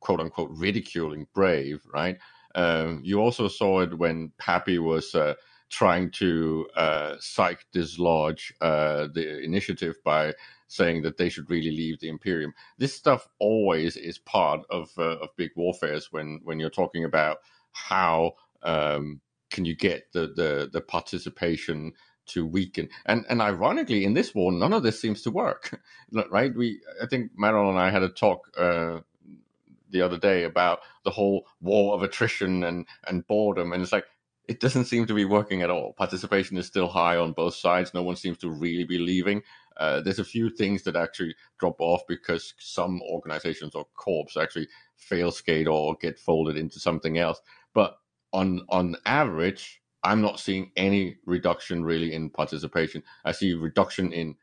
quote 0.00 0.20
unquote 0.20 0.50
ridiculing 0.52 1.26
Brave, 1.34 1.82
right? 1.92 2.18
Um, 2.54 3.00
you 3.02 3.20
also 3.20 3.48
saw 3.48 3.80
it 3.80 3.98
when 3.98 4.30
Pappy 4.38 4.78
was 4.78 5.14
uh, 5.14 5.34
trying 5.70 6.10
to 6.12 6.68
uh, 6.76 7.16
psych 7.18 7.66
dislodge 7.72 8.52
uh, 8.60 9.08
the 9.12 9.42
initiative 9.42 9.96
by 10.04 10.32
saying 10.68 11.02
that 11.02 11.16
they 11.16 11.28
should 11.28 11.50
really 11.50 11.70
leave 11.70 12.00
the 12.00 12.08
Imperium. 12.08 12.54
This 12.78 12.94
stuff 12.94 13.28
always 13.38 13.96
is 13.96 14.18
part 14.18 14.62
of 14.70 14.90
uh, 14.98 15.18
of 15.18 15.30
big 15.36 15.50
warfares 15.56 16.08
when 16.12 16.40
when 16.44 16.60
you're 16.60 16.70
talking 16.70 17.04
about 17.04 17.38
how 17.72 18.34
um, 18.62 19.20
can 19.50 19.64
you 19.64 19.76
get 19.76 20.12
the 20.12 20.28
the, 20.28 20.70
the 20.72 20.80
participation 20.80 21.92
to 22.26 22.46
weaken. 22.46 22.88
And 23.06 23.24
and 23.28 23.40
ironically, 23.40 24.04
in 24.04 24.14
this 24.14 24.34
war, 24.34 24.52
none 24.52 24.72
of 24.72 24.82
this 24.82 25.00
seems 25.00 25.22
to 25.22 25.30
work. 25.30 25.80
right? 26.30 26.54
We 26.54 26.80
I 27.02 27.06
think 27.06 27.32
Marilyn 27.36 27.70
and 27.70 27.78
I 27.78 27.90
had 27.90 28.02
a 28.02 28.08
talk 28.08 28.48
uh, 28.58 29.00
the 29.90 30.02
other 30.02 30.18
day 30.18 30.44
about 30.44 30.80
the 31.04 31.10
whole 31.10 31.46
war 31.60 31.94
of 31.94 32.02
attrition 32.02 32.64
and 32.64 32.86
and 33.06 33.26
boredom, 33.26 33.72
and 33.72 33.82
it's 33.82 33.92
like 33.92 34.06
it 34.48 34.60
doesn't 34.60 34.86
seem 34.86 35.06
to 35.06 35.14
be 35.14 35.24
working 35.24 35.62
at 35.62 35.70
all. 35.70 35.94
Participation 35.94 36.58
is 36.58 36.66
still 36.66 36.88
high 36.88 37.16
on 37.16 37.32
both 37.32 37.54
sides. 37.54 37.94
No 37.94 38.02
one 38.02 38.16
seems 38.16 38.38
to 38.38 38.50
really 38.50 38.84
be 38.84 38.98
leaving. 38.98 39.42
Uh, 39.76 40.00
there's 40.00 40.18
a 40.18 40.24
few 40.24 40.50
things 40.50 40.82
that 40.82 40.96
actually 40.96 41.34
drop 41.58 41.76
off 41.80 42.02
because 42.08 42.54
some 42.58 43.00
organizations 43.02 43.74
or 43.74 43.86
corps 43.94 44.26
actually 44.40 44.68
fail 44.96 45.30
skate 45.30 45.66
or 45.66 45.96
get 46.00 46.18
folded 46.18 46.56
into 46.56 46.78
something 46.78 47.18
else. 47.18 47.40
But 47.74 47.98
on 48.32 48.62
on 48.68 48.96
average, 49.06 49.82
I'm 50.02 50.20
not 50.20 50.40
seeing 50.40 50.70
any 50.76 51.16
reduction 51.26 51.84
really 51.84 52.14
in 52.14 52.30
participation. 52.30 53.02
I 53.24 53.32
see 53.32 53.54
reduction 53.54 54.12
in 54.12 54.36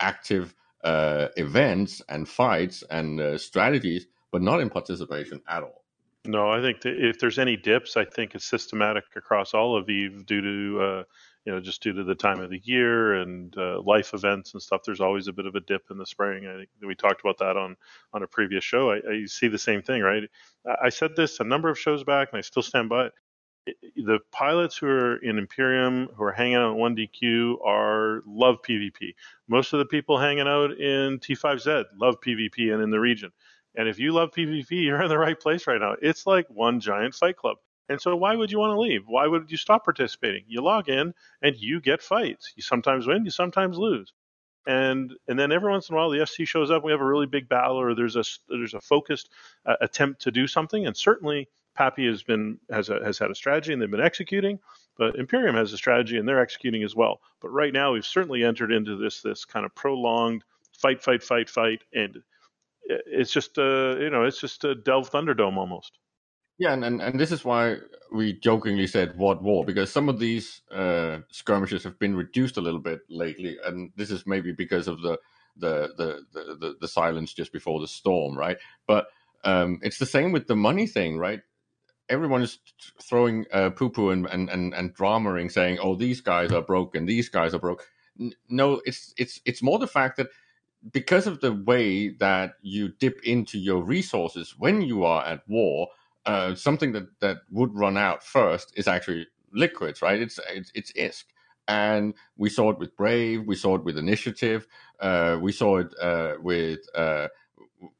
active 0.00 0.54
uh, 0.84 1.28
events 1.36 2.00
and 2.08 2.28
fights 2.28 2.84
and 2.90 3.20
uh, 3.20 3.38
strategies, 3.38 4.06
but 4.30 4.42
not 4.42 4.60
in 4.60 4.70
participation 4.70 5.42
at 5.48 5.62
all. 5.62 5.84
No, 6.24 6.50
I 6.50 6.60
think 6.60 6.78
if 6.84 7.18
there's 7.18 7.38
any 7.38 7.56
dips, 7.56 7.96
I 7.96 8.04
think 8.04 8.34
it's 8.34 8.44
systematic 8.44 9.04
across 9.16 9.54
all 9.54 9.76
of 9.76 9.88
Eve 9.88 10.26
due 10.26 10.42
to, 10.42 10.82
uh, 10.82 11.02
you 11.48 11.54
know, 11.54 11.62
just 11.62 11.82
due 11.82 11.94
to 11.94 12.04
the 12.04 12.14
time 12.14 12.42
of 12.42 12.50
the 12.50 12.60
year 12.64 13.14
and 13.14 13.56
uh, 13.56 13.80
life 13.80 14.12
events 14.12 14.52
and 14.52 14.62
stuff. 14.62 14.82
There's 14.84 15.00
always 15.00 15.28
a 15.28 15.34
bit 15.34 15.46
of 15.46 15.54
a 15.54 15.60
dip 15.60 15.84
in 15.90 15.96
the 15.96 16.04
spring. 16.04 16.46
I 16.46 16.58
think 16.58 16.68
we 16.86 16.94
talked 16.94 17.22
about 17.22 17.38
that 17.38 17.56
on 17.56 17.78
on 18.12 18.22
a 18.22 18.28
previous 18.28 18.64
show. 18.64 18.92
I, 18.92 18.96
I 18.96 19.24
see 19.28 19.48
the 19.48 19.58
same 19.58 19.80
thing, 19.80 20.02
right? 20.02 20.24
I 20.82 20.90
said 20.90 21.16
this 21.16 21.40
a 21.40 21.44
number 21.44 21.70
of 21.70 21.80
shows 21.80 22.04
back, 22.04 22.28
and 22.32 22.38
I 22.38 22.42
still 22.42 22.62
stand 22.62 22.90
by. 22.90 23.06
It- 23.66 23.78
The 23.96 24.20
pilots 24.32 24.78
who 24.78 24.88
are 24.88 25.16
in 25.18 25.38
Imperium, 25.38 26.08
who 26.16 26.24
are 26.24 26.32
hanging 26.32 26.56
out 26.56 26.72
in 26.72 26.78
1DQ, 26.78 27.58
are 27.66 28.22
love 28.26 28.58
PvP. 28.68 29.14
Most 29.48 29.72
of 29.74 29.80
the 29.80 29.86
people 29.86 30.18
hanging 30.18 30.48
out 30.48 30.72
in 30.72 31.20
T5Z 31.20 31.86
love 31.98 32.16
PvP 32.26 32.72
and 32.74 32.82
in 32.82 32.90
the 32.90 33.00
region. 33.00 33.32
And 33.76 33.88
if 33.88 33.98
you 34.00 34.12
love 34.12 34.30
PvP, 34.32 34.70
you're 34.84 35.02
in 35.02 35.08
the 35.10 35.18
right 35.18 35.40
place 35.40 35.66
right 35.68 35.80
now. 35.80 35.96
It's 36.02 36.26
like 36.26 36.46
one 36.50 36.80
giant 36.80 37.14
fight 37.14 37.36
club. 37.36 37.58
And 37.88 38.00
so 38.00 38.16
why 38.16 38.36
would 38.36 38.52
you 38.52 38.58
want 38.58 38.72
to 38.76 38.80
leave? 38.80 39.02
Why 39.06 39.26
would 39.26 39.50
you 39.50 39.56
stop 39.58 39.84
participating? 39.84 40.44
You 40.48 40.62
log 40.62 40.88
in 40.88 41.14
and 41.42 41.56
you 41.56 41.80
get 41.80 42.02
fights. 42.02 42.52
You 42.56 42.62
sometimes 42.62 43.06
win, 43.06 43.24
you 43.24 43.30
sometimes 43.30 43.78
lose. 43.78 44.12
and 44.66 45.14
and 45.28 45.38
then 45.38 45.52
every 45.52 45.70
once 45.70 45.88
in 45.88 45.94
a 45.94 45.98
while 45.98 46.10
the 46.10 46.26
SC 46.26 46.44
shows 46.46 46.70
up. 46.70 46.84
We 46.84 46.92
have 46.92 47.00
a 47.00 47.06
really 47.06 47.26
big 47.26 47.48
battle, 47.48 47.76
or 47.80 47.94
there's 47.94 48.16
a 48.16 48.24
there's 48.48 48.74
a 48.74 48.80
focused 48.80 49.30
uh, 49.66 49.76
attempt 49.80 50.22
to 50.22 50.30
do 50.30 50.46
something. 50.46 50.86
And 50.86 50.96
certainly, 50.96 51.48
Pappy 51.76 52.06
has 52.06 52.22
been 52.22 52.58
has 52.70 52.90
a, 52.90 53.04
has 53.04 53.18
had 53.18 53.30
a 53.30 53.34
strategy, 53.34 53.72
and 53.72 53.82
they've 53.82 53.90
been 53.90 54.00
executing. 54.00 54.60
But 54.98 55.16
Imperium 55.16 55.56
has 55.56 55.72
a 55.72 55.78
strategy, 55.78 56.18
and 56.18 56.28
they're 56.28 56.40
executing 56.40 56.82
as 56.84 56.94
well. 56.96 57.20
But 57.40 57.50
right 57.50 57.72
now, 57.72 57.92
we've 57.94 58.06
certainly 58.06 58.44
entered 58.44 58.72
into 58.72 58.96
this 58.96 59.22
this 59.22 59.44
kind 59.44 59.66
of 59.66 59.74
prolonged 59.74 60.44
fight, 60.78 61.02
fight, 61.02 61.22
fight, 61.22 61.50
fight, 61.50 61.82
and 61.94 62.18
it's 62.84 63.32
just 63.32 63.58
uh, 63.58 63.96
you 63.98 64.10
know 64.10 64.24
it's 64.24 64.40
just 64.40 64.64
a 64.64 64.74
Delve 64.74 65.10
Thunderdome 65.10 65.56
almost. 65.56 65.98
Yeah, 66.58 66.74
and, 66.74 66.86
and, 66.86 67.02
and 67.02 67.20
this 67.20 67.32
is 67.32 67.44
why 67.44 67.78
we 68.12 68.34
jokingly 68.34 68.88
said 68.88 69.18
what 69.18 69.42
war 69.44 69.66
because 69.66 69.92
some 69.92 70.08
of 70.08 70.20
these 70.20 70.62
uh, 70.72 71.20
skirmishes 71.30 71.84
have 71.84 72.00
been 72.00 72.16
reduced 72.16 72.58
a 72.58 72.62
little 72.62 72.80
bit 72.80 73.02
lately, 73.10 73.58
and 73.66 73.92
this 73.96 74.10
is 74.10 74.26
maybe 74.26 74.52
because 74.54 74.88
of 74.88 75.02
the 75.02 75.20
the 75.58 75.90
the 75.98 76.22
the, 76.32 76.56
the, 76.56 76.76
the 76.80 76.88
silence 76.88 77.34
just 77.34 77.52
before 77.52 77.82
the 77.82 77.88
storm, 77.88 78.38
right? 78.38 78.58
But 78.88 79.08
um, 79.44 79.80
it's 79.82 79.98
the 80.00 80.06
same 80.06 80.32
with 80.32 80.48
the 80.48 80.56
money 80.56 80.88
thing, 80.88 81.18
right? 81.18 81.42
Everyone 82.08 82.42
is 82.42 82.58
throwing 83.02 83.46
uh, 83.52 83.70
poo 83.70 83.90
poo 83.90 84.10
and, 84.10 84.26
and, 84.26 84.50
and, 84.50 84.74
and 84.74 84.94
dramaing, 84.94 85.50
saying, 85.50 85.78
"Oh, 85.80 85.96
these 85.96 86.20
guys 86.22 86.52
are 86.52 86.62
broken. 86.62 87.06
These 87.06 87.28
guys 87.30 87.54
are 87.54 87.60
broke." 87.60 87.86
No, 88.50 88.82
it's 88.86 89.14
it's 89.18 89.40
it's 89.46 89.62
more 89.62 89.78
the 89.78 89.88
fact 89.88 90.16
that 90.18 90.28
because 90.92 91.26
of 91.26 91.40
the 91.40 91.52
way 91.52 92.08
that 92.10 92.54
you 92.62 92.88
dip 92.88 93.20
into 93.24 93.58
your 93.58 93.82
resources 93.82 94.54
when 94.58 94.82
you 94.82 95.04
are 95.04 95.24
at 95.26 95.48
war, 95.48 95.88
uh, 96.28 96.54
something 96.54 96.92
that, 96.92 97.08
that 97.20 97.38
would 97.50 97.74
run 97.74 97.96
out 97.96 98.22
first 98.22 98.74
is 98.76 98.86
actually 98.86 99.26
liquids, 99.52 100.02
right? 100.02 100.20
It's 100.20 100.38
it's, 100.50 100.70
it's 100.74 100.92
ISK. 100.92 101.24
And 101.68 102.14
we 102.36 102.50
saw 102.50 102.70
it 102.70 102.78
with 102.78 102.96
Brave, 102.96 103.46
we 103.46 103.56
saw 103.56 103.76
it 103.76 103.84
with 103.84 103.98
Initiative, 103.98 104.66
uh, 105.00 105.38
we 105.40 105.52
saw 105.52 105.78
it 105.78 105.94
uh, 106.00 106.34
with 106.40 106.80
uh, 106.94 107.28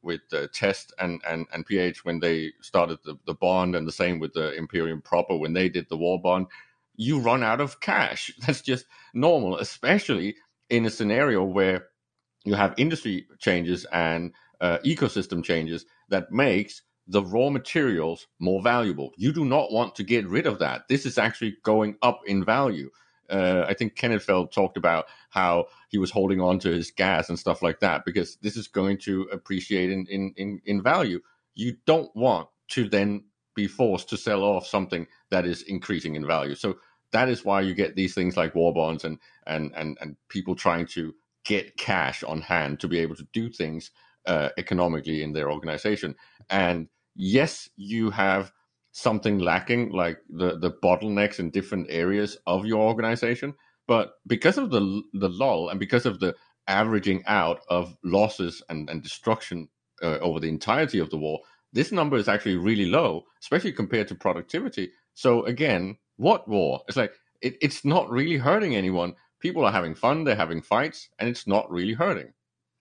with 0.02 0.20
Test 0.52 0.92
and, 0.98 1.22
and, 1.28 1.46
and 1.52 1.66
PH 1.66 2.04
when 2.04 2.20
they 2.20 2.52
started 2.60 2.98
the, 3.04 3.18
the 3.26 3.34
bond, 3.34 3.76
and 3.76 3.88
the 3.88 3.92
same 3.92 4.18
with 4.18 4.34
the 4.34 4.54
Imperium 4.54 5.02
proper 5.02 5.36
when 5.36 5.54
they 5.54 5.70
did 5.70 5.88
the 5.88 5.96
war 5.96 6.20
bond. 6.20 6.46
You 6.96 7.20
run 7.20 7.42
out 7.42 7.60
of 7.62 7.80
cash. 7.80 8.34
That's 8.46 8.62
just 8.62 8.86
normal, 9.14 9.58
especially 9.58 10.36
in 10.70 10.86
a 10.86 10.90
scenario 10.90 11.44
where 11.44 11.88
you 12.44 12.54
have 12.54 12.74
industry 12.76 13.26
changes 13.38 13.86
and 13.92 14.34
uh, 14.60 14.78
ecosystem 14.84 15.44
changes 15.44 15.86
that 16.10 16.32
makes 16.32 16.82
the 17.08 17.22
raw 17.22 17.48
materials 17.48 18.26
more 18.38 18.62
valuable. 18.62 19.12
You 19.16 19.32
do 19.32 19.44
not 19.44 19.72
want 19.72 19.94
to 19.96 20.04
get 20.04 20.28
rid 20.28 20.46
of 20.46 20.58
that. 20.60 20.88
This 20.88 21.06
is 21.06 21.18
actually 21.18 21.56
going 21.64 21.96
up 22.02 22.20
in 22.26 22.44
value. 22.44 22.90
Uh, 23.30 23.64
I 23.66 23.74
think 23.74 23.96
Kenneth 23.96 24.24
Feld 24.24 24.52
talked 24.52 24.76
about 24.76 25.06
how 25.30 25.66
he 25.88 25.98
was 25.98 26.10
holding 26.10 26.40
on 26.40 26.58
to 26.60 26.70
his 26.70 26.90
gas 26.90 27.28
and 27.28 27.38
stuff 27.38 27.62
like 27.62 27.80
that 27.80 28.04
because 28.04 28.36
this 28.36 28.56
is 28.56 28.68
going 28.68 28.98
to 28.98 29.22
appreciate 29.32 29.90
in, 29.90 30.06
in, 30.08 30.34
in, 30.36 30.60
in 30.64 30.82
value. 30.82 31.20
You 31.54 31.76
don't 31.86 32.14
want 32.14 32.48
to 32.68 32.88
then 32.88 33.24
be 33.54 33.66
forced 33.66 34.08
to 34.10 34.16
sell 34.16 34.44
off 34.44 34.66
something 34.66 35.06
that 35.30 35.44
is 35.46 35.62
increasing 35.62 36.14
in 36.14 36.26
value. 36.26 36.54
So 36.54 36.76
that 37.12 37.28
is 37.28 37.44
why 37.44 37.62
you 37.62 37.74
get 37.74 37.96
these 37.96 38.14
things 38.14 38.36
like 38.36 38.54
war 38.54 38.72
bonds 38.72 39.04
and, 39.04 39.18
and, 39.46 39.72
and, 39.74 39.98
and 40.00 40.16
people 40.28 40.54
trying 40.54 40.86
to 40.88 41.14
get 41.44 41.76
cash 41.76 42.22
on 42.22 42.42
hand 42.42 42.80
to 42.80 42.88
be 42.88 42.98
able 42.98 43.16
to 43.16 43.26
do 43.32 43.50
things 43.50 43.90
uh, 44.26 44.50
economically 44.58 45.22
in 45.22 45.32
their 45.32 45.50
organization. 45.50 46.14
And 46.50 46.88
yes, 47.18 47.68
you 47.76 48.10
have 48.10 48.52
something 48.92 49.38
lacking, 49.38 49.90
like 49.90 50.18
the, 50.30 50.58
the 50.58 50.70
bottlenecks 50.70 51.38
in 51.38 51.50
different 51.50 51.88
areas 51.90 52.38
of 52.46 52.64
your 52.64 52.80
organization. 52.80 53.54
But 53.86 54.12
because 54.26 54.58
of 54.58 54.70
the 54.70 55.02
the 55.14 55.28
lull 55.28 55.68
and 55.70 55.80
because 55.80 56.06
of 56.06 56.20
the 56.20 56.34
averaging 56.66 57.24
out 57.26 57.60
of 57.68 57.96
losses 58.04 58.62
and, 58.68 58.88
and 58.90 59.02
destruction 59.02 59.68
uh, 60.02 60.18
over 60.18 60.38
the 60.40 60.48
entirety 60.48 60.98
of 60.98 61.10
the 61.10 61.16
war, 61.16 61.40
this 61.72 61.90
number 61.92 62.16
is 62.16 62.28
actually 62.28 62.56
really 62.56 62.86
low, 62.86 63.24
especially 63.42 63.72
compared 63.72 64.08
to 64.08 64.14
productivity. 64.14 64.90
So 65.14 65.44
again, 65.44 65.96
what 66.16 66.46
war? 66.48 66.82
It's 66.86 66.96
like 66.96 67.14
it, 67.40 67.56
it's 67.60 67.84
not 67.84 68.10
really 68.10 68.36
hurting 68.36 68.76
anyone. 68.76 69.14
People 69.40 69.64
are 69.64 69.72
having 69.72 69.94
fun, 69.94 70.24
they're 70.24 70.36
having 70.36 70.62
fights, 70.62 71.08
and 71.18 71.28
it's 71.28 71.46
not 71.46 71.70
really 71.70 71.94
hurting. 71.94 72.32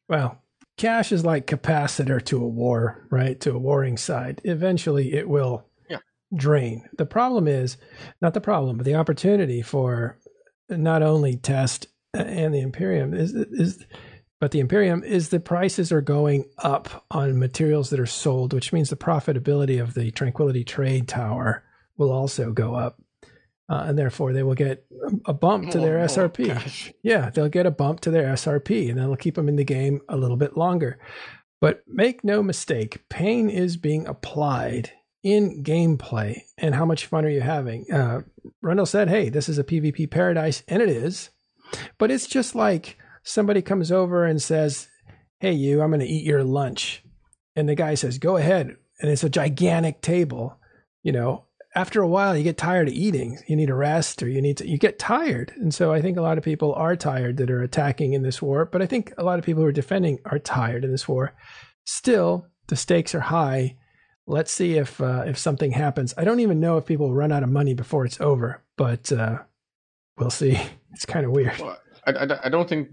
Well, 0.10 0.42
cash 0.78 1.12
is 1.12 1.26
like 1.26 1.48
capacitor 1.48 2.24
to 2.26 2.44
a 2.44 2.48
war, 2.48 3.08
right? 3.10 3.40
To 3.42 3.56
a 3.56 3.60
warring 3.60 3.98
side. 3.98 4.42
Eventually 4.44 5.14
it 5.14 5.28
will 5.28 5.66
yeah. 5.90 6.00
drain. 6.36 6.88
The 6.98 7.06
problem 7.06 7.48
is 7.48 7.78
not 8.22 8.34
the 8.34 8.42
problem, 8.42 8.78
but 8.78 8.86
the 8.86 8.96
opportunity 8.96 9.62
for 9.62 10.20
not 10.70 11.02
only 11.02 11.36
test 11.36 11.88
and 12.14 12.54
the 12.54 12.62
Imperium 12.62 13.14
is 13.14 13.34
is 13.34 13.86
but 14.40 14.52
the 14.52 14.60
Imperium 14.60 15.04
is 15.04 15.30
the 15.30 15.40
prices 15.40 15.92
are 15.92 16.02
going 16.02 16.46
up 16.60 17.06
on 17.10 17.40
materials 17.40 17.90
that 17.90 18.00
are 18.00 18.06
sold, 18.06 18.54
which 18.54 18.72
means 18.72 18.90
the 18.90 18.96
profitability 18.96 19.82
of 19.82 19.96
the 19.96 20.12
Tranquility 20.12 20.64
Trade 20.64 21.08
Tower 21.08 21.64
will 21.98 22.12
also 22.12 22.52
go 22.52 22.76
up 22.76 23.02
uh, 23.70 23.86
and 23.88 23.98
therefore 23.98 24.34
they 24.34 24.44
will 24.44 24.56
get 24.56 24.86
a 25.26 25.34
bump 25.34 25.72
to 25.72 25.80
their 25.80 26.00
oh, 26.00 26.06
SRP. 26.06 26.94
Yeah, 27.02 27.30
they'll 27.30 27.50
get 27.50 27.66
a 27.66 27.72
bump 27.72 28.02
to 28.02 28.12
their 28.12 28.34
SRP, 28.34 28.90
and 28.90 28.98
that'll 28.98 29.18
keep 29.18 29.36
them 29.36 29.50
in 29.50 29.56
the 29.56 29.64
game 29.64 30.02
a 30.08 30.18
little 30.18 30.38
bit 30.38 30.58
longer. 30.58 31.00
But 31.60 31.84
make 31.88 32.24
no 32.24 32.44
mistake, 32.44 33.04
pain 33.10 33.50
is 33.50 33.78
being 33.78 34.08
applied 34.08 34.92
in 35.24 35.64
gameplay. 35.64 36.42
And 36.58 36.76
how 36.76 36.86
much 36.86 37.06
fun 37.06 37.26
are 37.26 37.30
you 37.30 37.42
having? 37.42 37.92
Uh, 37.92 38.22
Rundle 38.62 38.86
said, 38.86 39.10
"Hey, 39.10 39.30
this 39.30 39.50
is 39.50 39.58
a 39.58 39.64
PvP 39.64 40.10
paradise," 40.10 40.64
and 40.68 40.82
it 40.82 40.90
is. 40.90 41.32
But 41.98 42.12
it's 42.12 42.28
just 42.28 42.56
like 42.56 42.98
somebody 43.24 43.62
comes 43.62 43.92
over 43.92 44.24
and 44.26 44.42
says, 44.42 44.88
"Hey, 45.40 45.54
you, 45.54 45.82
I'm 45.82 45.90
going 45.90 46.00
to 46.00 46.06
eat 46.06 46.26
your 46.26 46.44
lunch," 46.44 47.04
and 47.56 47.68
the 47.68 47.76
guy 47.76 47.96
says, 47.96 48.20
"Go 48.20 48.38
ahead," 48.38 48.76
and 49.02 49.12
it's 49.12 49.24
a 49.24 49.30
gigantic 49.30 50.02
table. 50.02 50.58
You 51.04 51.12
know, 51.12 51.47
after 51.78 52.02
a 52.02 52.08
while 52.08 52.36
you 52.36 52.44
get 52.44 52.58
tired 52.58 52.88
of 52.88 52.94
eating. 52.94 53.38
You 53.48 53.56
need 53.56 53.70
a 53.70 53.76
rest 53.76 54.24
or 54.24 54.28
you 54.28 54.42
need 54.42 54.58
to 54.58 54.68
you 54.68 54.78
get 54.78 55.00
tired. 55.00 55.54
And 55.56 55.74
so 55.74 55.94
i 55.94 56.02
think 56.02 56.18
a 56.18 56.22
lot 56.22 56.38
of 56.38 56.44
people 56.44 56.74
are 56.74 56.96
tired 56.96 57.38
that 57.38 57.52
are 57.52 57.62
attacking 57.62 58.14
in 58.14 58.24
this 58.24 58.42
war 58.42 58.66
but 58.66 58.82
i 58.82 58.86
think 58.86 59.14
a 59.18 59.24
lot 59.24 59.40
of 59.40 59.46
people 59.46 59.62
who 59.62 59.70
are 59.70 59.82
defending 59.84 60.20
are 60.26 60.40
tired 60.40 60.84
in 60.84 60.92
this 60.92 61.08
war. 61.08 61.34
Still 61.86 62.48
the 62.68 62.76
stakes 62.76 63.16
are 63.16 63.22
high. 63.22 63.78
Let's 64.26 64.52
see 64.52 64.78
if 64.78 65.00
uh, 65.00 65.24
if 65.26 65.38
something 65.38 65.72
happens. 65.72 66.14
I 66.18 66.26
don't 66.26 66.42
even 66.42 66.60
know 66.60 66.78
if 66.78 66.86
people 66.86 67.14
run 67.14 67.32
out 67.32 67.44
of 67.44 67.50
money 67.50 67.74
before 67.74 68.06
it's 68.06 68.20
over 68.20 68.62
but 68.78 69.12
uh, 69.12 69.40
we'll 70.18 70.30
see. 70.30 70.60
It's 70.94 71.06
kind 71.06 71.26
of 71.28 71.32
weird. 71.32 71.60
Well, 71.60 71.78
I, 72.08 72.12
I, 72.12 72.46
I, 72.46 72.50
don't 72.50 72.68
think 72.68 72.88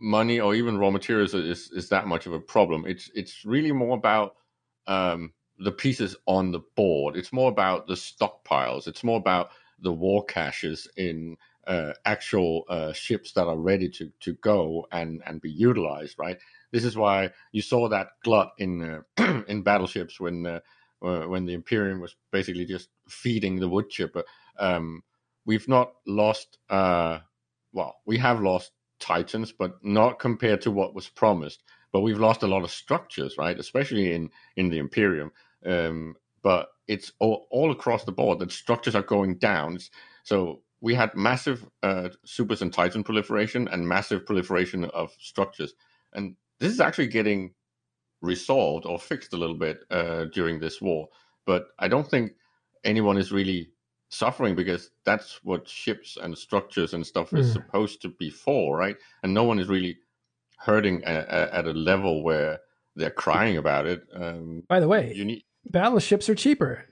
money 0.00 0.40
or 0.40 0.56
even 0.56 0.76
raw 0.76 0.90
materials 0.90 1.34
is, 1.34 1.70
is 1.70 1.88
that 1.90 2.08
much 2.08 2.26
of 2.26 2.32
a 2.32 2.40
problem. 2.40 2.84
It's 2.84 3.10
it's 3.14 3.44
really 3.44 3.70
more 3.70 3.96
about 3.96 4.34
um, 4.88 5.32
the 5.58 5.72
pieces 5.72 6.16
on 6.26 6.52
the 6.52 6.60
board. 6.74 7.16
It's 7.16 7.32
more 7.32 7.50
about 7.50 7.86
the 7.86 7.94
stockpiles. 7.94 8.86
It's 8.86 9.04
more 9.04 9.18
about 9.18 9.50
the 9.80 9.92
war 9.92 10.24
caches 10.24 10.88
in 10.96 11.36
uh, 11.66 11.92
actual 12.04 12.64
uh, 12.68 12.92
ships 12.92 13.32
that 13.32 13.46
are 13.46 13.56
ready 13.56 13.88
to, 13.88 14.10
to 14.20 14.34
go 14.34 14.86
and, 14.92 15.22
and 15.26 15.40
be 15.40 15.50
utilized. 15.50 16.18
Right. 16.18 16.38
This 16.72 16.84
is 16.84 16.96
why 16.96 17.30
you 17.52 17.62
saw 17.62 17.88
that 17.88 18.08
glut 18.22 18.52
in 18.58 19.02
uh, 19.18 19.42
in 19.48 19.62
battleships 19.62 20.18
when 20.20 20.46
uh, 20.46 20.60
when 21.00 21.44
the 21.44 21.52
Imperium 21.52 22.00
was 22.00 22.16
basically 22.30 22.64
just 22.64 22.88
feeding 23.08 23.60
the 23.60 23.68
wood 23.68 23.90
chipper. 23.90 24.24
Um, 24.58 25.02
we've 25.44 25.68
not 25.68 25.92
lost. 26.06 26.58
Uh, 26.68 27.18
well, 27.72 27.96
we 28.06 28.18
have 28.18 28.40
lost 28.40 28.72
Titans, 29.00 29.52
but 29.52 29.84
not 29.84 30.18
compared 30.18 30.62
to 30.62 30.70
what 30.70 30.94
was 30.94 31.08
promised 31.08 31.62
but 31.94 32.00
we've 32.00 32.18
lost 32.18 32.42
a 32.42 32.48
lot 32.48 32.64
of 32.64 32.72
structures, 32.72 33.38
right? 33.38 33.56
Especially 33.56 34.12
in 34.12 34.28
in 34.56 34.68
the 34.68 34.78
Imperium. 34.78 35.30
Um, 35.64 36.14
but 36.42 36.68
it's 36.86 37.12
all, 37.18 37.46
all 37.50 37.72
across 37.72 38.04
the 38.04 38.12
board 38.12 38.38
that 38.38 38.52
structures 38.52 38.94
are 38.94 39.02
going 39.02 39.38
down. 39.38 39.78
So 40.24 40.62
we 40.80 40.94
had 40.94 41.14
massive 41.14 41.66
uh, 41.82 42.10
supers 42.24 42.60
and 42.62 42.72
titan 42.72 43.02
proliferation 43.02 43.68
and 43.68 43.88
massive 43.88 44.26
proliferation 44.26 44.84
of 44.86 45.12
structures, 45.18 45.74
and 46.12 46.36
this 46.60 46.72
is 46.72 46.80
actually 46.80 47.08
getting 47.08 47.54
resolved 48.20 48.86
or 48.86 48.98
fixed 48.98 49.32
a 49.32 49.36
little 49.36 49.56
bit 49.56 49.80
uh, 49.90 50.24
during 50.26 50.60
this 50.60 50.80
war. 50.80 51.08
But 51.46 51.68
I 51.78 51.88
don't 51.88 52.08
think 52.08 52.32
anyone 52.84 53.18
is 53.18 53.32
really 53.32 53.70
suffering 54.10 54.54
because 54.54 54.90
that's 55.04 55.40
what 55.42 55.68
ships 55.68 56.16
and 56.22 56.36
structures 56.36 56.94
and 56.94 57.06
stuff 57.06 57.30
mm. 57.30 57.38
is 57.38 57.48
hmm. 57.48 57.52
supposed 57.54 58.00
to 58.02 58.08
be 58.08 58.30
for, 58.30 58.76
right? 58.76 58.96
And 59.22 59.34
no 59.34 59.44
one 59.44 59.58
is 59.58 59.68
really 59.68 59.98
hurting 60.58 61.02
at, 61.04 61.28
at 61.28 61.66
a 61.66 61.72
level 61.72 62.22
where 62.22 62.60
they're 62.96 63.10
crying 63.10 63.56
about 63.56 63.86
it. 63.86 64.06
Um, 64.14 64.62
By 64.68 64.80
the 64.80 64.88
way, 64.88 65.12
you 65.14 65.24
need 65.24 65.44
battleships 65.66 66.28
are 66.28 66.34
cheaper. 66.34 66.86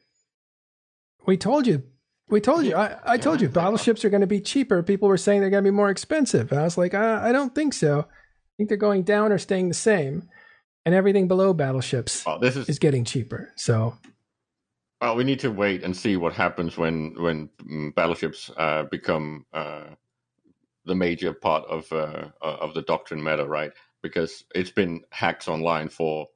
We 1.26 1.36
told 1.36 1.66
you. 1.66 1.84
We 2.28 2.40
told 2.40 2.64
you. 2.64 2.74
I, 2.74 2.96
I 3.04 3.18
told 3.18 3.40
you 3.40 3.48
battleships 3.48 4.04
are 4.04 4.10
going 4.10 4.22
to 4.22 4.26
be 4.26 4.40
cheaper. 4.40 4.82
People 4.82 5.08
were 5.08 5.18
saying 5.18 5.40
they're 5.40 5.50
going 5.50 5.64
to 5.64 5.70
be 5.70 5.74
more 5.74 5.90
expensive. 5.90 6.50
And 6.50 6.60
I 6.60 6.64
was 6.64 6.78
like, 6.78 6.94
I, 6.94 7.28
I 7.28 7.32
don't 7.32 7.54
think 7.54 7.74
so. 7.74 8.00
I 8.00 8.52
think 8.56 8.68
they're 8.68 8.78
going 8.78 9.02
down 9.02 9.32
or 9.32 9.38
staying 9.38 9.68
the 9.68 9.74
same. 9.74 10.28
And 10.84 10.94
everything 10.94 11.28
below 11.28 11.52
battleships 11.52 12.26
well, 12.26 12.40
this 12.40 12.56
is, 12.56 12.68
is 12.68 12.78
getting 12.78 13.04
cheaper. 13.04 13.52
So 13.56 13.96
well, 15.02 15.16
we 15.16 15.24
need 15.24 15.40
to 15.40 15.50
wait 15.50 15.82
and 15.82 15.96
see 15.96 16.16
what 16.16 16.32
happens 16.32 16.78
when 16.78 17.14
when 17.18 17.50
mm, 17.60 17.94
battleships 17.94 18.50
uh, 18.56 18.84
become 18.84 19.44
uh, 19.52 19.86
the 20.84 20.94
major 20.94 21.32
part 21.32 21.64
of 21.68 21.92
uh, 21.92 22.28
of 22.40 22.72
the 22.74 22.82
doctrine 22.82 23.22
meta, 23.22 23.44
right? 23.44 23.72
Because 24.02 24.44
it's 24.54 24.70
been 24.70 25.02
HACs 25.12 25.48
online 25.48 25.88
for 25.88 26.28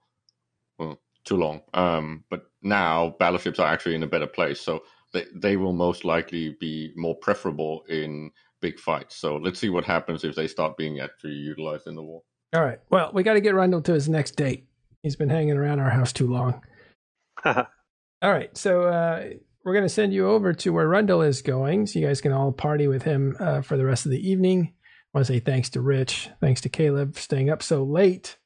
too 1.27 1.37
long. 1.37 1.61
Um, 1.75 2.25
but 2.31 2.47
now 2.63 3.17
battleships 3.19 3.59
are 3.59 3.71
actually 3.71 3.97
in 3.97 4.03
a 4.03 4.09
better 4.09 4.27
place, 4.27 4.61
so 4.61 4.83
they 5.13 5.27
they 5.35 5.57
will 5.57 5.73
most 5.73 6.05
likely 6.05 6.57
be 6.59 6.93
more 6.97 7.17
preferable 7.17 7.85
in 7.89 8.31
big 8.63 8.79
fights. 8.79 9.17
So 9.17 9.37
let's 9.37 9.59
see 9.59 9.69
what 9.69 9.85
happens 9.85 10.25
if 10.25 10.35
they 10.35 10.47
start 10.47 10.79
being 10.79 11.01
actually 11.01 11.35
utilized 11.35 11.87
in 11.87 11.95
the 11.95 12.03
war. 12.03 12.23
All 12.55 12.65
right. 12.65 12.79
Well, 12.91 13.11
we 13.13 13.23
got 13.23 13.35
to 13.35 13.41
get 13.41 13.55
Rundle 13.55 13.83
to 13.83 13.93
his 13.93 14.09
next 14.09 14.37
date. 14.37 14.67
He's 15.03 15.17
been 15.17 15.29
hanging 15.29 15.57
around 15.57 15.81
our 15.81 15.91
house 15.91 16.13
too 16.13 16.29
long. 16.29 16.63
All 17.45 17.67
right. 18.23 18.57
So 18.57 18.85
uh, 18.85 19.29
we're 19.65 19.75
going 19.75 19.85
to 19.85 19.91
send 19.91 20.15
you 20.15 20.29
over 20.29 20.53
to 20.55 20.73
where 20.73 20.89
Rundle 20.89 21.23
is 21.23 21.43
going 21.43 21.87
so 21.87 21.99
you 21.99 22.07
guys 22.07 22.21
can 22.21 22.33
all 22.33 22.53
party 22.53 22.89
with 22.89 23.03
him 23.03 23.37
uh, 23.39 23.61
for 23.61 23.77
the 23.77 23.85
rest 23.85 24.07
of 24.07 24.13
the 24.13 24.31
evening. 24.31 24.73
I 24.73 25.19
want 25.19 25.27
to 25.27 25.33
say 25.33 25.41
thanks 25.41 25.71
to 25.71 25.81
Rich, 25.81 26.31
thanks 26.41 26.63
to 26.63 26.69
Caleb 26.69 27.15
for 27.15 27.21
staying 27.21 27.51
up 27.51 27.63
so 27.63 27.85
late 27.85 28.37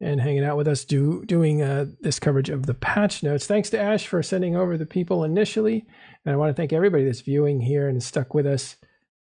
and 0.00 0.20
hanging 0.20 0.44
out 0.44 0.56
with 0.56 0.66
us, 0.66 0.84
do, 0.84 1.24
doing 1.26 1.62
uh, 1.62 1.86
this 2.00 2.18
coverage 2.18 2.48
of 2.48 2.66
the 2.66 2.74
patch 2.74 3.22
notes. 3.22 3.46
Thanks 3.46 3.70
to 3.70 3.78
Ash 3.78 4.06
for 4.06 4.22
sending 4.22 4.56
over 4.56 4.78
the 4.78 4.86
people 4.86 5.24
initially. 5.24 5.84
And 6.24 6.32
I 6.32 6.36
want 6.36 6.50
to 6.50 6.54
thank 6.54 6.72
everybody 6.72 7.04
that's 7.04 7.20
viewing 7.20 7.60
here 7.60 7.88
and 7.88 8.02
stuck 8.02 8.32
with 8.32 8.46
us. 8.46 8.76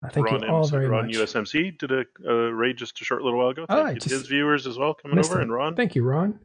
I 0.03 0.09
thank 0.09 0.27
Ron, 0.27 0.43
you 0.43 0.49
all 0.49 0.59
MC, 0.59 0.71
very 0.71 0.87
Ron 0.87 1.07
much. 1.07 1.15
USMC 1.15 1.77
did 1.77 1.91
a 1.91 2.03
uh, 2.27 2.33
raid 2.51 2.77
just 2.77 3.01
a 3.01 3.05
short 3.05 3.23
little 3.23 3.39
while 3.39 3.49
ago. 3.49 3.65
Oh, 3.67 3.75
Thank 3.75 3.87
I 3.87 3.91
you 3.93 3.99
to 3.99 4.09
his 4.09 4.27
viewers 4.27 4.67
as 4.67 4.77
well 4.77 4.93
coming 4.93 5.17
over, 5.17 5.39
it. 5.39 5.43
and 5.43 5.51
Ron. 5.51 5.75
Thank 5.75 5.95
you, 5.95 6.03
Ron. 6.03 6.39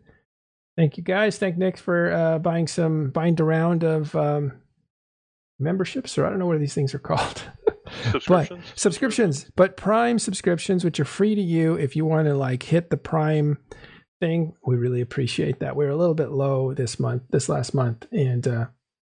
Thank 0.76 0.96
you, 0.96 1.02
guys. 1.02 1.36
Thank 1.36 1.58
Nick 1.58 1.76
for 1.76 2.12
uh, 2.12 2.38
buying 2.38 2.66
some, 2.66 3.10
bind 3.10 3.40
around 3.40 3.84
of 3.84 4.14
um, 4.16 4.52
memberships, 5.58 6.16
or 6.16 6.24
I 6.24 6.30
don't 6.30 6.38
know 6.38 6.46
what 6.46 6.60
these 6.60 6.74
things 6.74 6.94
are 6.94 6.98
called. 6.98 7.42
Subscriptions. 8.10 8.64
But 8.70 8.78
subscriptions, 8.78 9.50
but 9.54 9.76
Prime 9.76 10.18
subscriptions, 10.18 10.82
which 10.82 10.98
are 10.98 11.04
free 11.04 11.34
to 11.34 11.42
you 11.42 11.74
if 11.74 11.94
you 11.94 12.06
want 12.06 12.26
to 12.26 12.34
like 12.34 12.62
hit 12.62 12.88
the 12.88 12.96
Prime 12.96 13.58
thing. 14.22 14.54
We 14.64 14.76
really 14.76 15.00
appreciate 15.00 15.58
that. 15.60 15.74
We 15.74 15.84
are 15.84 15.90
a 15.90 15.96
little 15.96 16.14
bit 16.14 16.30
low 16.30 16.72
this 16.74 17.00
month, 17.00 17.24
this 17.30 17.48
last 17.48 17.74
month, 17.74 18.06
and 18.12 18.46
uh, 18.46 18.66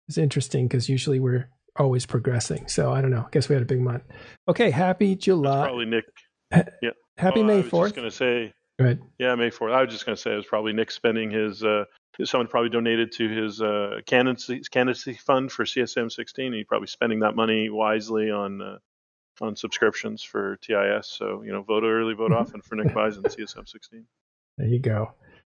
it's 0.07 0.17
interesting 0.17 0.67
because 0.67 0.89
usually 0.89 1.19
we're 1.19 1.47
always 1.77 2.05
progressing. 2.07 2.67
So 2.67 2.91
I 2.91 3.01
don't 3.01 3.11
know. 3.11 3.25
I 3.27 3.29
guess 3.31 3.47
we 3.47 3.53
had 3.53 3.61
a 3.61 3.65
big 3.67 3.81
month. 3.81 4.03
Okay, 4.47 4.71
happy 4.71 5.13
That's 5.13 5.25
July. 5.25 5.63
probably 5.67 5.85
Nick. 5.85 6.05
Yeah. 6.81 6.91
Happy 7.17 7.41
Oh, 7.41 7.43
I 7.43 7.47
May 7.47 7.55
was 7.57 7.63
just 7.65 7.71
fourth. 7.71 7.95
going 7.95 8.09
to 8.09 8.15
say, 8.15 8.53
ahead. 8.79 8.99
yeah, 9.19 9.35
May 9.35 9.51
fourth. 9.51 9.73
I 9.73 9.83
was 9.83 9.93
just 9.93 10.05
going 10.07 10.15
to 10.15 10.21
say 10.21 10.33
it 10.33 10.37
was 10.37 10.45
probably 10.47 10.73
Nick 10.73 10.89
spending 10.91 11.29
his. 11.29 11.63
Uh, 11.63 11.85
someone 12.23 12.47
probably 12.47 12.69
donated 12.71 13.11
to 13.13 13.29
his 13.29 13.61
uh, 13.61 13.97
candidacy, 14.07 14.61
candidacy 14.71 15.13
fund 15.13 15.51
for 15.51 15.65
CSM 15.65 16.11
16. 16.11 16.53
He's 16.53 16.65
probably 16.65 16.87
spending 16.87 17.19
that 17.19 17.35
money 17.35 17.69
wisely 17.69 18.31
on 18.31 18.61
uh, 18.61 18.77
on 19.41 19.55
subscriptions 19.55 20.23
for 20.23 20.55
TIS. 20.57 21.07
So 21.15 21.43
you 21.43 21.51
know, 21.51 21.61
vote 21.61 21.83
early, 21.83 22.13
vote 22.15 22.31
Mhm. 22.31 22.39
often 22.41 22.61
for 22.61 22.75
Nick 22.75 22.93
Bison 22.93 23.21
CSM 23.23 23.67
16. 23.67 24.05
There 24.57 24.67
you 24.67 24.79
go. 24.79 25.13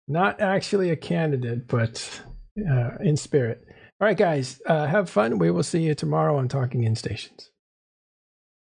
Not 0.08 0.42
actually 0.42 0.90
a 0.90 0.96
candidate, 0.96 1.68
but 1.68 2.22
uh, 2.60 2.98
in 3.02 3.16
spirit. 3.18 3.64
All 4.02 4.08
right, 4.08 4.18
guys, 4.18 4.62
uh, 4.66 4.88
have 4.88 5.10
fun. 5.10 5.40
We 5.40 5.52
will 5.52 5.64
see 5.64 5.82
you 5.82 5.94
tomorrow 5.96 6.38
on 6.38 6.48
Talking 6.48 6.84
In 6.84 6.96
Stations. 6.96 7.49